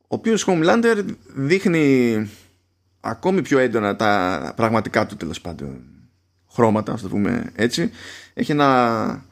[0.00, 2.16] Ο οποίος Homelander δείχνει
[3.00, 5.80] ακόμη πιο έντονα τα πραγματικά του τέλος πάντων
[6.52, 7.90] χρώματα, ας το πούμε έτσι.
[8.34, 9.24] Έχει ένα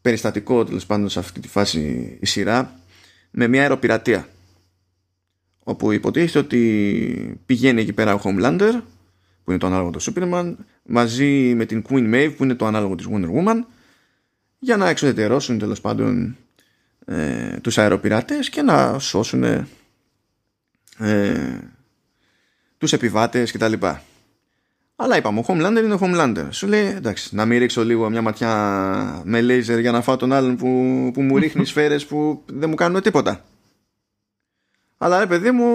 [0.00, 2.80] περιστατικό τέλος πάντων σε αυτή τη φάση η σειρά
[3.30, 4.28] με μια αεροπειρατεία
[5.64, 8.80] όπου υποτίθεται ότι πηγαίνει εκεί πέρα ο Homelander
[9.44, 12.94] που είναι το ανάλογο του Superman μαζί με την Queen Maeve που είναι το ανάλογο
[12.94, 13.64] της Wonder Woman
[14.58, 16.36] για να εξοδετερώσουν τέλος πάντων
[17.04, 19.42] ε, τους αεροπειρατές και να σώσουν
[20.98, 21.60] ε,
[22.78, 23.72] τους επιβάτες κτλ.
[24.96, 26.46] Αλλά είπαμε, ο Homelander είναι ο Homelander.
[26.50, 30.32] Σου λέει, εντάξει, να μην ρίξω λίγο μια ματιά με λέιζερ για να φάω τον
[30.32, 30.66] άλλον που,
[31.14, 33.44] που μου ρίχνει σφαίρες που δεν μου κάνουν τίποτα.
[35.04, 35.66] Αλλά ρε παιδί μου,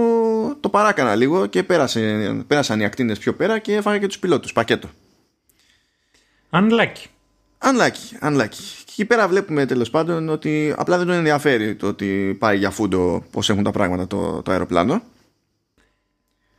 [0.60, 4.54] το παράκανα λίγο και πέρασε, πέρασαν οι ακτίνες πιο πέρα και έφαγε και τους πιλότους,
[4.54, 4.90] πακέτο.
[6.50, 7.06] Unlucky.
[7.60, 8.48] Unlucky, unlucky.
[8.86, 12.70] Και εκεί πέρα βλέπουμε τέλος πάντων ότι απλά δεν τον ενδιαφέρει το ότι πάει για
[12.70, 15.02] φούντο πώς έχουν τα πράγματα το, το αεροπλάνο.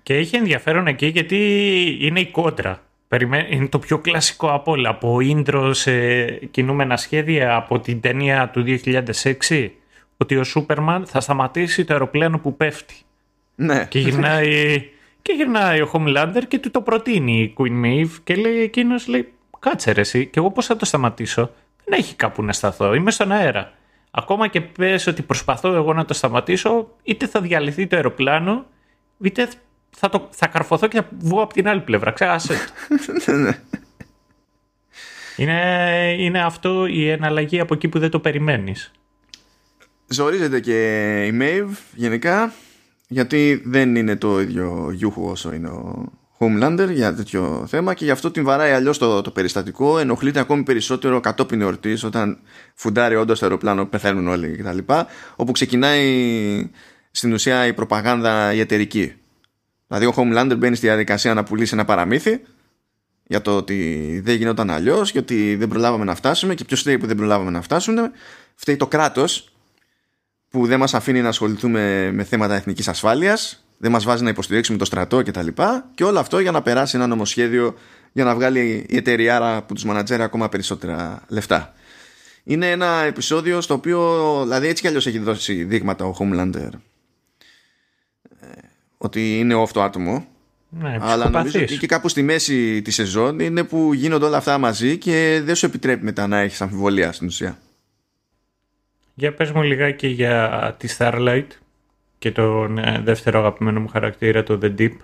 [0.02, 1.36] Και έχει ενδιαφέρον εκεί γιατί
[2.00, 2.82] είναι η κόντρα.
[3.50, 4.88] Είναι το πιο κλασικό από όλα.
[4.88, 8.64] Από ίντρο σε κινούμενα σχέδια από την ταινία του
[9.48, 9.70] 2006
[10.20, 12.94] ότι ο Σούπερμαν θα σταματήσει το αεροπλάνο που πέφτει.
[13.54, 13.86] Ναι.
[13.88, 14.80] Και γυρνάει,
[15.22, 19.32] και γυρνάει ο Homelander και του το προτείνει η Queen Maeve και λέει εκείνος λέει
[19.58, 21.50] κάτσε ρε εσύ και εγώ πώς θα το σταματήσω;
[21.84, 23.72] Δεν έχει κάπου να σταθώ, είμαι στον αέρα.
[24.10, 28.66] Ακόμα και πες ότι προσπαθώ εγώ να το σταματήσω είτε θα διαλυθεί το αεροπλάνο
[29.20, 29.48] είτε
[29.90, 32.10] θα, το, θα καρφωθώ και θα βγω από την άλλη πλευρά.
[32.10, 32.54] Ξέχασε
[33.26, 33.32] το.
[33.32, 33.58] Ναι.
[35.36, 38.92] είναι, είναι αυτό η εναλλαγή από εκεί που δεν το περιμένεις.
[40.12, 42.52] Ζορίζεται και η Maeve γενικά
[43.08, 48.10] γιατί δεν είναι το ίδιο γιούχου όσο είναι ο Homelander για τέτοιο θέμα και γι'
[48.10, 49.98] αυτό την βαράει αλλιώς το, το περιστατικό.
[49.98, 52.38] Ενοχλείται ακόμη περισσότερο κατόπιν εορτής όταν
[52.74, 54.78] φουντάρει όντως το αεροπλάνο, πεθαίνουν όλοι κτλ.
[55.36, 56.70] Όπου ξεκινάει
[57.10, 59.14] στην ουσία η προπαγάνδα η εταιρική.
[59.86, 62.40] Δηλαδή ο Homelander μπαίνει στη διαδικασία να πουλήσει ένα παραμύθι
[63.26, 66.98] για το ότι δεν γινόταν αλλιώς και ότι δεν προλάβαμε να φτάσουμε και ποιος φταίει
[66.98, 68.10] που δεν προλάβαμε να φτάσουμε.
[68.54, 69.49] Φταίει το κράτος
[70.50, 74.78] που δεν μας αφήνει να ασχοληθούμε με θέματα εθνικής ασφάλειας, δεν μας βάζει να υποστηρίξουμε
[74.78, 75.46] το στρατό κτλ.
[75.46, 77.74] Και, και όλο αυτό για να περάσει ένα νομοσχέδιο
[78.12, 81.74] για να βγάλει η εταιρεία που τους μανατζέρει ακόμα περισσότερα λεφτά.
[82.44, 86.70] Είναι ένα επεισόδιο στο οποίο, δηλαδή έτσι κι αλλιώς έχει δώσει δείγματα ο Homelander
[89.02, 90.26] ότι είναι off το άτομο.
[90.68, 94.58] Ναι, αλλά νομίζω ότι και κάπου στη μέση της σεζόν είναι που γίνονται όλα αυτά
[94.58, 97.58] μαζί και δεν σου επιτρέπει μετά να έχεις αμφιβολία στην ουσία.
[99.14, 101.46] Για πες μου λιγάκι για τη Starlight
[102.18, 104.96] και τον ε, δεύτερο αγαπημένο μου χαρακτήρα, το The Deep.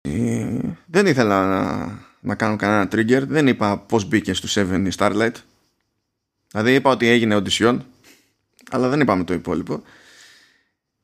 [0.00, 1.86] Ε, δεν ήθελα να,
[2.20, 3.22] να κάνω κανένα trigger.
[3.26, 5.34] Δεν είπα πώς μπήκε στο 7 η Starlight.
[6.50, 7.78] Δηλαδή είπα ότι έγινε audition,
[8.70, 9.82] αλλά δεν είπαμε το υπόλοιπο.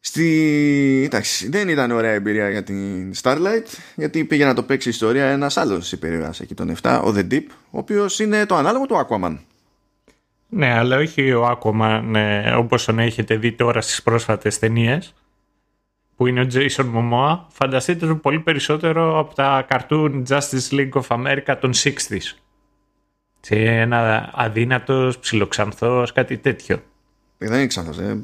[0.01, 1.03] Στη...
[1.05, 5.57] Εντάξει, δεν ήταν ωραία εμπειρία για την Starlight γιατί πήγε να το παίξει ιστορία ένας
[5.57, 9.39] άλλος υπερήρωας εκεί τον 7, ο The Deep ο οποίος είναι το ανάλογο του Aquaman.
[10.49, 15.15] Ναι, αλλά όχι ο Aquaman ναι, όπως τον έχετε δει τώρα στις πρόσφατες ταινίες,
[16.17, 17.39] που είναι ο Jason Momoa.
[17.49, 22.37] Φανταστείτε το πολύ περισσότερο από τα cartoon Justice League of America των 60s
[23.41, 26.77] σε ένα αδύνατος, ψιλοξανθός, κάτι τέτοιο.
[26.77, 26.90] ε,
[27.47, 28.21] δεν είναι ξανθός, ε,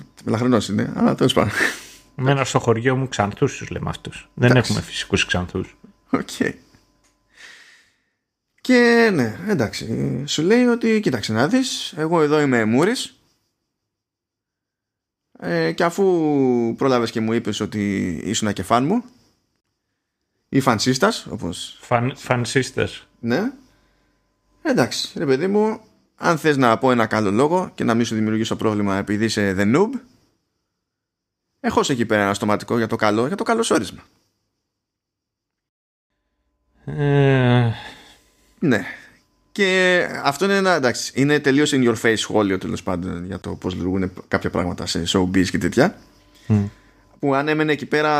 [0.70, 1.52] είναι, αλλά τέλος πάντων.
[2.14, 4.28] Μένα στο χωριό μου ξανθούς τους λέμε αυτούς.
[4.34, 5.76] Δεν έχουμε φυσικούς ξανθούς.
[6.10, 6.28] Οκ.
[8.60, 10.24] Και ναι, εντάξει.
[10.26, 13.20] Σου λέει ότι κοίταξε να δεις, εγώ εδώ είμαι Μούρης.
[15.38, 16.04] Ε, και αφού
[16.76, 19.04] πρόλαβες και μου είπες ότι ήσουν και φαν μου
[20.48, 21.78] ή φανσίστας όπως...
[21.80, 23.52] Φαν, φανσίστας Ναι
[24.62, 25.80] Εντάξει ρε παιδί μου
[26.16, 29.54] αν θες να πω ένα καλό λόγο και να μην σου δημιουργήσω πρόβλημα επειδή είσαι
[29.58, 29.90] the noob
[31.60, 34.02] έχω σε εκεί πέρα ένα στοματικό για το καλό, για το καλό σώρισμα.
[36.84, 37.72] Ε...
[38.58, 38.84] Ναι.
[39.52, 43.54] Και αυτό είναι ένα, εντάξει, είναι τελείως in your face σχόλιο τέλος πάντων για το
[43.54, 45.96] πώς λειτουργούν κάποια πράγματα σε showbiz και τέτοια.
[47.18, 48.12] Που αν έμενε εκεί πέρα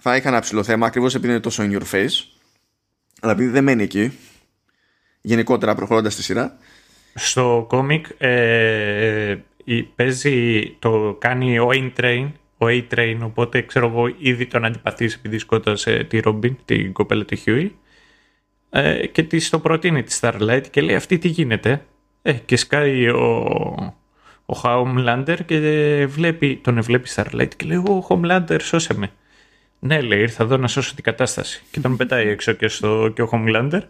[0.00, 2.24] θα είχα ένα ψιλοθέμα ακριβώς επειδή είναι τόσο in your face.
[3.20, 4.18] Αλλά επειδή δεν μένει εκεί,
[5.20, 6.56] γενικότερα προχωρώντας τη σειρά.
[7.14, 9.36] Στο κόμικ ε,
[9.96, 16.04] παίζει, το κάνει ο A-Train, ο A-Train, οπότε ξέρω εγώ ήδη τον αντιπαθείς επειδή σκότωσε
[16.04, 17.76] τη Robin, την κοπέλα του Hughie
[18.70, 21.84] ε, και τη το προτείνει τη Starlight και λέει αυτή τι γίνεται;
[22.22, 23.44] Ε, και σκάει ο,
[24.46, 29.10] ο Homelander και βλέπει, τον βλέπει Starlight και λέει ο Homelander σώσε με.
[29.78, 33.22] Ναι λέει ήρθα εδώ να σώσω την κατάσταση και τον πετάει έξω και, στο, και
[33.22, 33.80] ο Homelander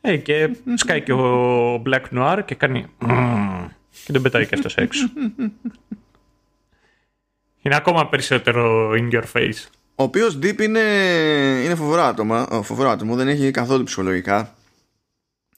[0.00, 2.86] ε, και σκάει και ο Black Noir και κάνει
[4.04, 5.08] και τον πετάει και αυτός έξω.
[7.62, 9.66] Είναι ακόμα περισσότερο in your face.
[9.94, 10.80] Ο οποίος Deep είναι,
[11.64, 14.54] είναι φοβερό, άτομο, φοβερό άτομο, δεν έχει καθόλου ψυχολογικά.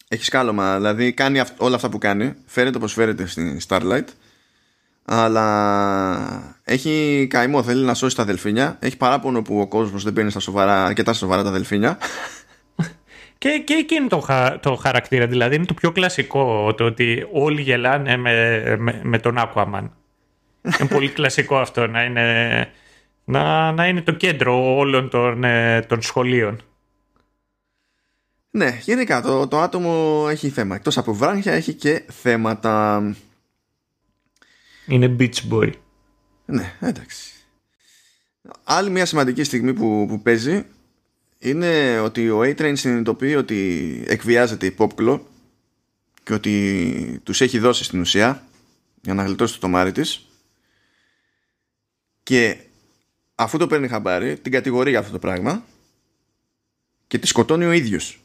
[0.08, 0.76] έχει σκάλωμα.
[0.76, 2.34] Δηλαδή κάνει όλα αυτά που κάνει.
[2.46, 4.04] Φέρεται όπως φέρεται στην Starlight.
[5.04, 7.62] Αλλά έχει καημό.
[7.62, 8.76] Θέλει να σώσει τα δελφίνια.
[8.80, 11.98] Έχει παράπονο που ο κόσμος δεν παίρνει στα σοβαρά, αρκετά σοβαρά τα δελφίνια.
[13.42, 14.26] Και, και εκείνο το,
[14.60, 19.36] το χαρακτήρα, δηλαδή είναι το πιο κλασικό το ότι όλοι γελάνε με, με, με τον
[19.38, 19.88] Aquaman.
[20.62, 22.68] είναι πολύ κλασικό αυτό να είναι,
[23.24, 26.62] να, να είναι το κέντρο όλων των, ε, των σχολείων.
[28.50, 30.74] Ναι, γενικά το, το άτομο έχει θέμα.
[30.74, 33.02] Εκτός από βράχια έχει και θέματα.
[34.86, 35.72] Είναι beach boy.
[36.44, 37.32] Ναι, εντάξει.
[38.64, 40.66] Άλλη μια σημαντική στιγμή που, που παίζει
[41.42, 45.20] είναι ότι ο A-Train συνειδητοποιεί ότι εκβιάζεται η Popclaw
[46.22, 48.46] και ότι τους έχει δώσει στην ουσία
[49.00, 50.26] για να γλιτώσει το τομάρι της.
[52.22, 52.56] Και
[53.34, 55.64] αφού το παίρνει χαμπάρι την κατηγορεί για αυτό το πράγμα
[57.06, 58.20] και τη σκοτώνει ο ίδιος.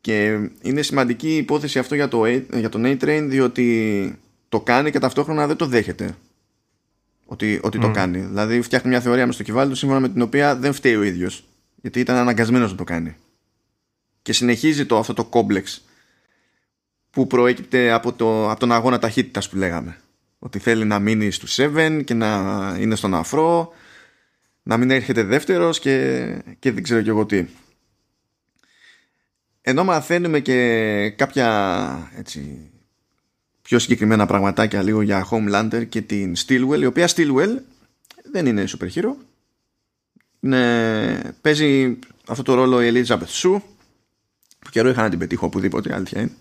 [0.00, 4.18] Και είναι σημαντική υπόθεση αυτό για, το, για τον A-Train διότι
[4.48, 6.16] το κάνει και ταυτόχρονα δεν το δέχεται
[7.30, 8.18] ότι, ότι το κάνει.
[8.18, 11.02] Δηλαδή φτιάχνει μια θεωρία μες στο κεφάλι του σύμφωνα με την οποία δεν φταίει ο
[11.02, 11.44] ίδιος
[11.76, 13.16] γιατί ήταν αναγκασμένος να το κάνει.
[14.22, 15.84] Και συνεχίζει το, αυτό το κόμπλεξ
[17.10, 19.96] που προέκυπτε από, το, από τον αγώνα ταχύτητας που λέγαμε.
[20.38, 23.72] Ότι θέλει να μείνει στους 7 και να είναι στον αφρό,
[24.62, 26.26] να μην έρχεται δεύτερος και,
[26.58, 27.46] και δεν ξέρω κι εγώ τι
[29.62, 32.70] ενώ μαθαίνουμε και κάποια έτσι,
[33.70, 37.56] πιο συγκεκριμένα πραγματάκια λίγο για Homelander και την Stillwell η οποία Stillwell
[38.32, 39.14] δεν είναι super hero
[40.40, 43.60] είναι, παίζει αυτό το ρόλο η Elizabeth Shue
[44.58, 46.32] που καιρό είχα να την πετύχω οπουδήποτε αλήθεια είναι.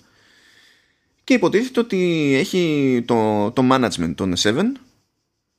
[1.23, 4.71] Και υποτίθεται ότι έχει το, το management των Seven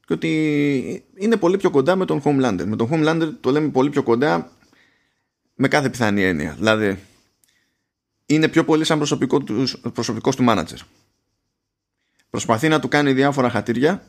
[0.06, 2.64] και ότι είναι πολύ πιο κοντά με τον Homelander.
[2.64, 4.52] Με τον Homelander το λέμε πολύ πιο κοντά
[5.54, 6.54] με κάθε πιθανή έννοια.
[6.58, 6.98] Δηλαδή
[8.26, 10.78] είναι πιο πολύ σαν προσωπικό τους, προσωπικός του μάνατζερ.
[12.30, 14.02] Προσπαθεί να του κάνει διάφορα χατήρια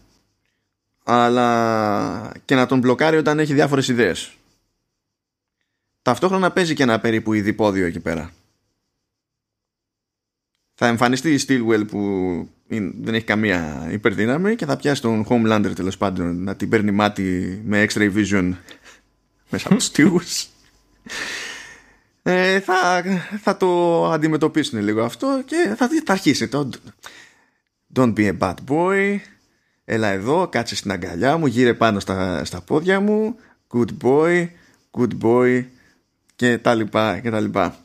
[1.04, 4.36] αλλά και να τον μπλοκάρει όταν έχει διάφορες ιδέες.
[6.02, 8.32] Ταυτόχρονα παίζει και ένα περίπου ειδipόδιο εκεί πέρα.
[10.74, 12.00] Θα εμφανιστεί η Steelwell που
[13.02, 17.62] δεν έχει καμία υπερδύναμη και θα πιάσει τον Homelander τέλος πάντων να την παίρνει μάτι
[17.66, 18.54] με X-ray vision
[19.50, 20.48] μέσα από τους τείχους
[22.24, 23.04] ε, θα,
[23.42, 26.70] θα το αντιμετωπίσουν λίγο αυτό και θα, θα αρχίσει το
[27.96, 29.18] Don't be a bad boy
[29.86, 33.36] Έλα εδώ, κάτσε στην αγκαλιά μου, γύρε πάνω στα, στα πόδια μου
[33.74, 34.48] Good boy,
[34.92, 35.66] good boy
[36.36, 37.76] και τα λοιπά και τα λοιπά.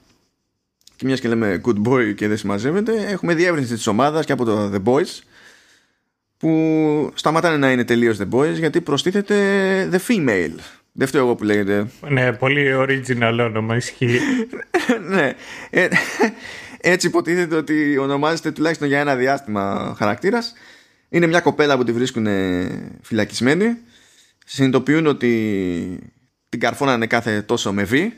[0.96, 4.44] Και μιας και λέμε good boy και δεν συμμαζεύεται έχουμε διεύρυνση της ομάδας και από
[4.44, 5.20] το The Boys
[6.36, 10.58] που σταματάνε να είναι τελείως The Boys γιατί προστίθεται The Female
[10.98, 11.86] δεν φταίω εγώ που λέγεται.
[12.08, 14.20] Ναι, πολύ original όνομα, ισχύει.
[15.10, 15.32] ναι.
[16.80, 20.52] Ε, έτσι υποτίθεται ότι ονομάζεται τουλάχιστον για ένα διάστημα χαρακτήρας.
[21.08, 22.26] Είναι μια κοπέλα που τη βρίσκουν
[23.02, 23.76] φυλακισμένη.
[24.44, 26.12] Συνειδητοποιούν ότι
[26.48, 28.14] την καρφώνανε κάθε τόσο με βή.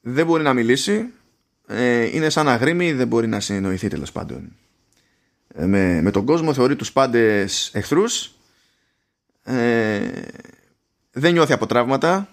[0.00, 1.06] Δεν μπορεί να μιλήσει.
[1.66, 4.56] Ε, είναι σαν αγρίμη, δεν μπορεί να συνεννοηθεί τέλος πάντων.
[5.54, 8.32] Ε, με, με τον κόσμο θεωρεί τους πάντες εχθρούς
[9.44, 10.10] ε,
[11.12, 12.28] δεν νιώθει από τραύματα.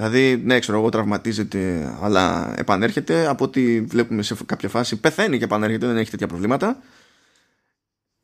[0.00, 3.26] Δηλαδή, ναι, ξέρω εγώ, τραυματίζεται, αλλά επανέρχεται.
[3.26, 6.82] Από ό,τι βλέπουμε σε κάποια φάση, πεθαίνει και επανέρχεται, δεν έχει τέτοια προβλήματα.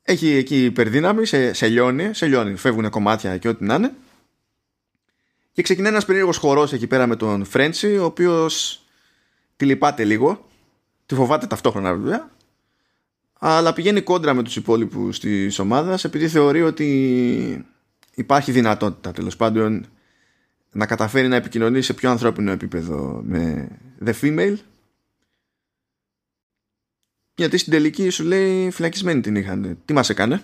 [0.02, 2.56] Έχει εκεί υπερδύναμη, σε, σε λιώνει, σε λιώνει.
[2.56, 3.92] Φεύγουν κομμάτια και ό,τι να είναι.
[5.52, 8.82] Και ξεκινάει ένας περίεργος χορός εκεί πέρα με τον Φρέντσι, ο οποίος
[9.56, 10.48] τη λυπάται λίγο.
[11.06, 12.30] Τη φοβάται ταυτόχρονα βέβαια.
[13.38, 17.66] Αλλά πηγαίνει κόντρα με τους υπόλοιπους της ομάδας επειδή θεωρεί ότι
[18.14, 19.86] υπάρχει δυνατότητα τέλος πάντων
[20.72, 23.68] να καταφέρει να επικοινωνεί σε πιο ανθρώπινο επίπεδο με
[24.04, 24.56] the female
[27.36, 29.78] γιατί στην τελική σου λέει φυλακισμένη την είχαν.
[29.84, 30.42] Τι μας έκανε;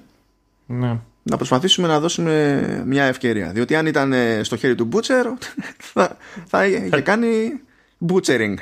[0.66, 0.98] Ναι.
[1.22, 3.52] Να προσπαθήσουμε να δώσουμε μια ευκαιρία.
[3.52, 4.14] Διότι αν ήταν
[4.44, 5.24] στο χέρι του Butcher
[5.92, 6.16] θα,
[6.46, 7.60] θα είχε κάνει
[8.08, 8.54] butchering.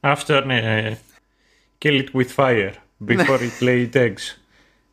[0.00, 0.98] Αυτό ναι.
[1.82, 2.72] Kill it with fire
[3.06, 4.38] before it lay eggs.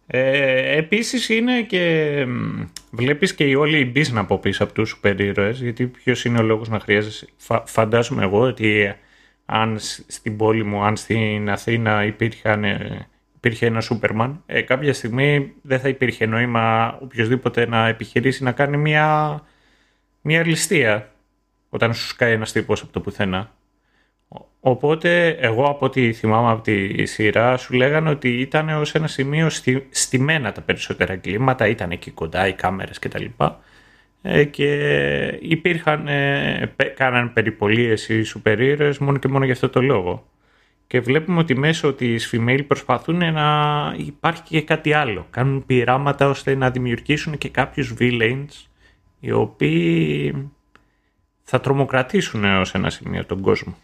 [0.07, 2.25] Ε, επίσης είναι και
[2.91, 6.39] βλέπεις και η όλη η business από πίσω από τους σούπερ ήρωες γιατί ποιος είναι
[6.39, 7.27] ο λόγος να χρειάζεσαι.
[7.65, 8.95] Φαντάζομαι εγώ ότι
[9.45, 9.77] αν
[10.07, 12.59] στην πόλη μου, αν στην Αθήνα υπήρχε,
[13.35, 18.77] υπήρχε ένα Σούπερμαν ε, κάποια στιγμή δεν θα υπήρχε νόημα οποιοδήποτε να επιχειρήσει να κάνει
[18.77, 19.41] μια,
[20.21, 21.11] μια ληστεία
[21.69, 23.51] όταν σου σκάει ένας τύπος από το πουθενά
[24.67, 29.49] Οπότε εγώ από ό,τι θυμάμαι από τη σειρά σου λέγανε ότι ήταν ως ένα σημείο
[29.49, 33.25] στη, στημένα τα περισσότερα κλίματα, ήταν εκεί κοντά οι κάμερες κτλ.
[34.21, 34.69] Ε, και
[35.41, 38.59] υπήρχαν, ε, κάναν περιπολίες οι σούπερ
[38.99, 40.27] μόνο και μόνο για αυτό το λόγο.
[40.87, 45.27] και βλέπουμε ότι μέσω της female προσπαθούν να υπάρχει και κάτι άλλο.
[45.29, 48.67] Κάνουν πειράματα ώστε να δημιουργήσουν και κάποιους villains
[49.19, 50.33] οι οποίοι
[51.43, 53.75] θα τρομοκρατήσουν έως ένα σημείο τον κόσμο.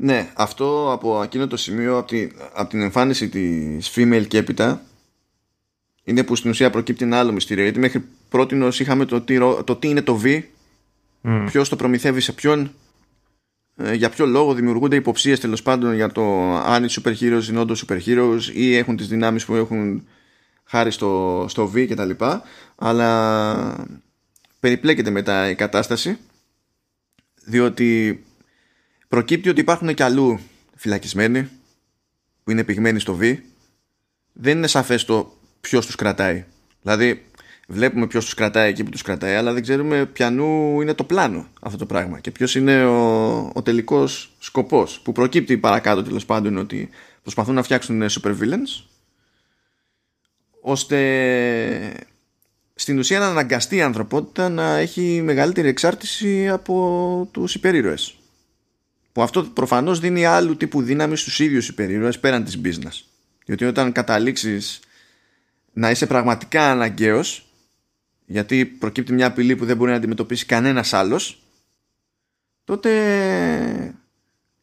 [0.00, 4.82] Ναι, αυτό από εκείνο το σημείο, από, τη, από την εμφάνιση της female και έπειτα,
[6.04, 7.62] είναι που στην ουσία προκύπτει ένα άλλο μυστήριο.
[7.62, 10.42] Γιατί μέχρι πρώτη είχαμε το τι, το τι είναι το V,
[11.22, 11.44] mm.
[11.46, 12.72] ποιος το προμηθεύει σε ποιον,
[13.76, 17.58] ε, για ποιο λόγο δημιουργούνται υποψίες τέλος πάντων για το αν οι super heroes είναι
[17.58, 20.06] όντως super heroes ή έχουν τις δυνάμεις που έχουν
[20.64, 22.10] χάρη στο, στο V κτλ.
[22.76, 23.86] Αλλά
[24.60, 26.18] περιπλέκεται μετά η κατάσταση
[27.44, 28.20] διότι
[29.08, 30.40] προκύπτει ότι υπάρχουν και αλλού
[30.76, 31.48] φυλακισμένοι
[32.44, 33.38] που είναι πυγμένοι στο V
[34.32, 36.44] δεν είναι σαφές το ποιος τους κρατάει
[36.82, 37.26] δηλαδή
[37.66, 41.48] βλέπουμε ποιος τους κρατάει εκεί που τους κρατάει, αλλά δεν ξέρουμε ποιανού είναι το πλάνο
[41.60, 45.00] αυτό το πράγμα και ποιος είναι ο, ο τελικός σκοπός.
[45.00, 46.88] Που προκύπτει παρακάτω τέλος πάντων ότι
[47.22, 48.84] προσπαθούν να φτιάξουν super villains
[50.60, 52.06] ώστε
[52.74, 58.14] στην ουσία να αναγκαστεί η ανθρωπότητα να έχει μεγαλύτερη εξάρτηση από τους υπερήρωες.
[59.16, 63.04] Που αυτό προφανώς δίνει άλλου τύπου δύναμη στους ίδιους υπερήρωες πέραν της business.
[63.44, 64.80] Διότι όταν καταλήξεις
[65.72, 67.48] να είσαι πραγματικά αναγκαίος
[68.26, 71.42] γιατί προκύπτει μια απειλή που δεν μπορεί να αντιμετωπίσει κανένας άλλος
[72.64, 73.94] τότε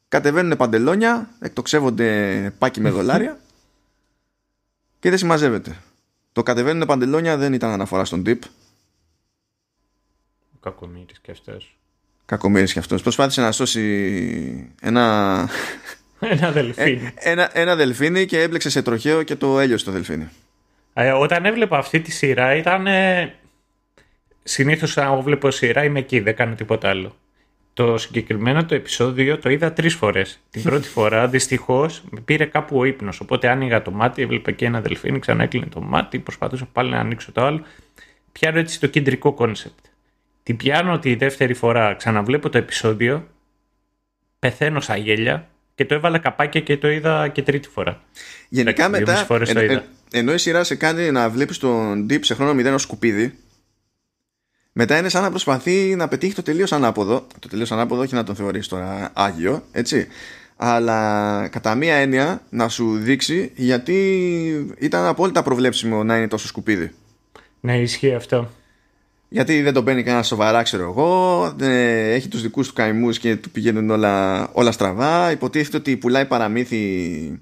[0.08, 3.40] κατεβαίνουν παντελόνια εκτοξεύονται πάκι με δολάρια
[5.00, 5.78] και δεν συμμαζεύεται.
[6.32, 8.44] Το κατεβαίνουν παντελόνια δεν ήταν αναφορά στον τύπ.
[10.60, 11.78] Κακομύρης και αυτός
[12.26, 15.50] Κακομύρης και αυτός προσπάθησε να σώσει ένα
[16.20, 17.12] ένα δελφίνι.
[17.16, 20.30] Ε, ένα, ένα δελφίνι και έμπλεξε σε τροχαίο και το έλειωσε το δελφίνι.
[20.94, 22.88] Ε, όταν έβλεπα αυτή τη σειρά ήταν
[24.44, 27.16] συνήθως αν βλέπω σειρά είμαι εκεί, δεν κάνω τίποτα άλλο.
[27.74, 30.40] Το συγκεκριμένο το επεισόδιο το είδα τρεις φορές.
[30.50, 33.20] Την πρώτη φορά δυστυχώς με πήρε κάπου ο ύπνος.
[33.20, 37.00] Οπότε άνοιγα το μάτι, έβλεπα και ένα δελφίνι, ξανά έκλεινε το μάτι, προσπαθούσα πάλι να
[37.00, 37.64] ανοίξω το άλλο.
[38.32, 39.86] Πιάνω έτσι το κεντρικό κόνσεπτ.
[40.44, 43.28] Την πιάνω τη δεύτερη φορά, ξαναβλέπω το επεισόδιο,
[44.40, 48.02] πεθαίνω σαν γέλια και το έβαλα καπάκια και το είδα και τρίτη φορά.
[48.50, 49.28] Γενικά μετά,
[50.12, 53.38] ενώ η σειρά σε κάνει να βλέπεις τον Deep σε χρόνο μηδέν σκουπίδι,
[54.72, 57.28] μετά είναι σαν να προσπαθεί να πετύχει το τελείως ανάποδο.
[57.40, 60.08] Το τελείως ανάποδο, όχι να τον θεωρήσει τώρα άγιο, έτσι.
[60.56, 66.92] Αλλά κατά μία έννοια να σου δείξει γιατί ήταν απόλυτα προβλέψιμο να είναι τόσο σκουπίδι.
[67.60, 68.52] Ναι, ισχύει αυτό.
[69.34, 71.56] Γιατί δεν τον παίρνει κανένα σοβαρά, ξέρω εγώ.
[72.14, 75.32] Έχει τους δικούς του καημούς και του πηγαίνουν όλα, όλα στραβά.
[75.32, 77.42] Υποτίθεται ότι πουλάει παραμύθι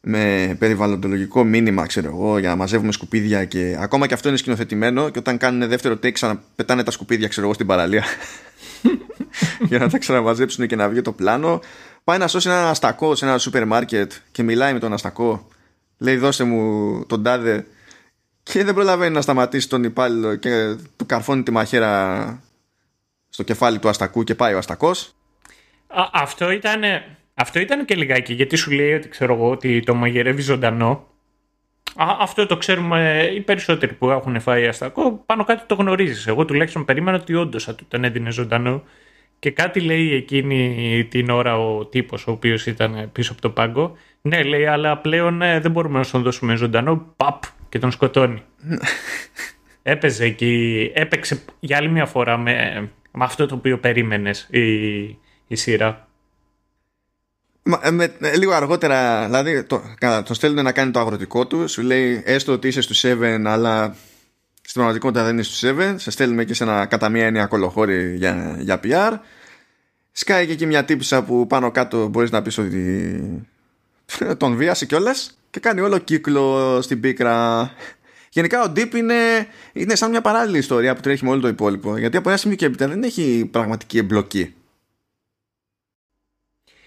[0.00, 5.08] με περιβαλλοντολογικό μήνυμα, ξέρω εγώ, για να μαζεύουμε σκουπίδια και ακόμα και αυτό είναι σκηνοθετημένο
[5.08, 8.04] και όταν κάνουν δεύτερο take ξαναπετάνε τα σκουπίδια, ξέρω εγώ, στην παραλία
[9.68, 11.60] για να τα ξαναμαζέψουν και να βγει το πλάνο.
[12.04, 15.48] Πάει να σώσει ένα αστακό σε ένα σούπερ μάρκετ και μιλάει με τον αστακό.
[15.98, 17.66] Λέει δώσε μου τον τάδε
[18.42, 22.42] και δεν προλαβαίνει να σταματήσει τον υπάλληλο και του καρφώνει τη μαχαίρα
[23.28, 25.14] στο κεφάλι του αστακού και πάει ο αστακός.
[26.12, 26.82] αυτό ήταν
[27.34, 31.06] αυτό ήταν και λιγάκι, γιατί σου λέει ότι ξέρω εγώ ότι το μαγειρεύει ζωντανό.
[31.96, 36.26] Α, αυτό το ξέρουμε οι περισσότεροι που έχουν φάει αστακό, πάνω κάτι το γνωρίζεις.
[36.26, 38.82] Εγώ τουλάχιστον περίμενα ότι όντως θα του τον έδινε ζωντανό.
[39.38, 43.96] Και κάτι λέει εκείνη την ώρα ο τύπος ο οποίος ήταν πίσω από το πάγκο.
[44.20, 47.12] Ναι, λέει, αλλά πλέον ε, δεν μπορούμε να τον δώσουμε ζωντανό.
[47.16, 47.42] Παπ
[47.72, 48.42] και τον σκοτώνει.
[49.82, 55.00] Έπαιζε εκεί, έπαιξε για άλλη μια φορά με, με αυτό το οποίο περίμενες η,
[55.46, 56.08] η σειρά.
[57.82, 61.82] Ε, με, ε, λίγο αργότερα, δηλαδή το, τον στέλνουν να κάνει το αγροτικό του, σου
[61.82, 63.96] λέει έστω ότι είσαι στους 7, αλλά
[64.60, 65.94] στην πραγματικότητα δεν είναι στους 7.
[65.96, 69.18] Σε στέλνουμε και σε ένα κατά μία έννοια κολοχώρι για, για PR.
[70.12, 73.20] Σκάει και εκεί μια τύπησα που πάνω κάτω μπορείς να πεις ότι
[74.36, 77.70] τον βίασε κιόλας και κάνει όλο κύκλο στην πίκρα.
[78.30, 79.14] Γενικά ο Deep είναι,
[79.72, 81.96] είναι σαν μια παράλληλη ιστορία που τρέχει με όλο το υπόλοιπο.
[81.96, 84.54] Γιατί από ένα σημείο και έπειτα δεν έχει πραγματική εμπλοκή.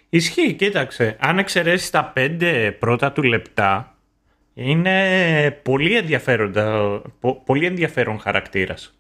[0.10, 1.18] Ισχύει, κοίταξε.
[1.20, 3.98] Αν εξαιρέσεις τα πέντε πρώτα του λεπτά,
[4.54, 7.02] είναι πολύ, ενδιαφέροντα,
[7.46, 8.96] πολύ ενδιαφέρον χαρακτήρας.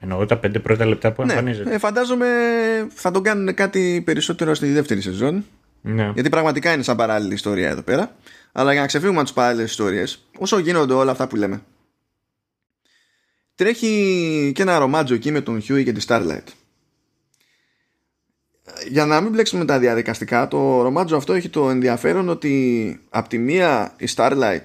[0.00, 1.74] Εννοώ τα πέντε πρώτα λεπτά που ναι, εμφανίζεται.
[1.74, 2.26] Ε, φαντάζομαι
[2.88, 5.44] θα τον κάνουν κάτι περισσότερο στη δεύτερη σεζόν.
[5.88, 6.10] Ναι.
[6.14, 8.16] Γιατί πραγματικά είναι σαν παράλληλη ιστορία εδώ πέρα.
[8.52, 11.62] Αλλά για να ξεφύγουμε από τις παράλληλες ιστορίες, όσο γίνονται όλα αυτά που λέμε,
[13.54, 16.44] τρέχει και ένα ρομάτζο εκεί με τον Χιούι και τη Starlight
[18.88, 23.38] για να μην μπλέξουμε τα διαδικαστικά, το ρομάτζο αυτό έχει το ενδιαφέρον ότι από τη
[23.38, 24.64] μία η Starlight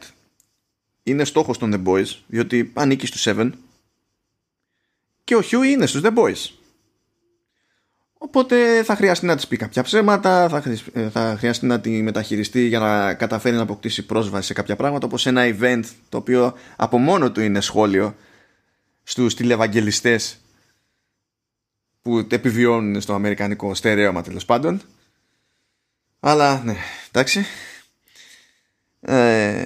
[1.04, 3.50] είναι στόχος των The Boys, διότι ανήκει στους Seven
[5.24, 6.63] και ο Hugh είναι στους The Boys.
[8.26, 12.62] Οπότε θα χρειαστεί να της πει κάποια ψέματα, θα, χρειαστεί, θα χρειαστεί να τη μεταχειριστεί
[12.68, 16.98] για να καταφέρει να αποκτήσει πρόσβαση σε κάποια πράγματα, όπως ένα event το οποίο από
[16.98, 18.16] μόνο του είναι σχόλιο
[19.04, 20.38] στους τηλευαγγελιστές
[22.02, 24.82] που επιβιώνουν στο αμερικανικό στερέωμα τέλος πάντων.
[26.20, 26.76] Αλλά ναι,
[27.12, 27.46] εντάξει.
[29.00, 29.66] Ε,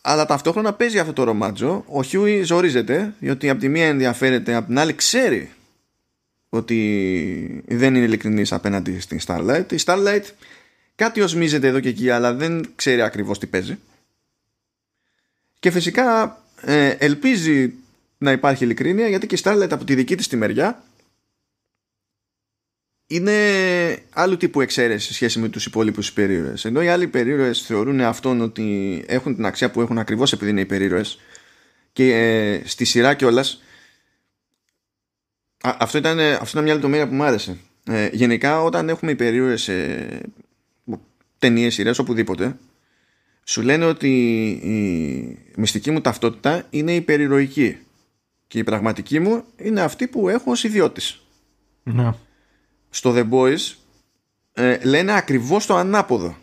[0.00, 1.84] αλλά ταυτόχρονα παίζει αυτό το ρομάτζο.
[1.86, 5.50] Ο Χιούι ζορίζεται, διότι από τη μία ενδιαφέρεται, από την άλλη ξέρει
[6.50, 9.72] ότι δεν είναι ειλικρινής απέναντι στην Starlight.
[9.72, 10.24] Η Starlight
[10.94, 13.78] κάτι οσμίζεται εδώ και εκεί, αλλά δεν ξέρει ακριβώς τι παίζει.
[15.58, 17.72] Και φυσικά ε, ελπίζει
[18.18, 20.84] να υπάρχει ειλικρίνεια, γιατί και η Starlight από τη δική της τη μεριά
[23.06, 23.32] είναι
[24.10, 26.64] άλλου τύπου εξαίρεση σε σχέση με τους υπόλοιπους υπερήρωες.
[26.64, 30.60] Ενώ οι άλλοι υπερήρωες θεωρούν αυτόν ότι έχουν την αξία που έχουν ακριβώς επειδή είναι
[30.60, 31.18] υπερήρωες
[31.92, 33.14] και ε, στη σειρά
[35.60, 35.76] κιόλα.
[35.80, 37.58] Αυτό ήταν, αυτό ήταν μια λεπτομέρεια που μου άρεσε.
[37.84, 40.06] Ε, γενικά όταν έχουμε υπερήρωες σε
[41.38, 42.56] ταινίες, σειρές, οπουδήποτε
[43.44, 44.08] σου λένε ότι
[45.54, 47.78] η μυστική μου ταυτότητα είναι υπερηρωική
[48.46, 51.20] και η πραγματική μου είναι αυτή που έχω ως ιδιώτης.
[51.82, 52.12] Ναι
[52.90, 53.74] στο The Boys
[54.52, 56.36] ε, λένε ακριβώς το ανάποδο.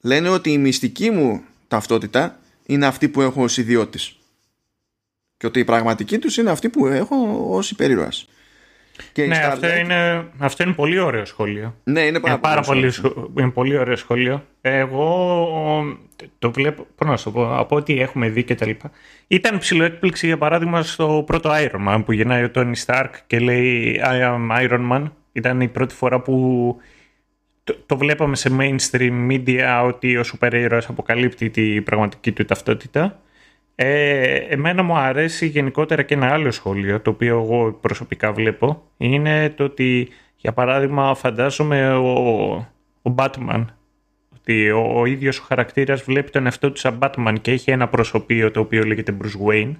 [0.00, 4.16] Λένε ότι η μυστική μου ταυτότητα είναι αυτή που έχω ως ιδιώτης.
[5.38, 8.28] Και ότι η πραγματική τους είναι αυτή που έχω ως υπερήρωας.
[9.12, 11.74] Και ναι, αυτό, είναι, αυτό είναι πολύ ωραίο σχόλιο.
[11.84, 12.92] Ναι, είναι πάρα, είναι πάρα πολύ,
[13.38, 14.44] είναι πολύ ωραίο σχόλιο.
[14.60, 15.98] Εγώ
[16.38, 18.90] το βλέπω, πώς να σου πω, από ό,τι έχουμε δει και τα λοιπά.
[19.26, 23.38] Ήταν ψηλό έκπληξη για παράδειγμα στο πρώτο Iron Man που γεννάει ο Tony Stark και
[23.38, 25.04] λέει I am Iron Man.
[25.32, 26.76] Ήταν η πρώτη φορά που
[27.64, 33.20] το, το βλέπαμε σε mainstream media ότι ο σούπερ ήρωας αποκαλύπτει την πραγματική του ταυτότητα.
[33.80, 39.50] Ε, εμένα μου αρέσει γενικότερα και ένα άλλο σχόλιο, το οποίο εγώ προσωπικά βλέπω, είναι
[39.50, 42.10] το ότι, για παράδειγμα, φαντάζομαι ο,
[43.02, 43.64] ο Batman,
[44.38, 47.88] ότι ο, ο ίδιος ο χαρακτήρας βλέπει τον εαυτό του σαν Batman και έχει ένα
[47.88, 49.72] προσωπείο το οποίο λέγεται Bruce Wayne.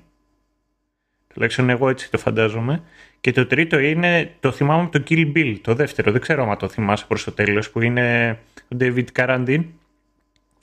[1.34, 2.82] Τουλάχιστον εγώ έτσι το φαντάζομαι.
[3.20, 6.58] Και το τρίτο είναι, το θυμάμαι από το Kill Bill, το δεύτερο, δεν ξέρω αν
[6.58, 9.64] το θυμάσαι προς το τέλος, που είναι ο David Carradine,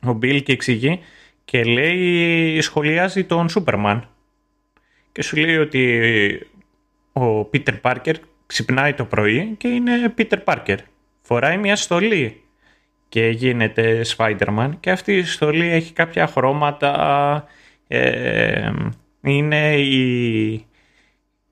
[0.04, 1.00] ο Bill και εξηγεί
[1.46, 4.10] και λέει, σχολιάζει τον Σούπερμαν.
[5.12, 6.48] Και σου λέει ότι
[7.14, 8.16] ο Πίτερ Πάρκερ
[8.46, 10.80] ξυπνάει το πρωί και είναι Πίτερ Πάρκερ.
[11.22, 12.42] Φοράει μια στολή
[13.10, 14.72] και γίνεται Spider-Man.
[14.80, 17.48] Και αυτή η στολή έχει κάποια χρώματα
[17.88, 18.72] ε,
[19.22, 20.66] είναι, η,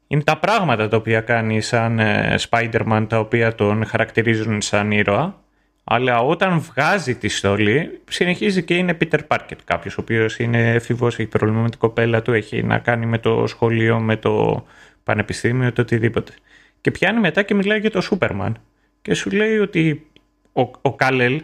[0.07, 5.42] είναι τα πράγματα τα οποία κάνει σαν ε, Spider-Man τα οποία τον χαρακτηρίζουν σαν ήρωα
[5.83, 9.57] αλλά όταν βγάζει τη στολή, συνεχίζει και είναι Peter Parker.
[9.63, 13.17] Κάποιος ο οποίος είναι έφηβο, έχει πρόβλημα με την κοπέλα του, έχει να κάνει με
[13.17, 14.65] το σχολείο, με το
[15.03, 16.33] πανεπιστήμιο, το οτιδήποτε.
[16.81, 18.57] Και πιάνει μετά και μιλάει για το Σούπερμαν.
[19.01, 20.07] Και σου λέει ότι
[20.53, 21.41] ο, ο Καλέλ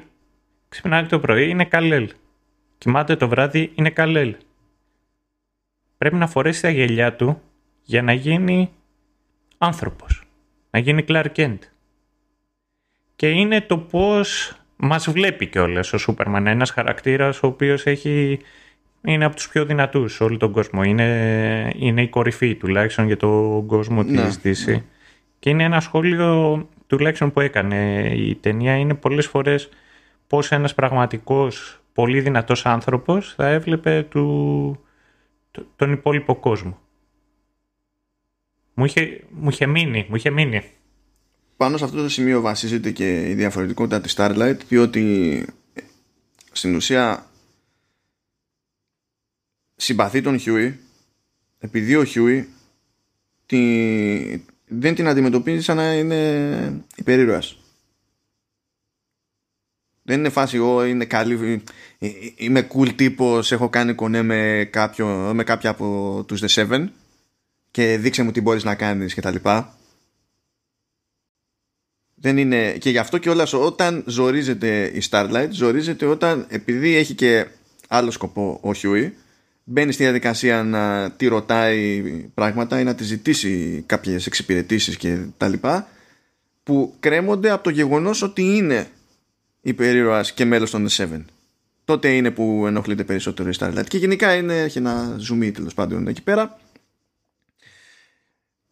[0.70, 2.10] ξυπνάει το πρωί, είναι Καλέλ.
[2.78, 4.36] Κοιμάται το βράδυ, είναι Καλέλ.
[5.98, 7.42] Πρέπει να φορέσει τα γελιά του
[7.84, 8.72] για να γίνει
[9.58, 10.24] άνθρωπος.
[10.70, 11.58] Να γίνει Clark Kent
[13.20, 16.48] και είναι το πώς μας βλέπει κιόλας ο Σούπερμαν.
[16.48, 18.40] Ένας χαρακτήρας ο οποίος έχει...
[19.02, 20.84] είναι από τους πιο δυνατούς σε όλο τον κόσμο.
[20.84, 24.72] Είναι, είναι η κορυφή τουλάχιστον για τον κόσμο ναι, της DC.
[24.72, 24.84] Ναι.
[25.40, 28.76] Και είναι ένα σχόλιο τουλάχιστον που έκανε η ταινία.
[28.76, 29.70] Είναι πολλές φορές
[30.28, 34.80] πώς ένας πραγματικός πολύ δυνατός άνθρωπος θα έβλεπε του,
[35.76, 36.80] τον υπόλοιπο κόσμο.
[38.74, 40.62] Μου είχε, μου είχε μείνει, μου είχε μείνει
[41.60, 45.46] πάνω σε αυτό το σημείο βασίζεται και η διαφορετικότητα της Starlight διότι
[46.52, 47.26] στην ουσία
[49.76, 50.80] συμπαθεί τον Χιούι
[51.60, 52.48] επειδή ο Χιούι
[53.46, 53.60] τη,
[54.68, 57.58] δεν την αντιμετωπίζει σαν να είναι υπερήρωας.
[60.04, 61.64] Δεν είναι φάση εγώ είναι καλή
[62.36, 66.88] είμαι cool τύπος έχω κάνει κονέ με, κάποιο, με κάποια από τους The Seven
[67.72, 69.79] και δείξε μου τι μπορείς να κάνεις και τα λοιπά
[72.22, 72.72] δεν είναι...
[72.72, 77.48] Και γι' αυτό και όλα όταν ζορίζεται η Starlight, ζορίζεται όταν επειδή έχει και
[77.88, 79.16] άλλο σκοπό ο Χιούι,
[79.64, 82.02] μπαίνει στη διαδικασία να τη ρωτάει
[82.34, 85.88] πράγματα ή να τη ζητήσει κάποιες εξυπηρετήσεις και τα λοιπά,
[86.64, 88.88] που κρέμονται από το γεγονός ότι είναι
[89.62, 91.22] υπερήρωας και μέλος των The Seven.
[91.86, 93.86] Τότε είναι που ενοχλείται περισσότερο η Starlight.
[93.88, 96.60] Και γενικά είναι, έχει ένα zoom τέλος πάντων εκεί πέρα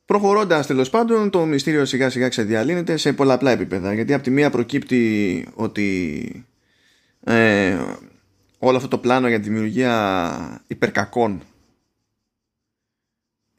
[0.07, 3.93] Προχωρώντας τέλος πάντων, το μυστήριο σιγά σιγά ξεδιαλύνεται σε πολλαπλά επίπεδα.
[3.93, 6.45] Γιατί από τη μία προκύπτει ότι
[7.23, 7.77] ε,
[8.59, 11.41] όλο αυτό το πλάνο για τη δημιουργία υπερκακών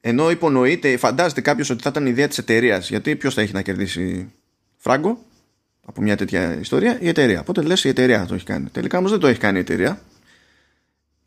[0.00, 2.88] ενώ υπονοείται, φαντάζεται κάποιος ότι θα ήταν η ιδέα της εταιρείας.
[2.88, 4.32] Γιατί ποιος θα έχει να κερδίσει
[4.76, 5.18] φράγκο
[5.84, 7.40] από μια τέτοια ιστορία, η εταιρεία.
[7.40, 8.68] Οπότε λες η εταιρεία το έχει κάνει.
[8.68, 10.00] Τελικά όμως δεν το έχει κάνει η εταιρεία.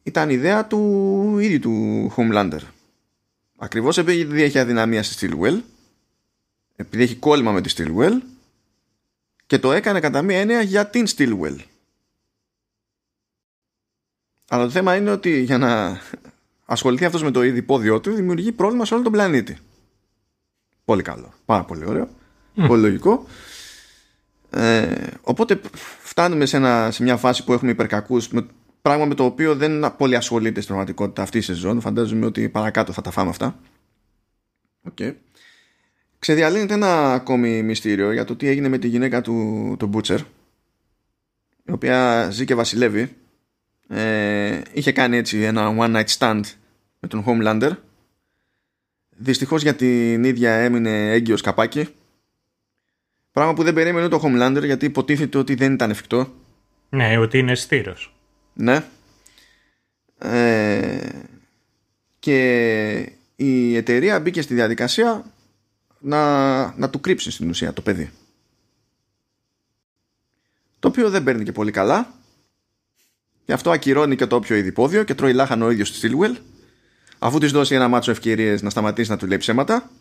[0.04, 2.60] Ήταν ιδέα του ίδιου του Homelander.
[3.64, 5.62] Ακριβώς επειδή έχει αδυναμία στη Stillwell,
[6.76, 8.22] επειδή έχει κόλλημα με τη Stillwell
[9.46, 11.58] και το έκανε κατά μία έννοια για την Stillwell.
[14.48, 16.02] Αλλά το θέμα είναι ότι για να
[16.66, 19.58] ασχοληθεί αυτός με το είδη πόδιό του δημιουργεί πρόβλημα σε όλο τον πλανήτη.
[20.86, 21.34] Πολύ καλό.
[21.46, 22.10] Πάρα πολύ ωραίο.
[22.68, 23.26] Πολύ λογικό.
[24.50, 25.62] Ε, οπότε
[26.02, 28.46] φτάνουμε σε, ένα, σε μια φάση που έχουμε υπερκακούς με,
[28.82, 31.82] πράγμα με το οποίο δεν πολύ ασχολείται στην πραγματικότητα αυτή η σεζόν.
[31.82, 33.60] Φαντάζομαι ότι παρακάτω θα τα φάμε αυτά.
[34.90, 35.14] Okay.
[36.20, 40.20] Ξεδιαλύνεται ένα ακόμη μυστήριο για το τι έγινε με τη γυναίκα του τον Μπούτσερ
[41.66, 43.16] η οποία ζει και βασιλεύει
[43.88, 46.42] ε, είχε κάνει έτσι ένα one night stand
[47.00, 47.72] με τον Homelander
[49.10, 51.88] δυστυχώς για την ίδια έμεινε έγκυος καπάκι
[53.32, 56.34] πράγμα που δεν περίμενε το Homelander γιατί υποτίθεται ότι δεν ήταν εφικτό
[56.90, 58.14] ναι ότι είναι στήρος
[58.54, 58.86] ναι
[60.18, 61.10] ε,
[62.20, 65.26] και η εταιρεία μπήκε στη διαδικασία
[66.00, 68.12] να, να του κρύψει στην ουσία το παιδί
[70.80, 72.22] το οποίο δεν παίρνει και πολύ καλά
[73.52, 76.38] Γι' αυτό ακυρώνει και το όποιο ειδipόδιο και τρώει λάχανο ο ίδιος στη Στίλουελ.
[77.20, 79.92] Αφού της δώσει ένα μάτσο ευκαιρίες να σταματήσει να του λέει ψέματα,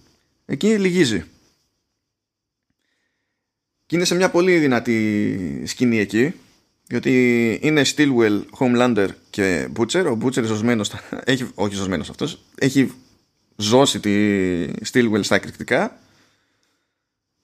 [0.46, 1.24] εκεί λυγίζει.
[3.86, 6.34] Και είναι σε μια πολύ δυνατή σκηνή εκεί,
[6.90, 10.04] διότι είναι Stillwell, Homelander και Butcher.
[10.06, 10.84] Ο Butcher ζωσμένο,
[11.24, 12.92] έχει, όχι ζωσμένο αυτός, έχει
[13.56, 14.12] ζώσει τη
[14.92, 15.98] Stillwell στα εκρηκτικά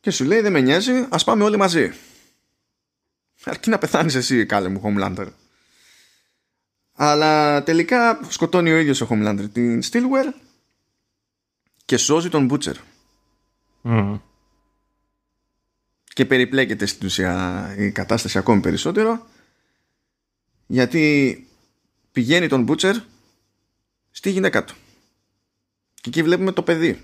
[0.01, 1.93] και σου λέει δεν με νοιάζει, ας πάμε όλοι μαζί.
[3.45, 5.27] Αρκεί να πεθάνεις εσύ, κάλε μου, Homelander.
[6.93, 10.33] Αλλά τελικά σκοτώνει ο ίδιος ο Homelander την Stillwell
[11.85, 12.75] και σώζει τον Butcher.
[16.05, 19.27] Και περιπλέκεται στην ουσία η κατάσταση ακόμη περισσότερο
[20.67, 21.47] γιατί
[22.13, 22.95] πηγαίνει τον Butcher
[24.11, 24.75] στη γυναίκα του.
[25.95, 27.01] Και εκεί βλέπουμε το παιδί.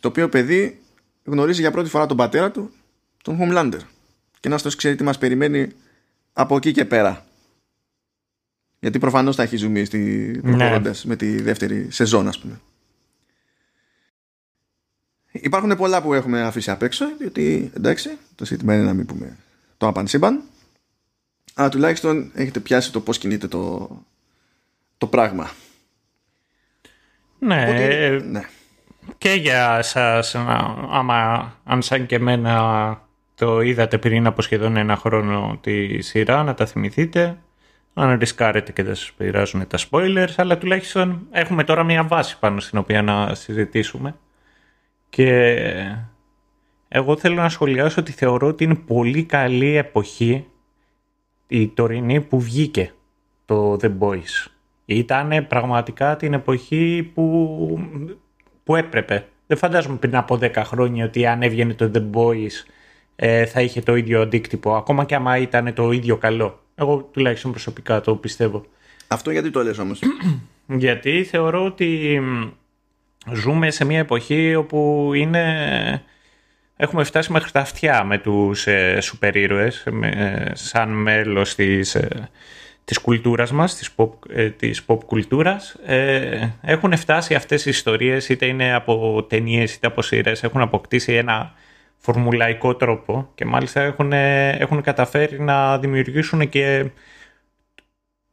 [0.00, 0.80] Το οποίο παιδί
[1.24, 2.72] γνωρίζει για πρώτη φορά τον πατέρα του,
[3.22, 3.80] τον Homelander.
[4.40, 5.68] Και να αυτός ξέρει τι μας περιμένει
[6.32, 7.26] από εκεί και πέρα.
[8.80, 9.98] Γιατί προφανώς θα έχει ζουμί στη
[10.44, 10.80] ναι.
[11.04, 12.60] με τη δεύτερη σεζόν ας πούμε.
[15.32, 19.36] Υπάρχουν πολλά που έχουμε αφήσει απ' έξω, διότι εντάξει, το σύντημα είναι να μην πούμε
[19.76, 20.42] το απανσύμπαν,
[21.60, 23.88] αλλά τουλάχιστον έχετε πιάσει το πώς κινείται το,
[24.98, 25.50] το πράγμα.
[27.38, 27.64] Ναι,
[28.24, 28.40] ναι.
[29.18, 30.34] Και για σας,
[30.90, 33.00] άμα αν σαν και εμένα
[33.34, 37.38] το είδατε πριν από σχεδόν ένα χρόνο τη σειρά, να τα θυμηθείτε
[37.94, 42.60] αν ρισκάρετε και δεν σας πειράζουν τα spoilers, αλλά τουλάχιστον έχουμε τώρα μια βάση πάνω
[42.60, 44.14] στην οποία να συζητήσουμε.
[45.08, 45.56] Και
[46.88, 50.49] εγώ θέλω να σχολιάσω ότι θεωρώ ότι είναι πολύ καλή εποχή
[51.52, 52.92] η τωρινή που βγήκε
[53.44, 54.50] το The Boys.
[54.84, 57.88] Ήταν πραγματικά την εποχή που,
[58.64, 59.26] που έπρεπε.
[59.46, 62.64] Δεν φαντάζομαι πριν από 10 χρόνια ότι αν έβγαινε το The Boys
[63.16, 66.60] ε, θα είχε το ίδιο αντίκτυπο, ακόμα και άμα ήταν το ίδιο καλό.
[66.74, 68.64] Εγώ τουλάχιστον προσωπικά το πιστεύω.
[69.08, 70.02] Αυτό γιατί το λες όμως;
[70.66, 72.20] γιατί θεωρώ ότι
[73.32, 76.02] ζούμε σε μια εποχή όπου είναι...
[76.82, 79.86] Έχουμε φτάσει μέχρι τα αυτιά με τους ε, σούπερ ήρωες,
[80.52, 82.28] σαν μέλος της, ε,
[82.84, 85.76] της κουλτούρας μας, της pop, ε, της pop κουλτούρας.
[85.86, 91.12] Ε, έχουν φτάσει αυτές οι ιστορίες, είτε είναι από ταινίες είτε από σειρές, έχουν αποκτήσει
[91.12, 91.52] ένα
[91.96, 96.90] φορμουλαϊκό τρόπο και μάλιστα έχουν, έχουν καταφέρει να δημιουργήσουν και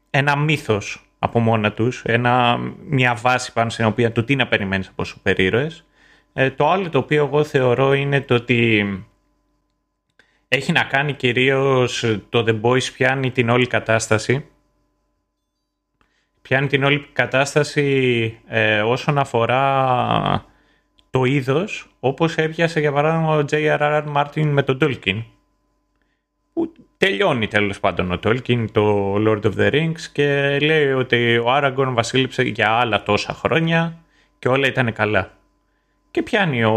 [0.10, 4.88] ένα μύθος από μόνα τους, ένα, μια βάση πάνω στην οποία το τι να περιμένεις
[4.88, 5.87] από σούπερ ήρωες.
[6.40, 8.84] Ε, το άλλο το οποίο εγώ θεωρώ είναι το ότι
[10.48, 14.46] έχει να κάνει κυρίως το The Boys πιάνει την όλη κατάσταση
[16.42, 20.46] πιάνει την όλη κατάσταση ε, όσον αφορά
[21.10, 24.04] το είδος όπως έπιασε για παράδειγμα ο J.R.R.
[24.16, 25.24] Martin με τον Tolkien
[26.54, 31.46] που τελειώνει τέλος πάντων ο Tolkien το Lord of the Rings και λέει ότι ο
[31.48, 33.98] Aragorn βασίλειψε για άλλα τόσα χρόνια
[34.40, 35.32] και όλα ήταν καλά.
[36.18, 36.74] Και πιάνει ο,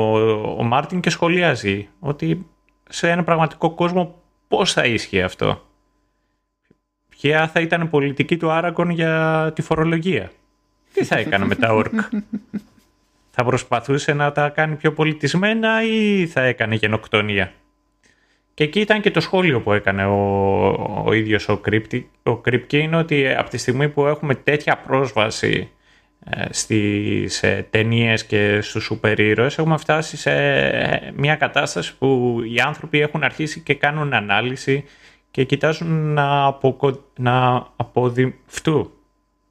[0.59, 2.47] ο Μάρτιν και σχολιάζει ότι
[2.89, 5.67] σε ένα πραγματικό κόσμο πώς θα ίσχυε αυτό.
[7.09, 10.31] Ποια θα ήταν η πολιτική του Aragorn για τη φορολογία.
[10.93, 11.93] Τι θα έκανε με τα όρκ.
[13.35, 17.53] θα προσπαθούσε να τα κάνει πιο πολιτισμένα ή θα έκανε γενοκτονία.
[18.55, 20.23] Και εκεί ήταν και το σχόλιο που έκανε ο,
[21.05, 25.71] ο ίδιος ο, Κρύπτη, ο Κρύπκι είναι ότι από τη στιγμή που έχουμε τέτοια πρόσβαση
[25.77, 25.80] ε,
[26.51, 32.61] στις ε, ταινίες και στους σούπερ ήρωες έχουμε φτάσει σε ε, μια κατάσταση που οι
[32.61, 34.85] άνθρωποι έχουν αρχίσει και κάνουν ανάλυση
[35.31, 37.05] και κοιτάζουν να, αποκο...
[37.17, 38.93] να αποδειφτούν.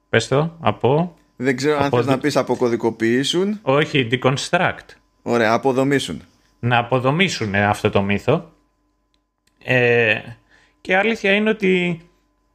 [0.08, 1.14] Πες το, από...
[1.36, 3.58] Δεν ξέρω αν θες να πεις αποκωδικοποιήσουν.
[3.62, 4.86] Όχι, deconstruct.
[5.22, 6.22] Ωραία, αποδομήσουν.
[6.58, 8.50] Να αποδομήσουν αυτό το μύθο.
[9.64, 10.18] Ε,
[10.80, 12.00] και αλήθεια είναι ότι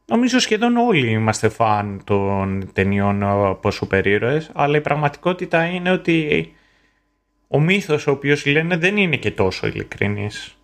[0.05, 6.51] νομίζω σχεδόν όλοι είμαστε φαν των ταινιών από σούπερ ήρωες, αλλά η πραγματικότητα είναι ότι
[7.47, 10.57] ο μύθος ο οποίος λένε δεν είναι και τόσο ειλικρινής.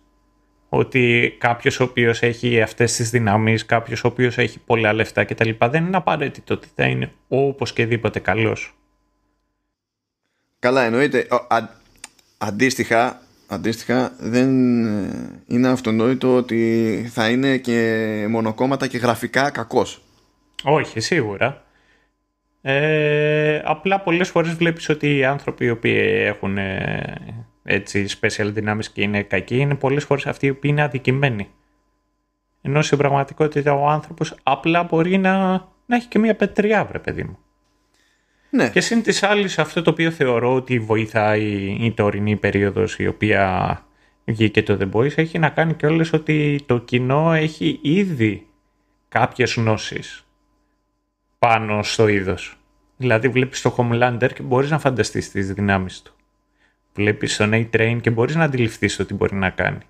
[0.68, 5.50] Ότι κάποιος ο οποίος έχει αυτές τις δυνάμεις, κάποιος ο οποίος έχει πολλά λεφτά κτλ.
[5.58, 8.74] δεν είναι απαραίτητο ότι θα είναι όπως και δίποτε καλός.
[10.58, 11.26] Καλά εννοείται.
[12.38, 13.22] αντίστοιχα
[13.52, 14.48] Αντίστοιχα, δεν
[15.46, 20.02] είναι αυτονόητο ότι θα είναι και μονοκόμματα και γραφικά κακός.
[20.64, 21.64] Όχι, σίγουρα.
[22.62, 27.14] Ε, απλά πολλές φορές βλέπεις ότι οι άνθρωποι οι οποίοι έχουν ε,
[27.62, 31.48] έτσι special δυνάμεις και είναι κακοί είναι πολλές φορές αυτοί οι οποίοι είναι αδικημένοι.
[32.62, 35.48] Ενώ στην πραγματικότητα ο άνθρωπος απλά μπορεί να,
[35.86, 37.38] να έχει και μια πετριά, βρε παιδί μου.
[38.54, 38.70] Ναι.
[38.70, 43.84] Και συν της άλλης, αυτό το οποίο θεωρώ ότι βοηθάει η τωρινή περίοδος η οποία
[44.24, 48.46] βγήκε το The Boys έχει να κάνει και όλες ότι το κοινό έχει ήδη
[49.08, 50.26] κάποιες γνώσεις
[51.38, 52.56] πάνω στο είδος.
[52.96, 56.14] Δηλαδή βλέπεις το Homelander και μπορείς να φανταστείς τις δυνάμεις του.
[56.94, 59.82] Βλέπεις τον A-Train και μπορείς να αντιληφθείς το τι μπορεί να κάνει.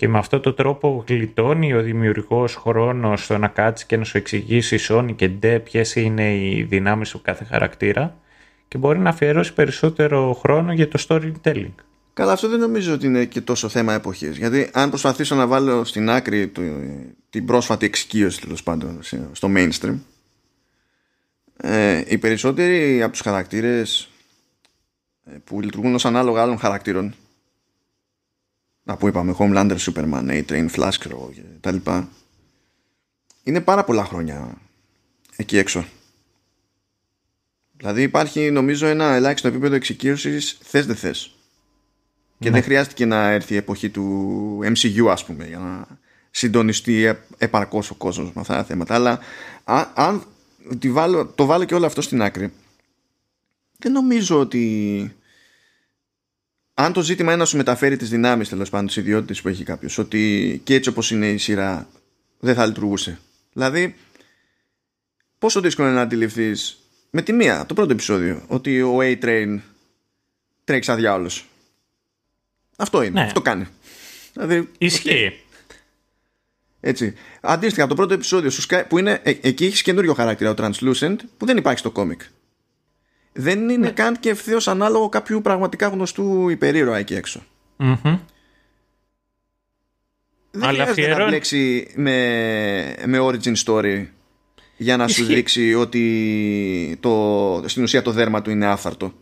[0.00, 4.16] Και με αυτόν τον τρόπο γλιτώνει ο δημιουργός χρόνος στο να κάτσει και να σου
[4.16, 8.16] εξηγήσει Sony και Ντε ποιες είναι οι δυνάμεις του κάθε χαρακτήρα
[8.68, 11.74] και μπορεί να αφιερώσει περισσότερο χρόνο για το storytelling.
[12.14, 14.36] Καλά, αυτό δεν νομίζω ότι είναι και τόσο θέμα εποχής.
[14.36, 16.62] Γιατί αν προσπαθήσω να βάλω στην άκρη του,
[17.30, 18.98] την πρόσφατη εξοικείωση τέλος πάντων
[19.32, 19.98] στο mainstream,
[21.56, 24.08] ε, οι περισσότεροι από τους χαρακτήρες
[25.24, 27.14] ε, που λειτουργούν ως ανάλογα άλλων χαρακτήρων να
[28.96, 31.08] που είπαμε Homelander, Superman, A-Train, Flash και
[31.60, 32.08] τα λοιπά.
[33.42, 34.58] Είναι πάρα πολλά χρόνια
[35.36, 35.84] εκεί έξω.
[37.76, 41.34] Δηλαδή υπάρχει νομίζω ένα ελάχιστο επίπεδο εξοικείωσης θες δεν θες.
[42.38, 42.54] Και ναι.
[42.54, 45.86] δεν χρειάστηκε να έρθει η εποχή του MCU ας πούμε για να
[46.30, 48.94] συντονιστεί επαρκώς ο κόσμος με αυτά τα θέματα.
[48.94, 49.18] Αλλά
[49.94, 50.24] αν
[51.34, 52.52] το βάλω και όλο αυτό στην άκρη
[53.78, 55.14] δεν νομίζω ότι
[56.80, 59.64] αν το ζήτημα είναι να σου μεταφέρει τις δυνάμεις τέλος πάντων, τι ιδιότητε που έχει
[59.64, 61.88] κάποιος, ότι και έτσι όπως είναι η σειρά
[62.38, 63.18] δεν θα λειτουργούσε.
[63.52, 63.94] Δηλαδή,
[65.38, 66.78] πόσο δύσκολο είναι να αντιληφθείς
[67.10, 69.58] με τη μία, το πρώτο επεισόδιο, ότι ο A-Train
[70.64, 71.48] τρέχει σαν διάολος.
[72.76, 73.20] Αυτό είναι.
[73.20, 73.26] Ναι.
[73.26, 73.66] Αυτό κάνει.
[74.32, 75.40] Δηλαδή, Ισχύει.
[76.80, 77.14] Έτσι.
[77.40, 78.50] Αντίστοιχα, το πρώτο επεισόδιο
[78.88, 82.20] που είναι, ε, εκεί έχεις καινούριο χαρακτήρα, ο Translucent, που δεν υπάρχει στο κόμικ
[83.40, 83.90] δεν είναι ναι.
[83.90, 87.42] καν και ευθέως ανάλογο κάποιου πραγματικά γνωστού υπερήρωα εκεί έξω.
[87.78, 88.18] Mm-hmm.
[90.50, 94.06] Δεν Αλλά χρειάζεται να μπλέξει με, με origin story
[94.76, 99.12] για να σου δείξει ότι το, στην ουσία το δέρμα του είναι άφαρτο.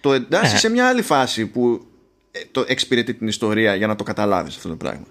[0.00, 0.58] Το εντάσσει ναι.
[0.58, 1.86] σε μια άλλη φάση που
[2.30, 5.06] ε, το εξυπηρετεί την ιστορία για να το καταλάβεις αυτό το πράγμα.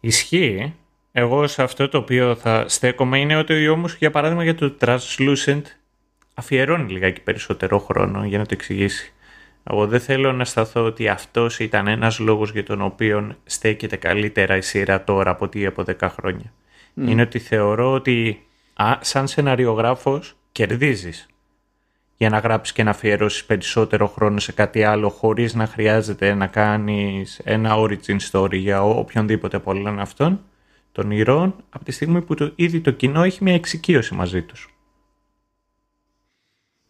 [0.00, 0.74] Ισχύει,
[1.16, 5.62] εγώ σε αυτό το οποίο θα στέκομαι είναι ότι όμως για παράδειγμα για το Translucent
[6.34, 9.12] αφιερώνει λιγάκι περισσότερο χρόνο για να το εξηγήσει.
[9.64, 14.56] Εγώ δεν θέλω να σταθώ ότι αυτός ήταν ένας λόγος για τον οποίο στέκεται καλύτερα
[14.56, 16.52] η σειρά τώρα από ότι από 10 χρόνια.
[16.94, 21.26] Είναι ότι θεωρώ ότι α, σαν σεναριογράφος κερδίζεις
[22.16, 26.46] για να γράψεις και να αφιερώσεις περισσότερο χρόνο σε κάτι άλλο χωρίς να χρειάζεται να
[26.46, 30.40] κάνεις ένα origin story για οποιονδήποτε από όλων αυτών
[30.94, 34.74] των ηρώων από τη στιγμή που το, ήδη το κοινό έχει μια εξοικείωση μαζί τους.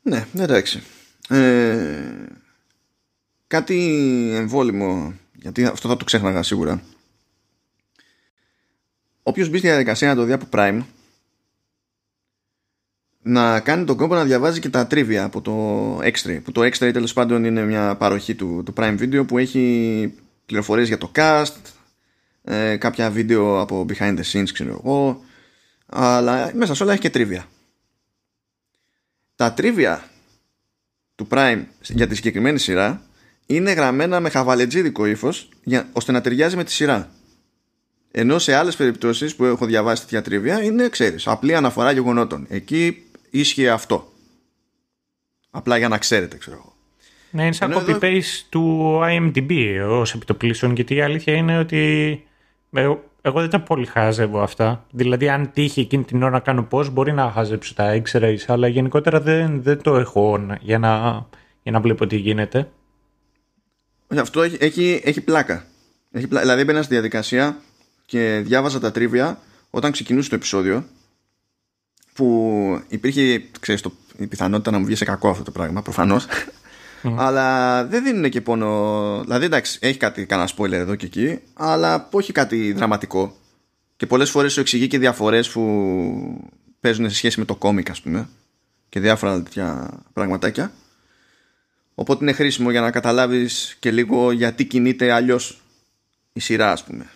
[0.02, 0.82] Ναι, εντάξει.
[1.28, 2.26] Ε,
[3.46, 3.76] κάτι
[4.34, 6.82] εμβόλυμο, γιατί αυτό θα το ξέχναγα σίγουρα.
[9.22, 10.82] Όποιος μπει στη διαδικασία να το δει από Prime,
[13.22, 16.40] να κάνει τον κόμπο να διαβάζει και τα τρίβια από το Extra.
[16.44, 20.14] Που το Extra τέλος πάντων είναι μια παροχή του, του Prime Video που έχει
[20.46, 21.54] πληροφορίες για το cast,
[22.44, 25.24] ε, κάποια βίντεο από behind the scenes ξέρω εγώ.
[25.86, 27.46] Αλλά μέσα σε όλα έχει και τρίβια.
[29.36, 30.10] Τα τρίβια
[31.14, 33.02] του Prime για τη συγκεκριμένη σειρά
[33.46, 35.48] είναι γραμμένα με χαβαλετζίδικο ύφος
[35.92, 37.10] ώστε να ταιριάζει με τη σειρά.
[38.10, 42.46] Ενώ σε άλλες περιπτώσεις που έχω διαβάσει τέτοια τρίβια είναι ξέρεις απλή αναφορά γεγονότων.
[42.48, 44.12] Εκεί ίσχυε αυτό.
[45.50, 46.74] Απλά για να ξέρετε ξέρω εγώ.
[47.30, 49.52] Ναι, είναι σαν copy-paste του IMDb
[49.88, 52.24] ως επιτοπλίστων γιατί η αλήθεια είναι ότι
[53.22, 54.86] εγώ δεν τα πολύ χάζευω αυτά.
[54.90, 58.68] Δηλαδή, αν τύχει εκείνη την ώρα να κάνω πώ, μπορεί να χάζεψω τα X-rays, αλλά
[58.68, 61.26] γενικότερα δεν, δεν το έχω για να,
[61.62, 62.70] για να βλέπω τι γίνεται.
[64.16, 65.64] Αυτό έχει, έχει, έχει πλάκα.
[66.10, 66.44] Έχει πλάκα.
[66.44, 67.56] Δηλαδή, έμπαινα στη διαδικασία
[68.06, 69.38] και διάβαζα τα τρίβια
[69.70, 70.84] όταν ξεκινούσε το επεισόδιο
[72.14, 75.82] που υπήρχε ξέρεις, το, η πιθανότητα να μου βγει σε κακό αυτό το πράγμα,
[77.04, 79.20] προφανώς αλλά δεν δίνουν και πόνο.
[79.22, 83.36] Δηλαδή, εντάξει, έχει κάτι, κανένα spoiler εδώ και εκεί, αλλά όχι κάτι δραματικό.
[83.96, 85.62] Και πολλές φορές σου εξηγεί και διαφορές που
[86.80, 88.28] παίζουν σε σχέση με το κόμικ, ας πούμε,
[88.88, 90.72] και διάφορα τέτοια πραγματάκια.
[91.94, 95.62] Οπότε είναι χρήσιμο για να καταλάβεις και λίγο γιατί κινείται αλλιώς
[96.32, 97.10] η σειρά, ας πούμε.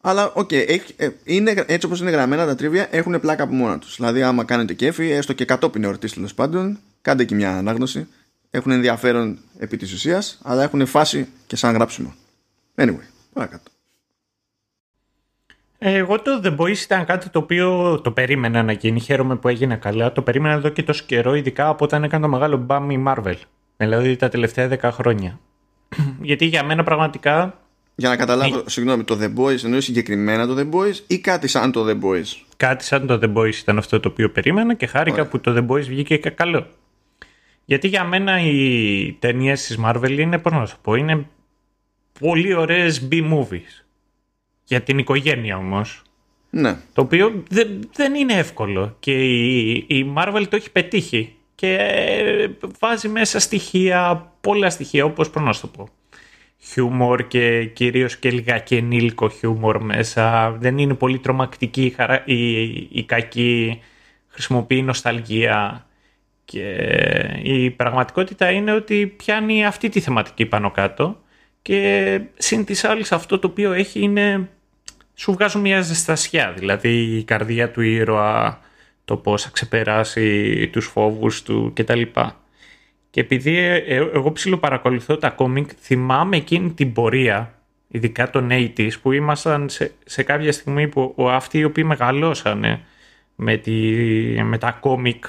[0.00, 3.78] Αλλά, OK, okay, ε, είναι, έτσι όπως είναι γραμμένα τα trivia, έχουν πλάκα από μόνα
[3.78, 3.96] τους.
[3.96, 8.06] Δηλαδή, άμα κάνετε κέφι, έστω και κατόπιν εορτής τέλος πάντων, κάντε και μια ανάγνωση
[8.54, 12.14] έχουν ενδιαφέρον επί της ουσίας αλλά έχουν φάση και σαν γράψιμο
[12.74, 13.70] anyway παρακάτω
[15.84, 19.00] εγώ το The Boys ήταν κάτι το οποίο το περίμενα να γίνει.
[19.00, 20.12] Χαίρομαι που έγινε καλά.
[20.12, 23.34] Το περίμενα εδώ και τόσο καιρό, ειδικά από όταν έκανε το μεγάλο μπαμ η Marvel.
[23.76, 25.38] Δηλαδή τα τελευταία 10 χρόνια.
[26.20, 27.58] Γιατί για μένα πραγματικά.
[27.94, 28.62] Για να καταλάβω, η...
[28.66, 32.24] συγγνώμη, το The Boys εννοείς συγκεκριμένα το The Boys ή κάτι σαν το The Boys;
[32.56, 35.72] Κάτι σαν το The Boys ήταν αυτό το οποίο περίμενα και χάρηκα που το The
[35.72, 36.66] Boys βγήκε καλό.
[37.64, 41.26] Γιατί για μένα οι ταινίες της Marvel είναι, πώς να σου πω, είναι
[42.20, 43.84] πολύ ωραίες B-movies.
[44.64, 46.02] Για την οικογένεια όμως.
[46.50, 46.76] Ναι.
[46.92, 48.96] Το οποίο δεν, δεν είναι εύκολο.
[48.98, 51.34] Και η, η Marvel το έχει πετύχει.
[51.54, 51.78] Και
[52.78, 55.88] βάζει μέσα στοιχεία, πολλά στοιχεία, όπως πώς να σου το πω.
[56.58, 60.50] Χιούμορ και κυρίως και λιγάκι ενήλικο χιούμορ μέσα.
[60.50, 61.94] Δεν είναι πολύ τρομακτική
[62.24, 63.80] η, η, η κακή.
[64.28, 65.86] Χρησιμοποιεί νοσταλγία.
[66.44, 66.76] Και
[67.42, 71.20] η πραγματικότητα είναι ότι πιάνει αυτή τη θεματική πάνω κάτω
[71.62, 74.48] και συν της άλλης αυτό το οποίο έχει είναι
[75.14, 78.60] σου βγάζουν μια ζεστασιά δηλαδή η καρδιά του ήρωα
[79.04, 82.02] το πώς θα ξεπεράσει τους φόβους του κτλ.
[83.10, 87.54] Και επειδή ε, ε, εγώ ψηλοπαρακολουθώ τα κόμικ θυμάμαι εκείνη την πορεία
[87.88, 92.80] ειδικά των 80's που ήμασταν σε, σε κάποια στιγμή που αυτοί οι οποίοι μεγαλώσανε
[93.34, 93.72] με, τη,
[94.42, 95.24] με τα κόμικ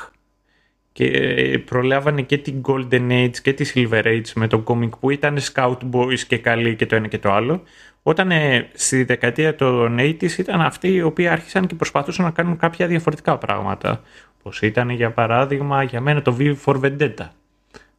[0.93, 5.37] και προλάβανε και την Golden Age και τη Silver Age με τον κόμικ που ήταν
[5.53, 7.63] Scout Boys και καλή και το ένα και το άλλο
[8.03, 12.57] όταν ε, στη δεκαετία των 80's ήταν αυτοί οι οποίοι άρχισαν και προσπαθούσαν να κάνουν
[12.57, 14.01] κάποια διαφορετικά πράγματα
[14.39, 17.27] όπως ήταν για παράδειγμα για μένα το V for Vendetta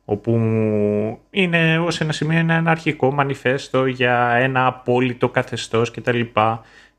[0.04, 0.30] όπου
[1.30, 6.20] είναι ως ένα σημείο ένα αρχικό μανιφέστο για ένα απόλυτο καθεστώς κτλ.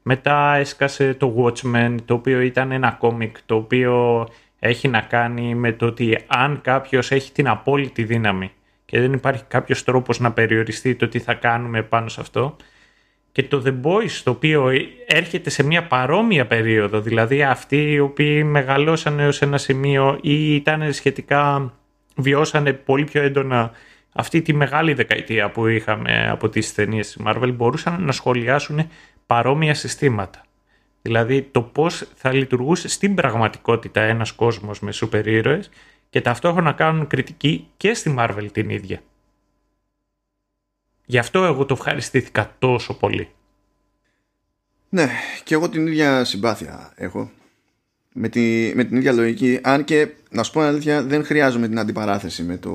[0.01, 4.27] Μετά έσκασε το Watchmen το οποίο ήταν ένα κόμικ το οποίο
[4.59, 8.51] έχει να κάνει με το ότι αν κάποιος έχει την απόλυτη δύναμη
[8.85, 12.55] και δεν υπάρχει κάποιος τρόπος να περιοριστεί το τι θα κάνουμε πάνω σε αυτό
[13.31, 14.71] και το The Boys το οποίο
[15.05, 20.93] έρχεται σε μια παρόμοια περίοδο δηλαδή αυτοί οι οποίοι μεγαλώσαν έως ένα σημείο ή ήταν
[20.93, 21.73] σχετικά
[22.15, 23.71] βιώσανε πολύ πιο έντονα
[24.11, 28.89] αυτή τη μεγάλη δεκαετία που είχαμε από τις ταινίες Marvel μπορούσαν να σχολιάσουν
[29.25, 30.41] παρόμοια συστήματα.
[31.05, 35.69] Δηλαδή το πώς θα λειτουργούσε στην πραγματικότητα ένας κόσμος με σούπερ ήρωες
[36.09, 39.01] και ταυτόχρονα κάνουν κριτική και στη Marvel την ίδια.
[41.05, 43.29] Γι' αυτό εγώ το ευχαριστήθηκα τόσο πολύ.
[44.89, 45.09] Ναι,
[45.43, 47.31] και εγώ την ίδια συμπάθεια έχω.
[48.13, 51.79] Με, τη, με την ίδια λογική, αν και να σου πω αλήθεια δεν χρειάζομαι την
[51.79, 52.71] αντιπαράθεση με, το,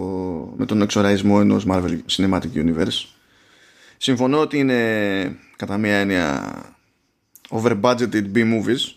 [0.56, 3.06] με τον εξοραϊσμό ενός Marvel Cinematic Universe.
[3.96, 6.52] Συμφωνώ ότι είναι κατά μία έννοια
[7.50, 8.94] over-budgeted B-movies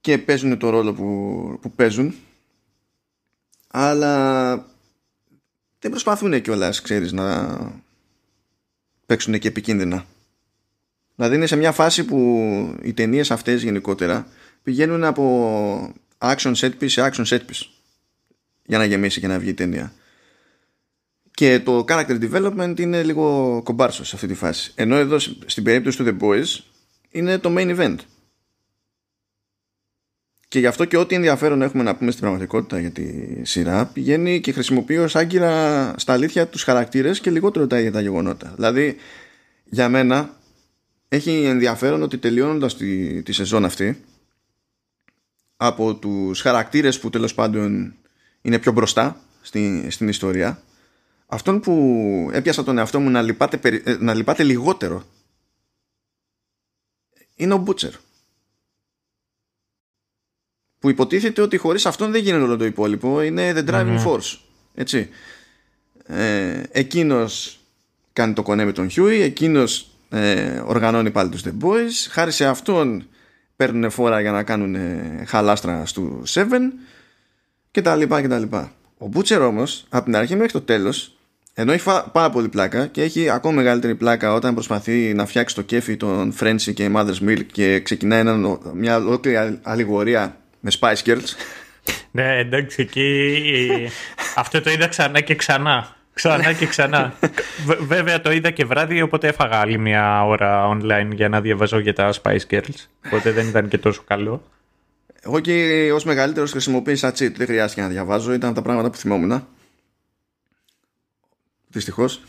[0.00, 2.14] και παίζουν το ρόλο που, που παίζουν
[3.78, 4.54] αλλά
[5.78, 7.56] δεν προσπαθούν κιόλας, ξέρεις, να
[9.06, 10.06] παίξουν και επικίνδυνα.
[11.14, 12.18] Δηλαδή είναι σε μια φάση που
[12.82, 14.28] οι ταινίες αυτές γενικότερα
[14.62, 17.66] πηγαίνουν από action set piece σε action set piece
[18.66, 19.92] για να γεμίσει και να βγει η ταινία.
[21.36, 24.72] Και το character development είναι λίγο κομπάρσο σε αυτή τη φάση.
[24.74, 26.60] Ενώ εδώ στην περίπτωση του The Boys
[27.10, 27.96] είναι το main event.
[30.48, 33.04] Και γι' αυτό και ό,τι ενδιαφέρον έχουμε να πούμε στην πραγματικότητα για τη
[33.44, 38.00] σειρά πηγαίνει και χρησιμοποιεί ως άγκυρα στα αλήθεια τους χαρακτήρες και λιγότερο τα ίδια τα
[38.00, 38.52] γεγονότα.
[38.54, 38.96] Δηλαδή
[39.64, 40.36] για μένα
[41.08, 44.04] έχει ενδιαφέρον ότι τελειώνοντας τη, τη σεζόν αυτή
[45.56, 47.94] από τους χαρακτήρες που τέλος πάντων
[48.42, 50.62] είναι πιο μπροστά στην, στην ιστορία
[51.36, 51.74] αυτόν που
[52.32, 55.04] έπιασα τον εαυτό μου να λυπάται, ε, να λυπάται λιγότερο
[57.36, 57.92] είναι ο Μπούτσερ
[60.78, 63.22] που υποτίθεται ότι χωρίς αυτόν δεν γίνεται όλο το υπόλοιπο.
[63.22, 64.38] Είναι the driving force
[64.74, 65.08] έτσι.
[66.06, 67.60] Ε, εκείνος
[68.12, 72.08] κάνει το κονέ με τον Χιούι εκείνος ε, οργανώνει πάλι τους The Boys.
[72.10, 73.08] Χάρη σε αυτόν
[73.56, 76.44] παίρνουν φόρα για να κάνουν ε, χαλάστρα του 7
[77.70, 78.72] και τα λοιπά και τα λοιπά.
[78.98, 81.15] Ο Μπούτσερ όμως από την αρχή μέχρι το τέλος
[81.58, 85.62] ενώ έχει πάρα πολύ πλάκα και έχει ακόμα μεγαλύτερη πλάκα όταν προσπαθεί να φτιάξει το
[85.62, 91.34] κέφι των Frenzy και Mother's Milk και ξεκινάει ένα, μια ολόκληρη αλληγορία με Spice Girls.
[92.10, 93.90] Ναι, εντάξει, εκεί
[94.36, 95.96] αυτό το είδα ξανά και ξανά.
[96.12, 97.14] Ξανά και ξανά.
[97.80, 101.94] Βέβαια το είδα και βράδυ, οπότε έφαγα άλλη μια ώρα online για να διαβαζώ για
[101.94, 102.86] τα Spice Girls.
[103.06, 104.42] Οπότε δεν ήταν και τόσο καλό.
[105.22, 107.32] Εγώ και ως μεγαλύτερος χρησιμοποίησα cheat.
[107.36, 108.32] Δεν χρειάστηκε να διαβάζω.
[108.32, 109.46] Ήταν τα πράγματα που θυμόμουν.
[111.76, 112.20] Δυστυχώς.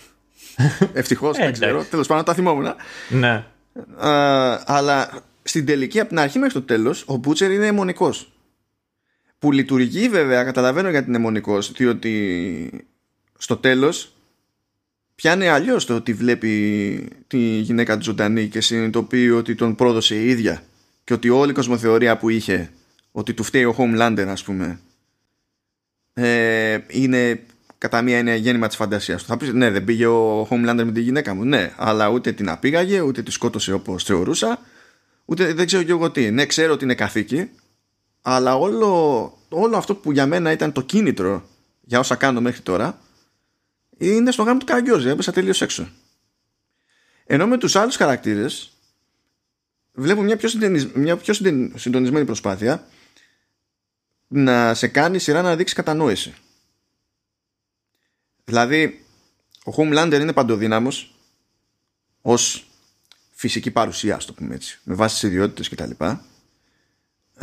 [0.94, 1.84] Ευτυχώς, δεν ξέρω.
[1.84, 2.76] Τέλος πάντων, τα θυμόμουν.
[3.10, 3.44] Ναι.
[4.65, 8.32] αλλά στην τελική, από την αρχή μέχρι το τέλος, ο Μπούτσερ είναι αιμονικός.
[9.40, 12.88] Που λειτουργεί βέβαια, καταλαβαίνω γιατί είναι αιμονικός, διότι
[13.38, 14.11] στο τέλος
[15.15, 20.30] πιάνει αλλιώς το ότι βλέπει τη γυναίκα του ζωντανή και συνειδητοποιεί ότι τον πρόδωσε η
[20.30, 20.64] ίδια
[21.03, 22.72] και ότι όλη η κοσμοθεωρία που είχε,
[23.11, 24.80] ότι του φταίει ο Homelander, ας πούμε,
[26.14, 27.44] ε, είναι
[27.89, 29.27] κατά μία είναι γέννημα της φαντασίας του.
[29.27, 31.43] Θα πεις, ναι, δεν πήγε ο Homelander με τη γυναίκα μου.
[31.43, 34.59] Ναι, αλλά ούτε την απήγαγε, ούτε τη σκότωσε όπως θεωρούσα,
[35.26, 36.31] ούτε δεν ξέρω και εγώ τι.
[36.31, 37.49] Ναι, ξέρω ότι είναι καθήκη,
[38.22, 41.49] αλλά όλο, όλο αυτό που για μένα ήταν το κίνητρο
[41.81, 42.99] για όσα κάνω μέχρι τώρα
[43.97, 45.09] είναι στο γάμο του Καραγκιόζη.
[45.09, 45.89] Έπεσα τελείως έξω.
[47.26, 48.72] Ενώ με τους άλλους χαρακτήρες
[49.93, 50.49] βλέπω μια πιο,
[50.93, 51.34] μια πιο
[51.76, 52.88] συντονισμένη προσπάθεια
[54.27, 56.34] να σε κάνει σειρά να δείξει κατανόηση.
[58.48, 59.06] Δηλαδή,
[59.65, 61.15] ο Homelander είναι παντοδύναμος
[62.22, 62.68] ως
[63.32, 66.06] φυσική παρουσία, ας το πούμε έτσι, με βάση τι ιδιότητε κτλ.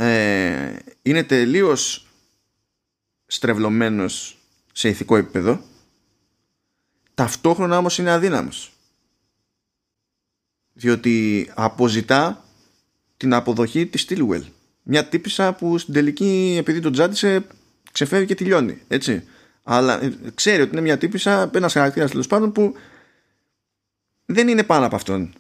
[0.03, 2.07] Ε, είναι τελείως
[3.27, 4.39] στρεβλωμένος
[4.73, 5.63] σε ηθικό επίπεδο.
[7.15, 8.73] Ταυτόχρονα όμως είναι αδύναμος.
[10.73, 12.45] Διότι αποζητά
[13.17, 14.43] την αποδοχή της Stillwell.
[14.83, 17.47] Μια τύπησα που στην τελική επειδή τον τζάντισε
[17.93, 19.29] ξεφεύγει και τελειώνει έτσι
[19.65, 22.75] αλλά ε, ξέρει ότι είναι μια τύπησα, ένας χαρακτήρας τέλος πάντων που
[24.27, 25.33] δεν είναι πάνω από αυτόν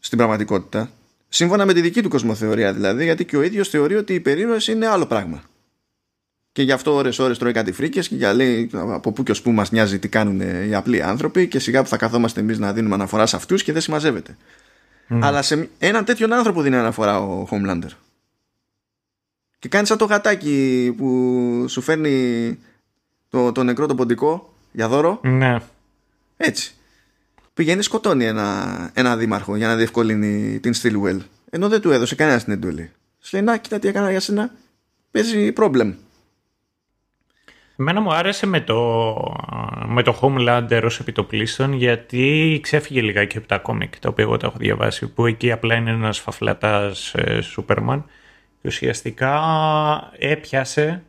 [0.00, 0.90] στην πραγματικότητα.
[1.28, 4.72] Σύμφωνα με τη δική του κοσμοθεωρία δηλαδή, γιατί και ο ίδιος θεωρεί ότι η περίνοση
[4.72, 5.42] είναι άλλο πράγμα.
[6.52, 9.42] Και γι' αυτό ώρες ώρες τρώει κάτι φρίκες και για λέει από πού και ως
[9.42, 12.72] πού μας νοιάζει τι κάνουν οι απλοί άνθρωποι και σιγά που θα καθόμαστε εμείς να
[12.72, 14.36] δίνουμε αναφορά σε αυτούς και δεν συμμαζεύεται.
[15.08, 17.90] Αλλά σε έναν τέτοιον άνθρωπο δίνει αναφορά ο Homelander.
[19.58, 22.58] Και κάνει σαν το γατάκι που σου φέρνει
[23.34, 25.18] το, το νεκρό το ποντικό για δώρο.
[25.22, 25.58] Ναι.
[26.36, 26.74] Έτσι.
[27.54, 31.18] Πηγαίνει σκοτώνει ένα, ένα δήμαρχο για να διευκολύνει την Stillwell.
[31.50, 32.90] Ενώ δεν του έδωσε κανένα την εντολή.
[33.20, 34.50] Σου λέει, να κοίτα τι έκανα για σένα.
[35.10, 35.94] Παίζει πρόβλημα.
[37.76, 39.14] Εμένα μου άρεσε με το,
[39.86, 44.46] με το Homelander ως επιτοπλίστων γιατί ξέφυγε λιγάκι από τα κόμικ τα οποία εγώ τα
[44.46, 48.04] έχω διαβάσει που εκεί απλά είναι ένας φαφλατάς ε, Σούπερμαν
[48.62, 49.40] και ουσιαστικά
[50.18, 51.02] έπιασε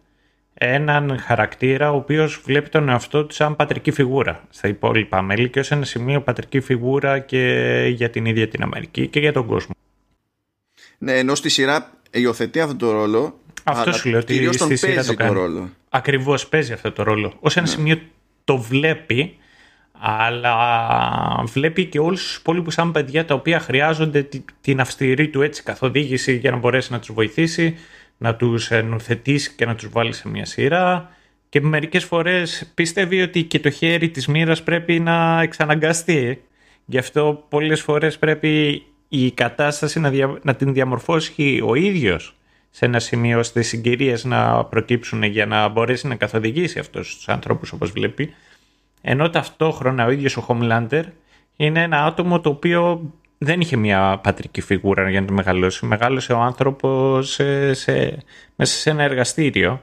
[0.57, 5.59] έναν χαρακτήρα ο οποίος βλέπει τον εαυτό του σαν πατρική φιγούρα στα υπόλοιπα μέλη και
[5.59, 9.73] ως ένα σημείο πατρική φιγούρα και για την ίδια την Αμερική και για τον κόσμο.
[10.97, 15.13] Ναι, ενώ στη σειρά υιοθετεί αυτό το ρόλο αυτό σου λέω ότι στη σειρά το
[15.13, 15.33] κάνει.
[15.33, 15.69] ρόλο.
[15.89, 17.33] Ακριβώς παίζει αυτό το ρόλο.
[17.39, 17.71] Ως ένα ναι.
[17.71, 17.99] σημείο
[18.43, 19.37] το βλέπει
[19.99, 20.55] αλλά
[21.45, 24.27] βλέπει και όλους τους υπόλοιπους σαν παιδιά τα οποία χρειάζονται
[24.61, 27.77] την αυστηρή του έτσι καθοδήγηση για να μπορέσει να τους βοηθήσει
[28.17, 31.09] να τους ενουθετήσει και να τους βάλει σε μια σειρά
[31.49, 36.43] και μερικές φορές πιστεύει ότι και το χέρι της μοίρας πρέπει να εξαναγκαστεί.
[36.85, 40.11] Γι' αυτό πολλές φορές πρέπει η κατάσταση να,
[40.41, 42.35] να την διαμορφώσει ο ίδιος
[42.69, 47.71] σε ένα σημείο ώστε συγκυρίες να προκύψουν για να μπορέσει να καθοδηγήσει αυτούς τους ανθρώπους
[47.71, 48.33] όπως βλέπει.
[49.01, 51.03] Ενώ ταυτόχρονα ο ίδιος ο Homelander
[51.55, 55.85] είναι ένα άτομο το οποίο δεν είχε μια πατρική φιγούρα για να το μεγαλώσει.
[55.85, 58.17] Μεγάλωσε ο άνθρωπος σε, σε,
[58.55, 59.81] μέσα σε ένα εργαστήριο.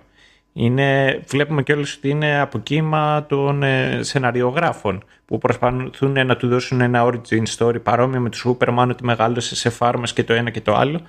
[0.52, 7.04] Είναι, βλέπουμε κιόλας ότι είναι αποκύμα των ε, σεναριογράφων που προσπαθούν να του δώσουν ένα
[7.04, 10.74] origin story παρόμοιο με το Superman ότι μεγάλωσε σε φάρμας και το ένα και το
[10.74, 11.00] άλλο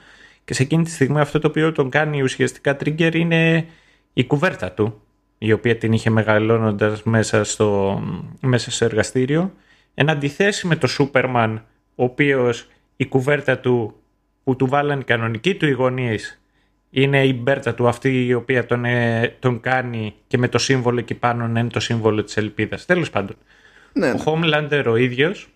[0.45, 3.65] και σε εκείνη τη στιγμή αυτό το οποίο τον κάνει ουσιαστικά trigger είναι
[4.13, 5.01] η κουβέρτα του
[5.37, 8.01] η οποία την είχε μεγαλώνοντας μέσα στο,
[8.39, 9.53] μέσα στο εργαστήριο
[9.93, 11.57] εν αντιθέσει με το Superman
[11.95, 13.95] ο οποίος η κουβέρτα του
[14.43, 16.41] που του βάλαν κανονική του οι γονείς
[16.89, 20.99] είναι η μπέρτα του αυτή η οποία τον, ε, τον κάνει και με το σύμβολο
[20.99, 22.85] εκεί πάνω είναι το σύμβολο της ελπίδας.
[22.85, 23.35] Τέλος πάντων.
[23.93, 24.09] Ναι.
[24.11, 25.47] Ο Homelander ο ίδιος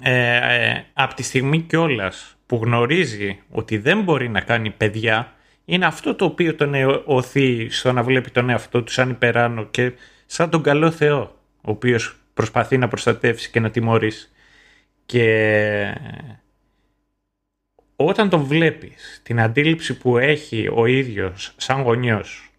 [0.00, 5.32] ε, ε, από τη στιγμή κιόλας που γνωρίζει ότι δεν μπορεί να κάνει παιδιά
[5.64, 6.72] είναι αυτό το οποίο τον
[7.04, 9.92] οθεί στο να βλέπει τον εαυτό του σαν υπεράνω και
[10.26, 11.20] σαν τον καλό Θεό
[11.56, 14.28] ο οποίος προσπαθεί να προστατεύσει και να τιμωρήσει
[15.06, 16.00] Και
[17.96, 22.50] όταν τον βλέπεις, την αντίληψη που έχει ο ίδιος σαν γονιός,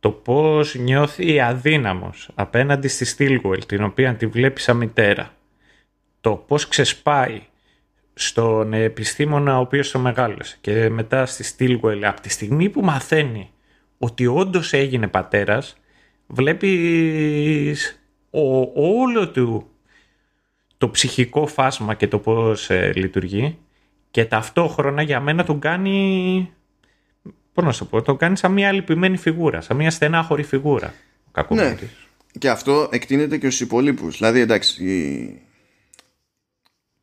[0.00, 5.34] το πώς νιώθει αδύναμος απέναντι στη Στίλγουελ, την οποία τη βλέπεις σαν μητέρα,
[6.20, 7.42] το πώς ξεσπάει
[8.14, 13.50] στον επιστήμονα ο οποίος το μεγάλωσε και μετά στη Στίλγουελ από τη στιγμή που μαθαίνει
[13.98, 15.76] ότι όντως έγινε πατέρας
[16.26, 18.00] βλέπεις
[18.30, 19.70] ο, όλο του
[20.78, 23.58] το ψυχικό φάσμα και το πώς ε, λειτουργεί
[24.10, 26.50] και ταυτόχρονα για μένα τον κάνει
[27.52, 30.94] πώς να σου πω, τον κάνει σαν μια λυπημένη φιγούρα, σαν μια στενάχωρη φιγούρα
[31.48, 31.76] ο ναι.
[32.38, 34.16] Και αυτό εκτείνεται και στους υπόλοιπους.
[34.16, 35.22] Δηλαδή εντάξει, η,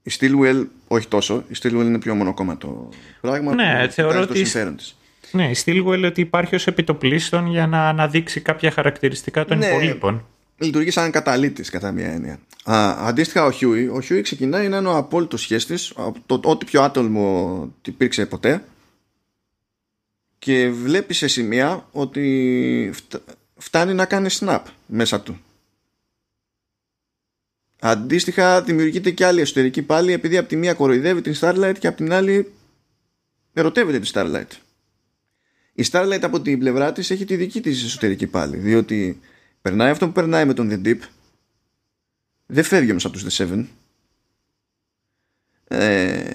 [0.04, 2.90] η Stillwell όχι τόσο, η Stillwell είναι πιο μονοκόμματο
[3.22, 4.42] πράγμα ναι, θεωρώ ότι...
[4.42, 4.98] της.
[5.32, 9.58] Ναι, η Stillwell ότι υπάρχει ως επί το πλείστον για να αναδείξει κάποια χαρακτηριστικά των
[9.58, 10.28] ναι, υπολοίπων.
[10.58, 12.40] Λειτουργεί σαν καταλύτης κατά μία έννοια.
[12.64, 15.94] Α, αντίστοιχα ο Χιούι, ο Χιούι ξεκινάει να είναι ο απόλυτος χέστης,
[16.26, 18.64] το, ό,τι πιο άτολμο υπήρξε ποτέ
[20.40, 22.94] και βλέπει σε σημεία ότι
[23.58, 25.42] φτάνει να κάνει snap μέσα του.
[27.80, 31.98] Αντίστοιχα δημιουργείται και άλλη εσωτερική πάλι επειδή από τη μία κοροϊδεύει την Starlight και από
[31.98, 32.52] την άλλη
[33.54, 34.58] ερωτεύεται τη Starlight.
[35.74, 39.20] Η Starlight από την πλευρά της έχει τη δική της εσωτερική πάλι διότι
[39.64, 41.00] περνάει αυτό που περνάει με τον The Deep.
[42.46, 43.66] Δεν φεύγει όμως από τους The Seven.
[45.68, 46.34] Ε,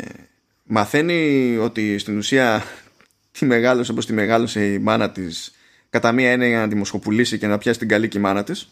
[0.65, 2.63] μαθαίνει ότι στην ουσία
[3.39, 5.55] τη μεγάλωσε όπως τη μεγάλωσε η μάνα της
[5.91, 8.45] κατά μία έννοια για να τη μοσχοπουλήσει και να πιάσει την καλή και η μάνα
[8.45, 8.69] της.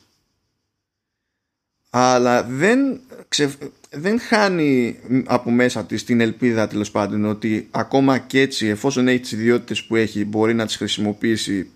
[1.90, 3.00] Αλλά δεν,
[3.90, 9.20] δεν χάνει από μέσα της την ελπίδα τέλος πάντων ότι ακόμα και έτσι εφόσον έχει
[9.20, 11.70] τις ιδιότητες που έχει μπορεί να τις χρησιμοποιήσει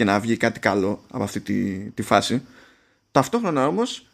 [0.00, 2.42] και να βγει κάτι καλό από αυτή τη, τη φάση
[3.10, 4.06] ταυτόχρονα όμως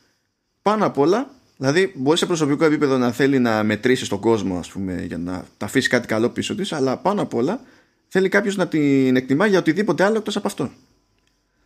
[0.62, 4.68] πάνω απ' όλα δηλαδή μπορεί σε προσωπικό επίπεδο να θέλει να μετρήσεις τον κόσμο ας
[4.68, 7.60] πούμε για να τα αφήσεις κάτι καλό πίσω της αλλά πάνω απ' όλα
[8.08, 10.70] θέλει κάποιος να την εκτιμά για οτιδήποτε άλλο εκτός από αυτό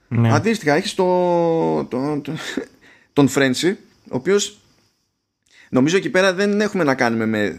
[0.09, 0.33] ναι.
[0.33, 1.05] αντίστοιχα έχεις το,
[1.85, 2.33] το, το
[3.13, 3.79] τον Φρέντσι,
[4.11, 4.59] ο οποίος
[5.69, 7.59] νομίζω εκεί πέρα δεν έχουμε να κάνουμε με,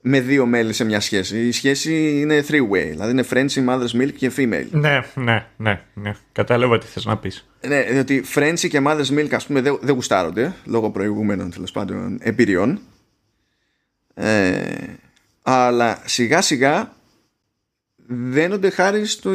[0.00, 1.46] με δύο μέλη σε μια σχέση.
[1.46, 4.66] Η σχέση είναι three-way, δηλαδή είναι Φρέντσι, Mother's Milk και Female.
[4.70, 6.14] Ναι, ναι, ναι, ναι.
[6.32, 7.48] Κατάλαβα τι θες να πεις.
[7.66, 12.18] Ναι, διότι Φρέντσι και Mother's Milk ας πούμε δεν, δεν γουστάρονται λόγω προηγούμενων τέλος πάντων
[12.20, 12.80] εμπειριών.
[14.14, 14.60] Ε,
[15.42, 16.92] αλλά σιγά σιγά
[18.06, 19.32] δένονται χάρη στο,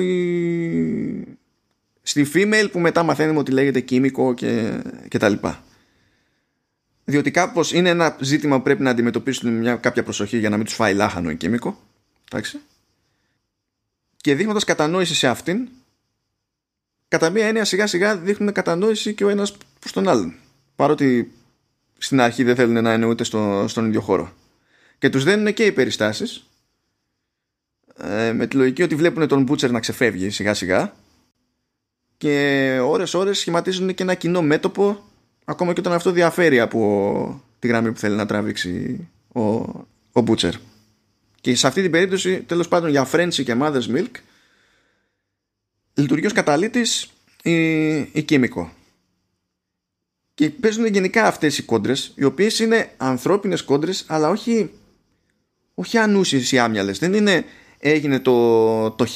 [2.02, 5.64] στη female που μετά μαθαίνουμε ότι λέγεται κίμικο και, και τα λοιπά.
[7.06, 10.65] Διότι κάπως είναι ένα ζήτημα που πρέπει να αντιμετωπίσουν μια κάποια προσοχή για να μην
[10.65, 11.80] τους φάει λάχανο η κίμικο.
[12.32, 12.60] Εντάξει.
[14.18, 15.69] Και δείχνοντας κατανόηση σε αυτήν,
[17.07, 20.34] κατά μία έννοια σιγά σιγά δείχνουν κατανόηση και ο ένας προς τον άλλον.
[20.76, 21.32] Παρότι
[21.98, 24.34] στην αρχή δεν θέλουν να είναι ούτε στο, στον ίδιο χώρο.
[24.98, 26.45] Και τους δίνουν και οι περιστάσεις
[27.98, 30.94] ε, με τη λογική ότι βλέπουν τον Μπούτσερ να ξεφεύγει σιγά σιγά
[32.18, 35.11] και ώρες ώρες σχηματίζουν και ένα κοινό μέτωπο
[35.52, 40.52] ακόμα και όταν αυτό διαφέρει από τη γραμμή που θέλει να τραβήξει ο, ο Butcher.
[41.41, 44.11] Και σε αυτή την περίπτωση, τέλος πάντων για Frenzy και Mother's Milk,
[45.94, 47.11] λειτουργεί ως καταλήτης
[47.44, 48.72] η, η Κίμικο.
[50.34, 54.72] Και παίζουν γενικά αυτές οι κόντρες, οι οποίες είναι ανθρώπινες κόντρες, αλλά όχι,
[55.73, 56.99] όχι ανούσιες ή άμυαλες.
[56.99, 57.45] Δεν είναι
[57.80, 59.14] έγινε το, το χ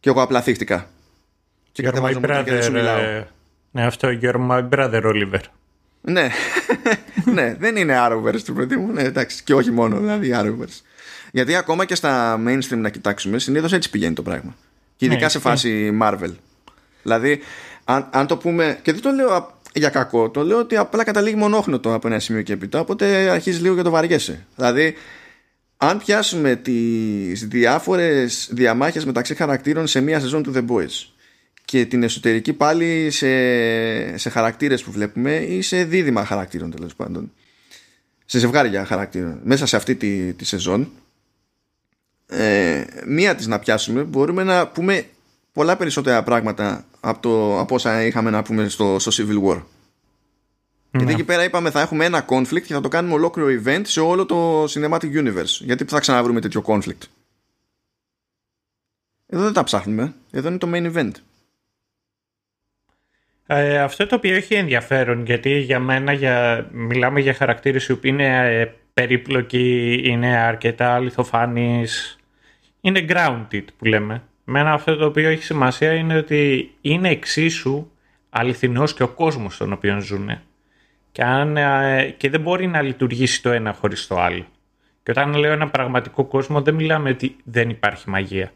[0.00, 0.90] και εγώ απλά θύχτηκα.
[1.72, 3.24] Και You're my brother.
[3.72, 5.40] Ε, ναι, αυτό You're my brother, Oliver.
[6.00, 6.28] ναι,
[7.34, 8.92] ναι, δεν είναι Arrowverse του παιδί μου.
[8.92, 10.80] Ναι, εντάξει, και όχι μόνο, δηλαδή Arrowverse.
[11.32, 14.56] Γιατί ακόμα και στα mainstream να κοιτάξουμε, συνήθως έτσι πηγαίνει το πράγμα.
[14.96, 16.34] Και ειδικά ναι, σε φάση Marvel.
[17.02, 17.40] Δηλαδή,
[17.84, 18.78] αν, αν το πούμε.
[18.82, 22.42] Και δεν το λέω για κακό, το λέω ότι απλά καταλήγει μονόχνοτο από ένα σημείο
[22.42, 22.80] και έπειτα.
[22.80, 24.46] Οπότε αρχίζει λίγο και το βαριέσαι.
[24.56, 24.94] Δηλαδή,
[25.76, 31.10] αν πιάσουμε τις διάφορες διαμάχες μεταξύ χαρακτήρων σε μία σεζόν του The Boys
[31.70, 37.32] και την εσωτερική πάλι σε, σε χαρακτήρες που βλέπουμε ή σε δίδυμα χαρακτήρων τέλος πάντων
[38.24, 40.90] σε ζευγάρια χαρακτήρων μέσα σε αυτή τη, τη σεζόν
[42.26, 45.06] ε, μία της να πιάσουμε μπορούμε να πούμε
[45.52, 49.62] πολλά περισσότερα πράγματα από, το, από όσα είχαμε να πούμε στο, στο Civil War
[50.90, 50.98] ναι.
[50.98, 54.00] Γιατί εκεί πέρα είπαμε θα έχουμε ένα conflict και θα το κάνουμε ολόκληρο event σε
[54.00, 55.60] όλο το Cinematic Universe.
[55.60, 57.02] Γιατί θα ξαναβρούμε τέτοιο conflict.
[59.26, 60.14] Εδώ δεν τα ψάχνουμε.
[60.30, 61.12] Εδώ είναι το main event.
[63.52, 68.56] Ε, αυτό το οποίο έχει ενδιαφέρον γιατί για μένα για, μιλάμε για χαρακτήρες που είναι
[68.60, 72.18] ε, περίπλοκοι, είναι αρκετά αληθοφάνεις,
[72.80, 74.22] είναι grounded που λέμε.
[74.44, 77.90] Μένα αυτό το οποίο έχει σημασία είναι ότι είναι εξίσου
[78.30, 80.30] αληθινός και ο κόσμος στον οποίο ζουν.
[81.12, 84.46] Και, αν, ε, και δεν μπορεί να λειτουργήσει το ένα χωρίς το άλλο.
[85.02, 88.52] Και όταν λέω ένα πραγματικό κόσμο δεν μιλάμε ότι δεν υπάρχει μαγεία.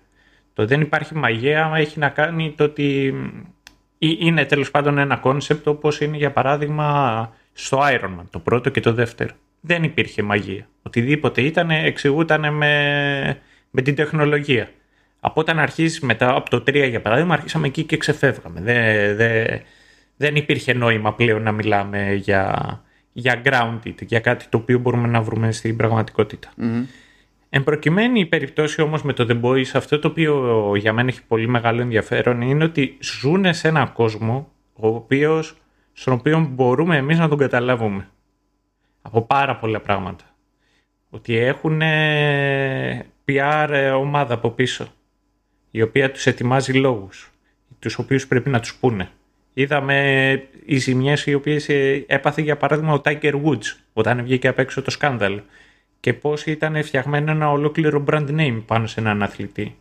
[0.52, 3.14] Το δεν υπάρχει μαγεία έχει να κάνει το ότι
[4.20, 8.80] είναι τέλος πάντων ένα κόνσεπτ όπως είναι για παράδειγμα στο Iron Man, το πρώτο και
[8.80, 9.30] το δεύτερο.
[9.60, 10.68] Δεν υπήρχε μαγεία.
[10.82, 13.38] Οτιδήποτε ήταν εξηγούταν με,
[13.70, 14.68] με την τεχνολογία.
[15.20, 18.60] Από όταν αρχίζει μετά από το 3 για παράδειγμα αρχίσαμε εκεί και ξεφεύγαμε.
[18.60, 19.60] Δεν, δεν,
[20.16, 22.82] δεν υπήρχε νόημα πλέον να μιλάμε για,
[23.12, 26.48] για grounded, για κάτι το οποίο μπορούμε να βρούμε στην πραγματικότητα.
[26.60, 26.84] Mm-hmm.
[27.56, 31.24] Εν προκειμένη η περιπτώση όμως με το The Boys, αυτό το οποίο για μένα έχει
[31.24, 35.56] πολύ μεγάλο ενδιαφέρον είναι ότι ζουν σε έναν κόσμο ο οποίος,
[35.92, 38.08] στον οποίο μπορούμε εμείς να τον καταλάβουμε
[39.02, 40.24] από πάρα πολλά πράγματα.
[41.10, 41.80] Ότι έχουν
[43.28, 44.86] PR ομάδα από πίσω,
[45.70, 47.32] η οποία τους ετοιμάζει λόγους,
[47.78, 49.08] τους οποίους πρέπει να τους πούνε.
[49.54, 54.58] Είδαμε οι ζημιές οι οποίες ε, έπαθε για παράδειγμα ο Tiger Woods όταν βγήκε απ'
[54.58, 55.42] έξω το σκάνδαλο
[56.04, 59.76] και πώς ήταν φτιαγμένο ένα ολόκληρο brand name πάνω σε έναν αθλητή.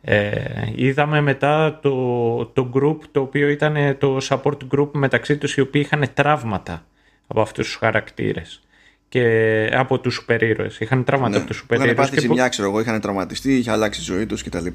[0.00, 0.32] Ε,
[0.74, 5.82] είδαμε μετά το, το group το οποίο ήταν το support group μεταξύ τους οι οποίοι
[5.84, 6.86] είχαν τραύματα
[7.26, 8.62] από αυτούς τους χαρακτήρες
[9.08, 10.80] και από τους σούπερ ήρωες.
[10.80, 11.36] Είχαν τραύματα ναι.
[11.36, 11.92] από τους σούπερ ήρωες.
[11.92, 14.66] Είχαν πάθει ζημιά, ξέρω εγώ, είχαν τραυματιστεί, είχε αλλάξει η ζωή τους κτλ.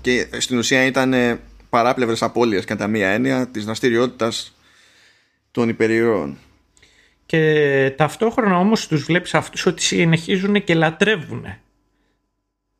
[0.00, 1.14] και στην ουσία ήταν
[1.68, 4.56] παράπλευρες απώλειες κατά μία έννοια της δραστηριότητας
[5.50, 6.38] των υπερηρώων.
[7.26, 11.46] Και ταυτόχρονα όμως τους βλέπεις αυτούς ότι συνεχίζουν και λατρεύουν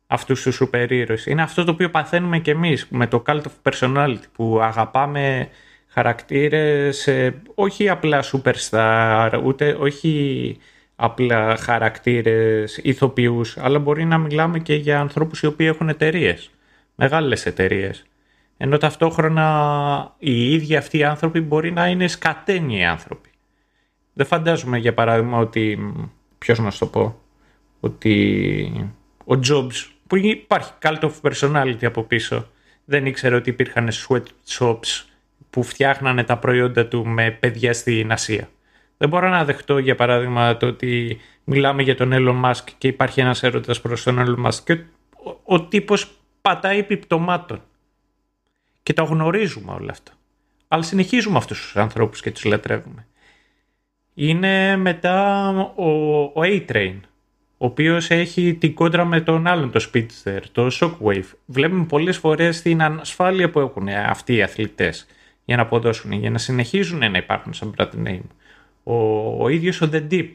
[0.07, 1.25] αυτούς τους σούπερ ήρωες.
[1.25, 5.49] Είναι αυτό το οποίο παθαίνουμε και εμείς με το cult of personality που αγαπάμε
[5.87, 7.09] χαρακτήρες
[7.55, 10.57] όχι απλά superstar ούτε όχι
[10.95, 16.49] απλά χαρακτήρες ηθοποιούς αλλά μπορεί να μιλάμε και για ανθρώπους οι οποίοι έχουν εταιρείες,
[16.95, 18.05] μεγάλες εταιρείες.
[18.57, 23.29] Ενώ ταυτόχρονα οι ίδιοι αυτοί οι άνθρωποι μπορεί να είναι σκατένιοι άνθρωποι.
[24.17, 25.93] Δεν φαντάζομαι για παράδειγμα ότι,
[26.37, 27.21] ποιος να σου το πω,
[27.79, 28.91] ότι
[29.25, 32.47] ο Jobs, που υπάρχει cult of personality από πίσω,
[32.85, 35.05] δεν ήξερε ότι υπήρχαν sweatshops
[35.49, 38.49] που φτιάχνανε τα προϊόντα του με παιδιά στην Ασία.
[38.97, 43.19] Δεν μπορώ να δεχτώ για παράδειγμα το ότι μιλάμε για τον Elon Musk και υπάρχει
[43.19, 46.11] ένας έρωτας προς τον Elon Musk και ο, ο τύπος
[46.41, 47.61] πατάει επιπτωμάτων.
[48.83, 50.11] Και τα γνωρίζουμε όλα αυτά.
[50.67, 53.07] Αλλά συνεχίζουμε αυτούς τους ανθρώπους και τους λατρεύουμε.
[54.15, 55.89] Είναι μετά ο,
[56.23, 56.99] ο A-Train,
[57.57, 61.23] ο οποίος έχει την κόντρα με τον άλλον, το Speedster, το Shockwave.
[61.45, 65.07] Βλέπουμε πολλές φορές την ανασφάλεια που έχουν αυτοί οι αθλητές
[65.45, 68.27] για να αποδώσουν, για να συνεχίζουν να υπάρχουν σαν brand name.
[68.83, 68.95] Ο,
[69.43, 70.31] ο ίδιος ο The Deep,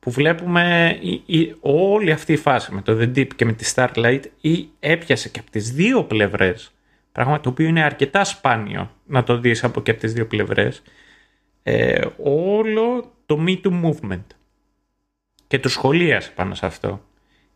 [0.00, 3.72] που βλέπουμε η, η, όλη αυτή η φάση με το The Deep και με τη
[3.74, 6.74] Starlight ή έπιασε και από τις δύο πλευρές
[7.14, 10.82] Πράγμα το οποίο είναι αρκετά σπάνιο να το δεις από και από τις δύο πλευρές.
[11.66, 14.24] Ε, όλο το Me Too Movement.
[15.46, 17.04] Και το σχολίασε πάνω σε αυτό.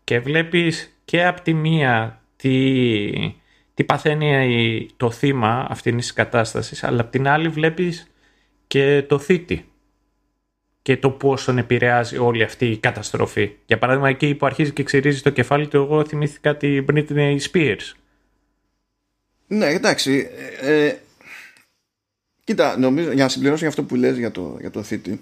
[0.05, 3.33] Και βλέπεις και από τη μία τι,
[3.75, 8.11] τι παθαίνει το θύμα αυτήν της κατάστασης, αλλά από την άλλη βλέπεις
[8.67, 9.69] και το θήτη
[10.83, 13.53] και το πώς τον επηρεάζει όλη αυτή η καταστροφή.
[13.67, 17.93] Για παράδειγμα, εκεί που αρχίζει και ξυρίζει το κεφάλι του, εγώ θυμήθηκα την Britney Spears
[19.49, 20.31] ναι, εντάξει.
[20.61, 20.99] Ε, ε,
[22.49, 25.20] κοίτα, νομίζω, για να συμπληρώσω για αυτό που λες για το, για το θήτη.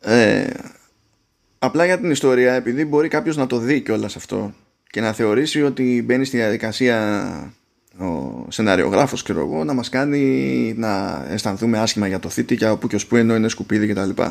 [0.00, 0.50] Ε,
[1.58, 4.54] απλά για την ιστορία, επειδή μπορεί κάποιος να το δει κιόλας αυτό
[4.90, 7.52] και να θεωρήσει ότι μπαίνει στη διαδικασία
[7.98, 12.76] ο σεναριογράφος και εγώ να μας κάνει να αισθανθούμε άσχημα για το θήτη και από
[12.76, 14.22] που και ως που ενώ είναι σκουπίδι κτλ.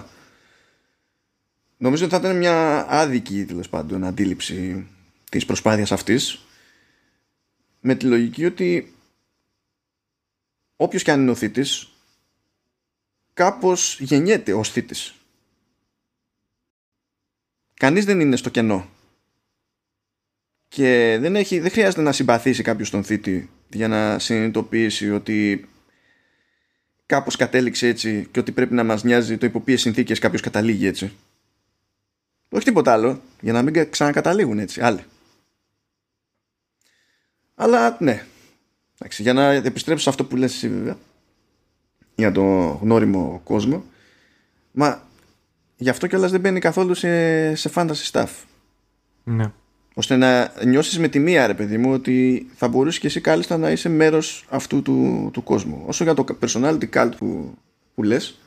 [1.77, 4.87] Νομίζω ότι θα ήταν μια άδικη τέλος πάντων αντίληψη
[5.29, 6.39] της προσπάθειας αυτής
[7.79, 8.91] με τη λογική ότι
[10.77, 11.91] όποιος και αν είναι ο θήτης
[13.33, 15.15] κάπως γεννιέται ως θήτης.
[17.73, 18.89] Κανείς δεν είναι στο κενό.
[20.67, 25.67] Και δεν, έχει, δεν χρειάζεται να συμπαθήσει κάποιος τον θήτη για να συνειδητοποιήσει ότι
[27.05, 30.87] κάπως κατέληξε έτσι και ότι πρέπει να μας νοιάζει το υπό ποιες συνθήκες κάποιος καταλήγει
[30.87, 31.11] έτσι.
[32.49, 35.03] Όχι τίποτα άλλο, για να μην ξανακαταλήγουν έτσι άλλοι.
[37.55, 38.25] Αλλά ναι.
[38.99, 40.97] Εντάξει, για να επιστρέψω σε αυτό που λες εσύ βέβαια
[42.15, 42.41] για το
[42.81, 43.83] γνώριμο κόσμο
[44.71, 45.01] μα
[45.77, 48.29] γι' αυτό κιόλας δεν μπαίνει καθόλου σε, σε fantasy stuff.
[49.23, 49.51] Ναι.
[49.93, 53.57] Ώστε να νιώσεις με τη μία ρε παιδί μου ότι θα μπορούσε και εσύ κάλλιστα
[53.57, 55.83] να είσαι μέρος αυτού του, του κόσμου.
[55.85, 57.57] Όσο για το personality cult που,
[57.95, 58.39] που λες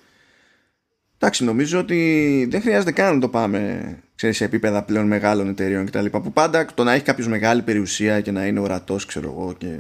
[1.16, 3.80] εντάξει νομίζω ότι δεν χρειάζεται καν να το πάμε
[4.14, 6.06] ξέρεις, σε επίπεδα πλέον μεγάλων εταιρείων κτλ.
[6.06, 9.76] Που πάντα το να έχει κάποιος μεγάλη περιουσία και να είναι ορατός, ξέρω εγώ, και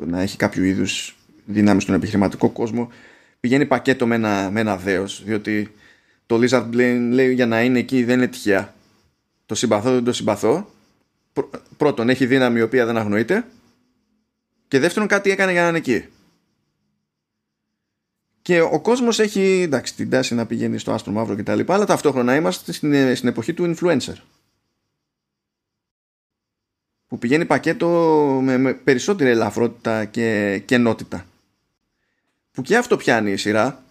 [0.00, 2.92] να έχει κάποιο είδους δύναμη στον επιχειρηματικό κόσμο,
[3.40, 5.74] πηγαίνει πακέτο με ένα, με ένα δέος διότι
[6.26, 8.74] το Lizard Brain λέει για να είναι εκεί δεν είναι τυχαία
[9.46, 10.70] το συμπαθώ δεν το συμπαθώ
[11.76, 13.44] πρώτον έχει δύναμη η οποία δεν αγνοείται
[14.68, 16.04] και δεύτερον κάτι έκανε για να είναι εκεί
[18.46, 21.60] και ο κόσμος έχει εντάξει, την τάση να πηγαίνει στο άστρο μαύρο κτλ.
[21.66, 24.14] Αλλά ταυτόχρονα είμαστε στην, στην εποχή του influencer.
[27.08, 27.88] Που πηγαίνει πακέτο
[28.42, 31.26] με, με περισσότερη ελαφρότητα και κενότητα.
[32.52, 33.84] Που και αυτό πιάνει η σειρά.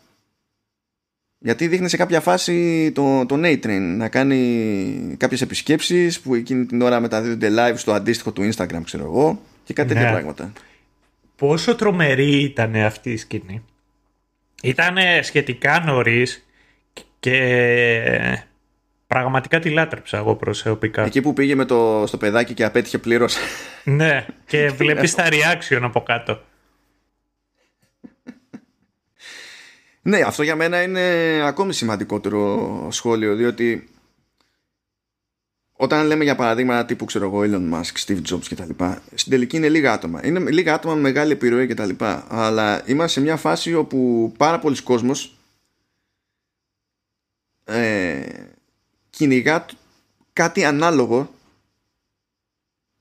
[1.37, 6.81] Γιατί δείχνει σε κάποια φάση το, το A-Train να κάνει κάποιες επισκέψεις που εκείνη την
[6.81, 10.11] ώρα μεταδίδονται live στο αντίστοιχο του Instagram ξέρω εγώ και κάτι τέτοια ναι.
[10.11, 10.51] πράγματα.
[11.35, 13.63] Πόσο τρομερή ήταν αυτή η σκηνή.
[14.61, 16.45] Ήταν σχετικά νωρίς
[17.19, 17.37] και
[19.07, 21.03] πραγματικά τη λάτρεψα εγώ προσωπικά.
[21.03, 23.27] Εκεί που πήγε με το, στο παιδάκι και απέτυχε πλήρω.
[23.84, 26.41] ναι, και βλέπεις τα reaction από κάτω.
[30.02, 31.02] Ναι, αυτό για μένα είναι
[31.44, 33.90] ακόμη σημαντικότερο σχόλιο, διότι
[35.77, 38.84] όταν λέμε για παραδείγματα τύπου ξέρω εγώ Elon Musk, Steve Jobs κτλ.
[39.14, 40.26] Στην τελική είναι λίγα άτομα.
[40.26, 41.90] Είναι λίγα άτομα με μεγάλη επιρροή κτλ.
[42.27, 45.38] Αλλά είμαστε σε μια φάση όπου πάρα πολλοί κόσμος
[47.64, 48.22] ε,
[49.15, 49.65] κυνηγά
[50.33, 51.33] κάτι ανάλογο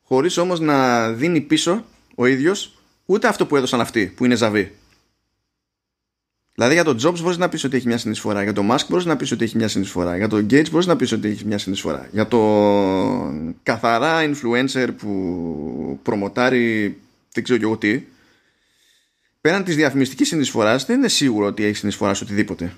[0.03, 1.85] χωρίς όμως να δίνει πίσω
[2.15, 4.73] ο ίδιος ούτε αυτό που έδωσαν αυτοί που είναι ζαβή.
[6.55, 8.43] Δηλαδή για τον Jobs μπορείς να πεις ότι έχει μια συνεισφορά.
[8.43, 10.17] Για τον Musk μπορείς να πεις ότι έχει μια συνεισφορά.
[10.17, 12.09] Για τον Gates μπορείς να πεις ότι έχει μια συνεισφορά.
[12.13, 16.99] Για τον καθαρά influencer που προμοτάρει
[17.33, 18.03] δεν ξέρω και εγώ τι.
[19.41, 22.77] Πέραν της διαφημιστικής συνεισφοράς, δεν είναι σίγουρο ότι έχει συνεισφορά σε οτιδήποτε.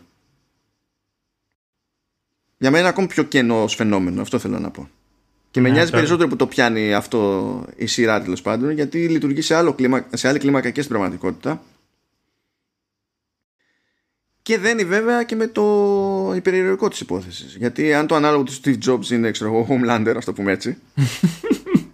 [2.59, 4.21] Για μένα είναι ακόμη πιο κενό φαινόμενο.
[4.21, 4.89] Αυτό θέλω να πω.
[5.51, 9.41] Και με ναι, νοιάζει περισσότερο που το πιάνει αυτό η σειρά τέλος πάντων, γιατί λειτουργεί
[9.41, 11.63] σε, άλλο κλίμα, σε άλλη κλίμακα και στην πραγματικότητα
[14.47, 18.79] και δένει βέβαια και με το υπερηρωτικό της υπόθεσης γιατί αν το ανάλογο του Steve
[18.87, 20.79] Jobs είναι ξέρω εγώ Homelander ας το πούμε έτσι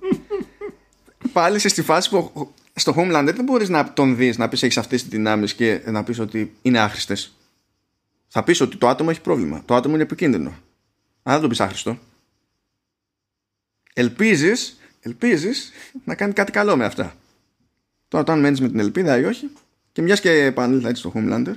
[1.33, 4.79] πάλι σε στη φάση που στο Homelander δεν μπορείς να τον δεις να πεις έχεις
[4.79, 7.33] αυτές τις δυνάμεις και να πεις ότι είναι άχρηστες
[8.35, 10.51] θα πεις ότι το άτομο έχει πρόβλημα το άτομο είναι επικίνδυνο
[11.23, 11.99] αν δεν το πεις άχρηστο
[13.95, 15.73] ελπίζεις ελπίζεις
[16.05, 17.15] να κάνει κάτι καλό με αυτά
[18.09, 19.51] τώρα όταν μένεις με την ελπίδα ή όχι
[19.93, 21.55] και μιας και επανήλθα έτσι στο Homelander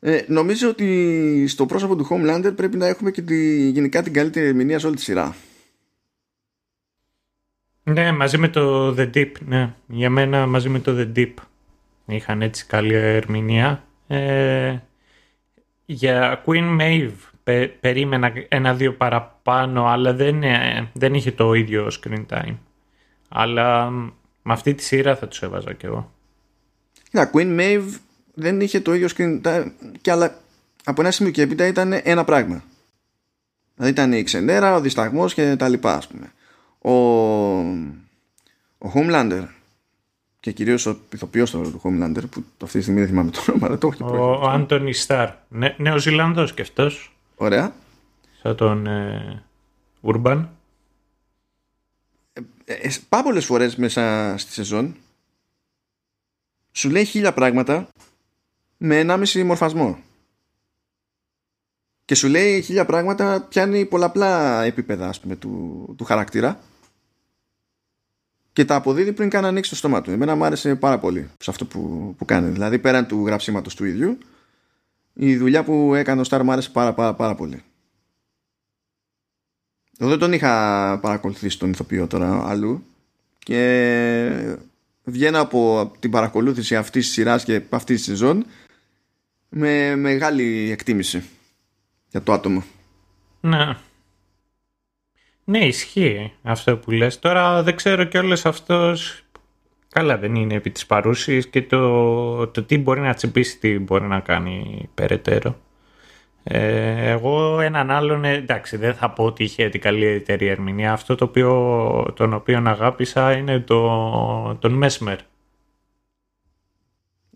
[0.00, 4.46] ε, νομίζω ότι στο πρόσωπο του Homelander πρέπει να έχουμε και τη, γενικά την καλύτερη
[4.46, 5.36] ερμηνεία σε όλη τη σειρά.
[7.82, 9.74] Ναι, μαζί με το The Deep, ναι.
[9.86, 11.34] Για μένα μαζί με το The Deep
[12.06, 13.84] είχαν έτσι καλή ερμηνεία.
[14.06, 14.78] Ε,
[15.92, 17.12] για Queen Maeve
[17.44, 22.56] πε, περίμενα ένα-δύο παραπάνω, αλλά δεν, ε, δεν είχε το ίδιο screen time.
[23.28, 23.90] Αλλά
[24.42, 26.12] με αυτή τη σειρά θα τους έβαζα κι εγώ.
[27.12, 27.88] Yeah, Queen Maeve
[28.34, 29.40] δεν είχε το ίδιο screen
[30.00, 30.34] και αλλά
[30.84, 32.64] από ένα σημείο και έπειτα ήταν ένα πράγμα.
[33.74, 36.32] Δηλαδή ήταν η ξενέρα, ο δισταγμός και τα λοιπά ας πούμε.
[36.78, 36.92] Ο,
[38.78, 39.44] ο Homelander
[40.40, 43.78] και κυρίως ο ηθοποιός του Homelander που αυτή τη στιγμή δεν θυμάμαι το όνομα, αλλά
[43.78, 45.30] το έχω Ο Άντωνι Σταρ.
[45.76, 47.12] Νέος Ζηλανδός και αυτός.
[47.36, 47.74] Ωραία.
[48.42, 49.42] Σαν τον ε,
[50.02, 50.46] Urban.
[52.64, 54.96] Ε, ε, πάρα πολλές φορές μέσα στη σεζόν
[56.72, 57.88] σου λέει χίλια πράγματα
[58.76, 59.98] με 1,5 μορφασμό.
[62.04, 66.60] Και σου λέει χίλια πράγματα, πιάνει πολλαπλά επίπεδα ας πούμε, του, του χαρακτήρα
[68.52, 70.10] και τα αποδίδει πριν καν ανοίξει το στόμα του.
[70.10, 72.50] Εμένα μου άρεσε πάρα πολύ σε αυτό που, που κάνει.
[72.50, 74.18] Δηλαδή πέραν του γραψίματος του ίδιου,
[75.12, 77.62] η δουλειά που έκανε ο Σταρ μου άρεσε πάρα, πάρα, πάρα πολύ.
[79.98, 82.84] Εγώ δεν τον είχα παρακολουθήσει τον ηθοποιό τώρα αλλού
[83.38, 84.56] και
[85.04, 88.46] βγαίνω από την παρακολούθηση αυτής της σειράς και αυτής της σεζόν
[89.48, 91.22] με μεγάλη εκτίμηση
[92.08, 92.64] για το άτομο.
[93.40, 93.76] Ναι.
[95.50, 97.18] Ναι, ισχύει αυτό που λες.
[97.18, 99.22] Τώρα δεν ξέρω κι όλες αυτός...
[99.92, 104.04] Καλά δεν είναι επί της παρούσης και το, το τι μπορεί να τσιμπήσει, τι μπορεί
[104.04, 105.56] να κάνει περαιτέρω.
[106.42, 110.92] Ε, εγώ έναν άλλον, ε, εντάξει δεν θα πω ότι είχε την καλύτερη ερμηνεία.
[110.92, 115.16] Αυτό το οποίο, τον οποίο αγάπησα είναι το, τον Mesmer.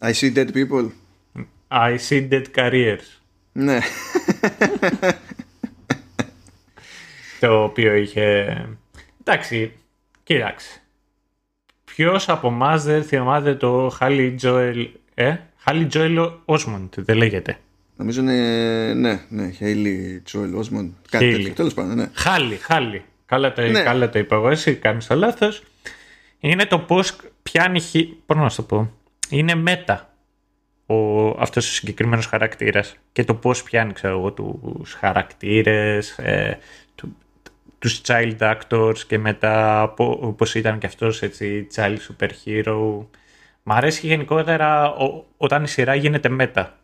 [0.01, 0.89] I see dead people.
[1.69, 3.21] I see dead careers.
[3.53, 3.79] Ναι.
[7.47, 8.57] το οποίο είχε...
[9.21, 9.73] Εντάξει,
[10.23, 10.83] κοίταξε.
[11.85, 14.89] Ποιος από εμάς δεν θυμάται το Χάλι Τζόελ.
[15.15, 17.59] Ε, Χάλι Τζόελ Όσμοντ, δεν λέγεται.
[17.97, 18.95] Νομίζω είναι.
[18.95, 20.91] Ναι, ναι, Χάλι Τζόελ Όσμοντ.
[21.11, 21.53] Κάτι τέτοιο.
[21.53, 22.11] Τέλος πάντων, ναι.
[22.15, 23.05] Χάλι, Χάλι.
[23.27, 23.83] Καλά το, ναι.
[23.83, 25.63] καλά το είπα εγώ, εσύ κάνεις το λάθος.
[26.41, 27.81] Είναι το πώς πιάνει.
[28.27, 28.93] Πώς να σου το πω.
[29.29, 30.15] Είναι μέτα
[30.87, 36.84] ο, αυτός ο συγκεκριμένος χαρακτήρας και το πώς πιάνει ξέρω εγώ τους χαρακτήρες, ε, του,
[37.85, 39.89] τους child actors και μετά
[40.37, 43.07] πώς ήταν και αυτός έτσι child superhero.
[43.63, 46.79] Μ' αρέσει γενικότερα ο, όταν η σειρά γίνεται μέτα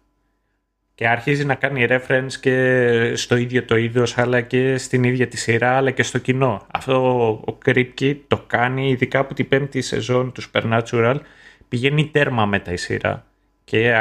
[0.94, 5.36] και αρχίζει να κάνει reference και στο ίδιο το είδος αλλά και στην ίδια τη
[5.36, 6.66] σειρά αλλά και στο κοινό.
[6.72, 11.16] Αυτό ο Kripke το κάνει ειδικά από την πέμπτη σεζόν του Supernatural
[11.68, 13.26] πηγαίνει τέρμα μετά η σειρά
[13.64, 13.94] και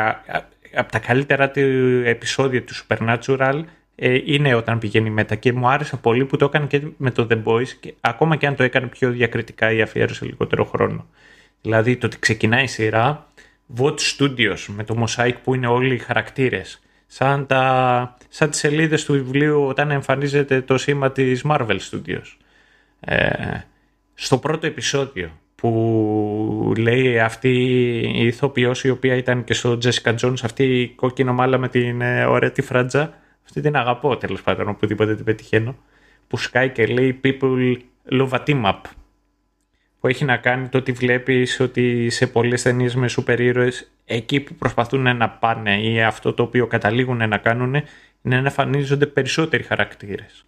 [0.76, 1.60] από τα καλύτερα του
[2.06, 3.64] επεισόδια του Supernatural ε,
[4.26, 7.44] είναι όταν πηγαίνει μετά και μου άρεσε πολύ που το έκανε και με το The
[7.44, 11.08] Boys και ακόμα και αν το έκανε πιο διακριτικά ή αφιέρωσε λιγότερο χρόνο.
[11.62, 13.28] Δηλαδή το ότι ξεκινάει η σειρά
[13.78, 19.06] Watch Studios με το Mosaic που είναι όλοι οι χαρακτήρες σαν, τα, σαν τις σελίδες
[19.06, 22.38] του βιβλίου όταν εμφανίζεται το σήμα της Marvel Studios.
[23.00, 23.60] Ε,
[24.14, 27.50] στο πρώτο επεισόδιο που λέει αυτή
[28.16, 32.02] η ηθοποιός η οποία ήταν και στο Jessica Jones αυτή η κόκκινο μάλα με την
[32.02, 33.14] ε, ωραία τη φράτζα
[33.50, 35.76] αυτή την αγαπώ τέλος πάντων οπουδήποτε την πετυχαίνω
[36.28, 37.78] που σκάει και λέει people
[38.12, 38.82] love a team up
[40.00, 44.40] που έχει να κάνει το ότι βλέπεις ότι σε πολλές ταινίες με σούπερ ήρωες εκεί
[44.40, 47.84] που προσπαθούν να πάνε ή αυτό το οποίο καταλήγουν να κάνουν είναι
[48.22, 50.46] να εμφανίζονται περισσότεροι χαρακτήρες.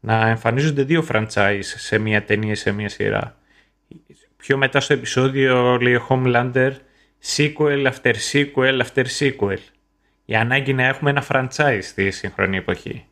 [0.00, 3.36] Να εμφανίζονται δύο franchise σε μια ταινία, σε μια σειρά.
[4.36, 6.70] Πιο μετά στο επεισόδιο λέει ο Homelander
[7.36, 9.58] sequel after sequel after sequel.
[10.24, 13.04] Η ανάγκη να έχουμε ένα franchise στη σύγχρονη εποχή.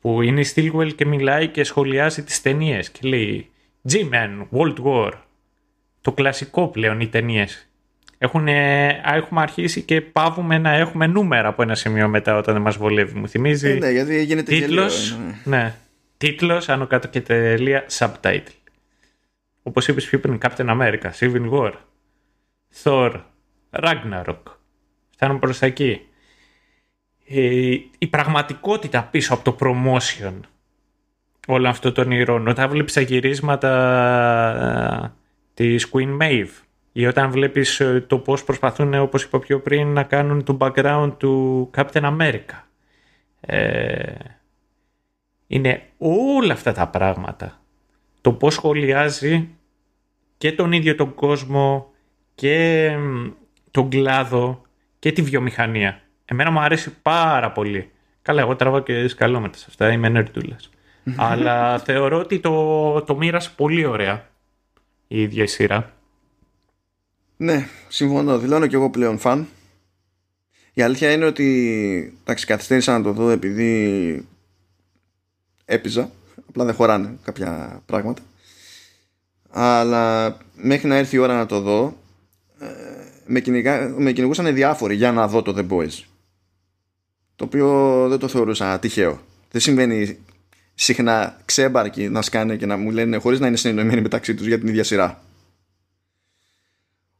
[0.00, 3.50] Που είναι η Stilwell και μιλάει και σχολιάζει τις ταινίες και λέει
[3.90, 5.12] G-Men, World War.
[6.00, 7.68] Το κλασικό πλέον οι ταινίες.
[8.18, 13.18] έχουμε αρχίσει και πάβουμε να έχουμε νούμερα από ένα σημείο μετά όταν δεν μας βολεύει.
[13.18, 13.70] Μου θυμίζει.
[13.70, 15.56] Ε, ναι, γιατί γίνεται τίτλος, ναι.
[15.56, 15.74] ναι.
[16.16, 18.54] Τίτλος, άνω κάτω και τελεία, subtitle.
[19.62, 21.72] Όπως είπες πιο πριν, Captain America, Civil War,
[22.82, 23.20] Thor,
[23.70, 24.42] Ragnarok.
[25.10, 26.04] Φτάνουμε προς τα εκεί.
[27.32, 30.40] Ε, η πραγματικότητα πίσω από το promotion
[31.46, 32.48] όλο αυτό τον ηρών.
[32.48, 33.72] Όταν βλέπεις τα γυρίσματα
[35.04, 35.12] ε,
[35.54, 36.62] της Queen Maeve
[36.92, 41.12] ή όταν βλέπεις ε, το πώς προσπαθούν, όπως είπα πιο πριν, να κάνουν το background
[41.16, 42.62] του Captain America.
[43.40, 44.14] Ε,
[45.46, 47.60] είναι όλα αυτά τα πράγματα.
[48.20, 49.48] Το πώς σχολιάζει
[50.38, 51.90] και τον ίδιο τον κόσμο
[52.34, 52.90] και
[53.70, 54.62] τον κλάδο
[54.98, 56.00] και τη βιομηχανία.
[56.32, 57.90] Εμένα μου αρέσει πάρα πολύ.
[58.22, 60.70] Καλά, εγώ τραβάω και σκαλόμετρα σε αυτά, είμαι νερτούλας.
[61.16, 64.28] Αλλά θεωρώ ότι το, το μοίρασε πολύ ωραία
[65.06, 65.92] η ίδια η σειρά.
[67.36, 68.38] Ναι, συμφωνώ.
[68.38, 69.48] Δηλώνω και εγώ πλέον φαν.
[70.72, 74.28] Η αλήθεια είναι ότι εντάξει, καθυστέρησα να το δω επειδή
[75.64, 76.10] έπιζα.
[76.48, 78.22] Απλά δεν χωράνε κάποια πράγματα.
[79.50, 81.96] Αλλά μέχρι να έρθει η ώρα να το δω,
[82.60, 82.66] ε,
[83.26, 86.04] με, κυνηγά, με κυνηγούσαν διάφοροι για να δω το The Boys.
[87.40, 89.20] Το οποίο δεν το θεωρούσα τυχαίο.
[89.50, 90.18] Δεν συμβαίνει
[90.74, 94.58] συχνά ξέμπαρκοι να σκάνε και να μου λένε χωρίς να είναι συνεννοημένοι μεταξύ τους για
[94.58, 95.22] την ίδια σειρά.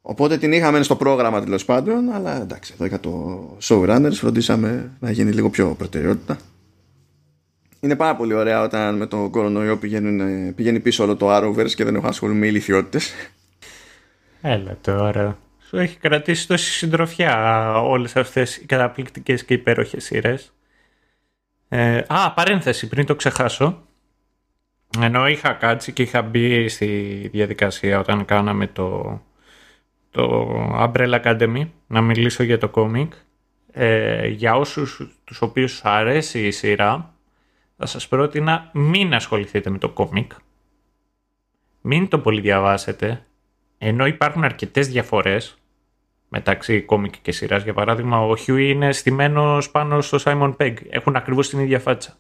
[0.01, 5.11] Οπότε την είχαμε στο πρόγραμμα τέλος πάντων, αλλά εντάξει, εδώ για το showrunners φροντίσαμε να
[5.11, 6.39] γίνει λίγο πιο προτεραιότητα.
[7.81, 11.85] Είναι πάρα πολύ ωραία όταν με το κορονοϊό πηγαίνουν, πηγαίνει πίσω όλο το Arrowverse και
[11.85, 13.13] δεν έχω ασχολούμαι με ηλικιότητες.
[14.41, 15.39] Έλα τώρα.
[15.71, 20.55] Σου έχει κρατήσει τόση συντροφιά όλες αυτές οι καταπληκτικές και υπέροχες σειρές.
[21.69, 23.83] Ε, α, παρένθεση, πριν το ξεχάσω.
[25.01, 29.21] Ενώ είχα κάτσει και είχα μπει στη διαδικασία όταν κάναμε το,
[30.11, 33.13] το Umbrella Academy να μιλήσω για το κόμικ.
[33.73, 37.15] Ε, για όσους τους οποίους αρέσει η σειρά
[37.77, 40.33] θα σας πρότεινα μην ασχοληθείτε με το κόμικ.
[41.81, 43.25] Μην το πολύ διαβάσετε.
[43.79, 45.60] Ενώ υπάρχουν αρκετές διαφορές
[46.33, 47.63] μεταξύ κόμικ και σειράς.
[47.63, 50.75] Για παράδειγμα, ο Χιούι είναι στημένο πάνω στο Simon Pegg.
[50.91, 52.17] Έχουν ακριβώς την ίδια φάτσα.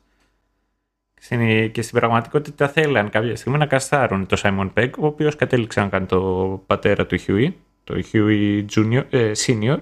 [1.72, 5.88] Και στην πραγματικότητα θέλαν κάποια στιγμή να καστάρουν το Simon Pegg, ο οποίος κατέληξε να
[5.88, 9.78] κάνει το πατέρα του Χιούι, το Χιούι Junior, ε, Senior.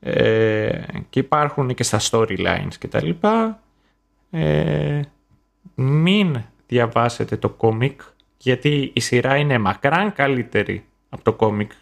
[0.00, 3.62] Ε, και υπάρχουν και στα storylines και τα λοιπά.
[4.30, 5.00] Ε,
[5.74, 8.00] μην διαβάσετε το κόμικ
[8.36, 11.72] γιατί η σειρά είναι μακράν καλύτερη από το κόμικ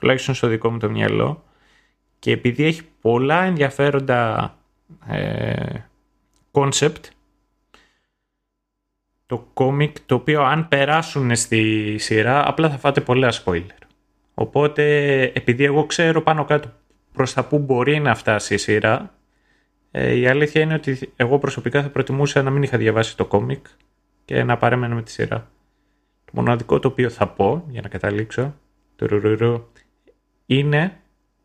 [0.00, 1.44] τουλάχιστον στο δικό μου το μυαλό
[2.18, 4.54] και επειδή έχει πολλά ενδιαφέροντα
[6.50, 7.04] κόνσεπτ
[9.26, 13.78] το κόμικ το οποίο αν περάσουν στη σειρά απλά θα φάτε πολλά spoiler.
[14.34, 16.72] Οπότε επειδή εγώ ξέρω πάνω κάτω
[17.12, 19.14] προς τα που μπορεί να φτάσει η σειρά
[19.90, 23.66] ε, η αλήθεια είναι ότι εγώ προσωπικά θα προτιμούσα να μην είχα διαβάσει το κόμικ
[24.24, 25.50] και να παρέμενα με τη σειρά.
[26.24, 28.54] Το μοναδικό το οποίο θα πω για να καταλήξω
[30.54, 31.00] είναι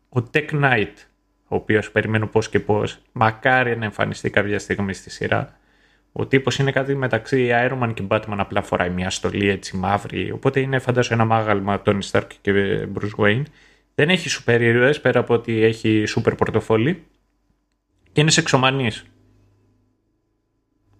[0.08, 0.92] ο Tech Knight,
[1.48, 5.58] ο οποίος περιμένω πώς και πώς, μακάρι να εμφανιστεί κάποια στιγμή στη σειρά.
[6.12, 10.30] Ο τύπος είναι κάτι μεταξύ Iron Man και Batman, απλά φοράει μια στολή έτσι μαύρη,
[10.30, 12.52] οπότε είναι φαντάζομαι ένα μάγαλμα Tony Stark και
[12.94, 13.42] Bruce Wayne.
[13.94, 17.04] Δεν έχει σούπερ ήρωες, πέρα από ότι έχει σούπερ πορτοφόλι
[18.12, 19.04] και είναι σεξομανής.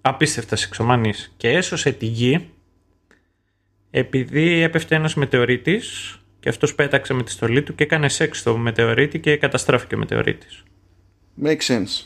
[0.00, 1.34] Απίστευτα σεξομανής.
[1.36, 2.50] Και έσωσε τη γη
[3.90, 8.56] επειδή έπεφτε ένας μετεωρίτης και αυτός πέταξε με τη στολή του και έκανε σεξ στο
[8.56, 10.62] μετεωρίτη και καταστράφηκε ο μετεωρίτης.
[11.44, 12.04] Make sense.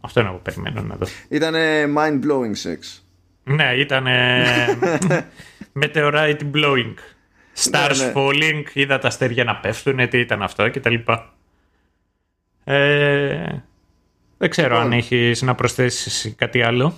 [0.00, 1.06] Αυτό είναι που περιμένω να δω.
[1.28, 1.54] Ήταν
[1.96, 3.00] mind-blowing sex.
[3.44, 4.06] Ναι, ήταν
[5.82, 6.94] meteorite blowing.
[7.54, 8.12] Stars Ναι, ναι.
[8.14, 10.94] falling, είδα τα αστέρια να πέφτουν, τι ήταν αυτό κτλ.
[12.64, 13.62] Ε,
[14.38, 14.84] δεν ξέρω Λοιπόν.
[14.84, 16.94] αν έχεις να προσθέσεις κάτι άλλο.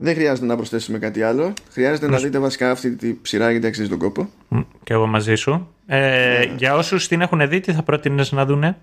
[0.00, 1.52] Δεν χρειάζεται να προσθέσουμε κάτι άλλο.
[1.70, 4.28] Χρειάζεται να δείτε βασικά αυτή τη σειρά γιατί αξίζει τον κόπο.
[4.48, 5.68] Μ, Και εγώ μαζί σου.
[5.86, 5.98] Ε,
[6.46, 6.54] Ναι.
[6.56, 8.76] Για όσους την έχουν δει, τι θα πρότεινες να δούνε;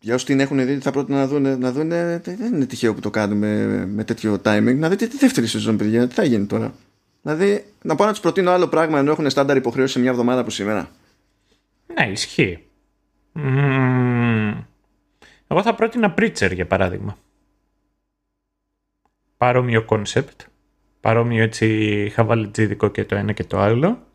[0.00, 2.20] Για όσοι την έχουν δει, θα πρότεινα να δουν, να δούνε.
[2.24, 4.74] Δεν είναι τυχαίο που το κάνουμε με τέτοιο timing.
[4.76, 6.08] Να δείτε τη δεύτερη σεζόν, παιδιά.
[6.08, 6.74] Τι θα γίνει τώρα;
[7.22, 10.40] Δηλαδή, να πάω να τους προτείνω άλλο πράγμα ενώ έχουν στάνταρ υποχρέωση σε μια εβδομάδα
[10.40, 10.88] από σήμερα.
[11.94, 12.58] Ναι, ισχύει.
[13.32, 14.52] Μμμ.
[15.46, 17.16] Εγώ θα πρότεινα Preacher για παράδειγμα.
[19.42, 20.40] Παρόμοιο κόνσεπτ.
[21.00, 24.06] Παρόμοιο έτσι χαβαλετζίδικο και το ένα και το άλλο.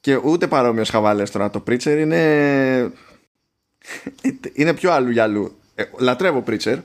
[0.00, 1.50] Και ούτε παρόμοιο χαβάλε τώρα.
[1.50, 2.92] Το Preacher είναι.
[4.52, 5.56] είναι πιο άλλου για άλλου.
[5.74, 6.78] Ε, λατρεύω Preacher.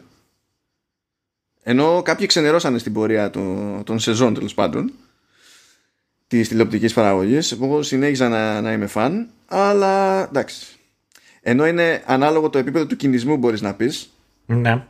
[1.63, 4.91] Ενώ κάποιοι ξενερώσανε στην πορεία των, των σεζόν τέλος πάντων
[6.27, 7.51] της τηλεοπτικής παραγωγής.
[7.51, 9.29] Εγώ συνέχιζα να, να είμαι φαν.
[9.47, 10.79] Αλλά εντάξει.
[11.41, 14.09] Ενώ είναι ανάλογο το επίπεδο του κυνισμού, μπορείς να πεις.
[14.45, 14.85] Ναι.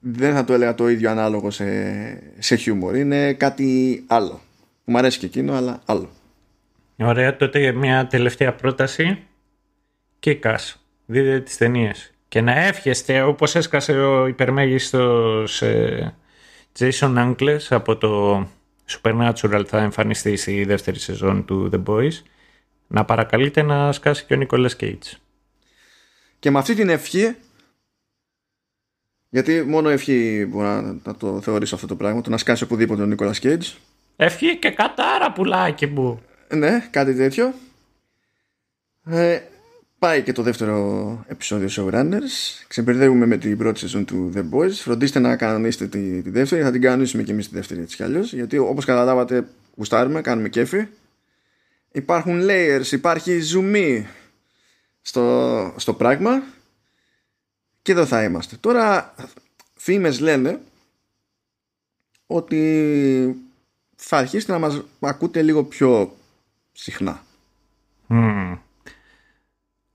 [0.00, 1.64] Δεν θα το έλεγα το ίδιο ανάλογο σε,
[2.38, 2.96] σε χιούμορ.
[2.96, 4.40] Είναι κάτι άλλο.
[4.84, 6.10] Μου αρέσει και εκείνο, αλλά άλλο.
[6.96, 9.22] Ωραία, τότε μια τελευταία πρόταση.
[10.18, 10.84] Κίκας.
[11.06, 12.12] Δείτε τις ταινίες.
[12.28, 16.14] Και να εύχεστε όπως έσκασε ο υπερμέγιστος ε,
[16.78, 18.46] Jason Ankles από το
[18.90, 22.22] Supernatural θα εμφανιστεί στη δεύτερη σεζόν του The Boys
[22.86, 25.16] να παρακαλείτε να σκάσει και ο Nicolas Cage.
[26.38, 27.36] Και με αυτή την ευχή,
[29.30, 33.02] γιατί μόνο ευχή μπορώ να, να το θεωρήσω αυτό το πράγμα, το να σκάσει οπουδήποτε
[33.02, 33.76] ο Νίκολα Cage.
[34.16, 36.22] Ευχή και κατάρα πουλάκι μου.
[36.54, 37.54] Ναι, κάτι τέτοιο.
[39.04, 39.40] Ε,
[39.98, 42.64] πάει και το δεύτερο επεισόδιο Showrunners.
[42.68, 44.70] Ξεμπερδεύουμε με την πρώτη σεζόν του The Boys.
[44.70, 46.62] Φροντίστε να κανονίσετε τη, τη δεύτερη.
[46.62, 48.32] Θα την κανονίσουμε και εμείς τη δεύτερη έτσι κι αλλιώς.
[48.32, 50.86] Γιατί όπως καταλάβατε, γουστάρουμε, κάνουμε κέφι.
[51.92, 54.02] Υπάρχουν layers, υπάρχει zoom
[55.00, 56.42] στο, στο πράγμα.
[57.82, 58.56] Και εδώ θα είμαστε.
[58.56, 59.14] Τώρα,
[59.74, 60.60] φήμες λένε
[62.26, 63.42] ότι
[63.96, 66.16] θα αρχίσετε να μας ακούτε λίγο πιο
[66.72, 67.22] συχνά.
[68.06, 68.58] Μμμ.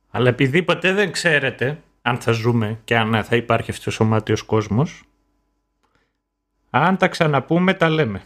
[0.10, 4.41] Αλλά επειδή ποτέ δεν ξέρετε αν θα ζούμε και αν θα υπάρχει αυτός ο μάτιος
[4.41, 5.03] κόσμος,
[6.70, 8.24] αν τα ξαναπούμε τα λέμε.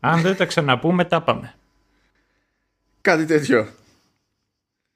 [0.00, 1.54] Αν δεν τα ξαναπούμε τα πάμε.
[3.00, 3.68] Κάτι τέτοιο.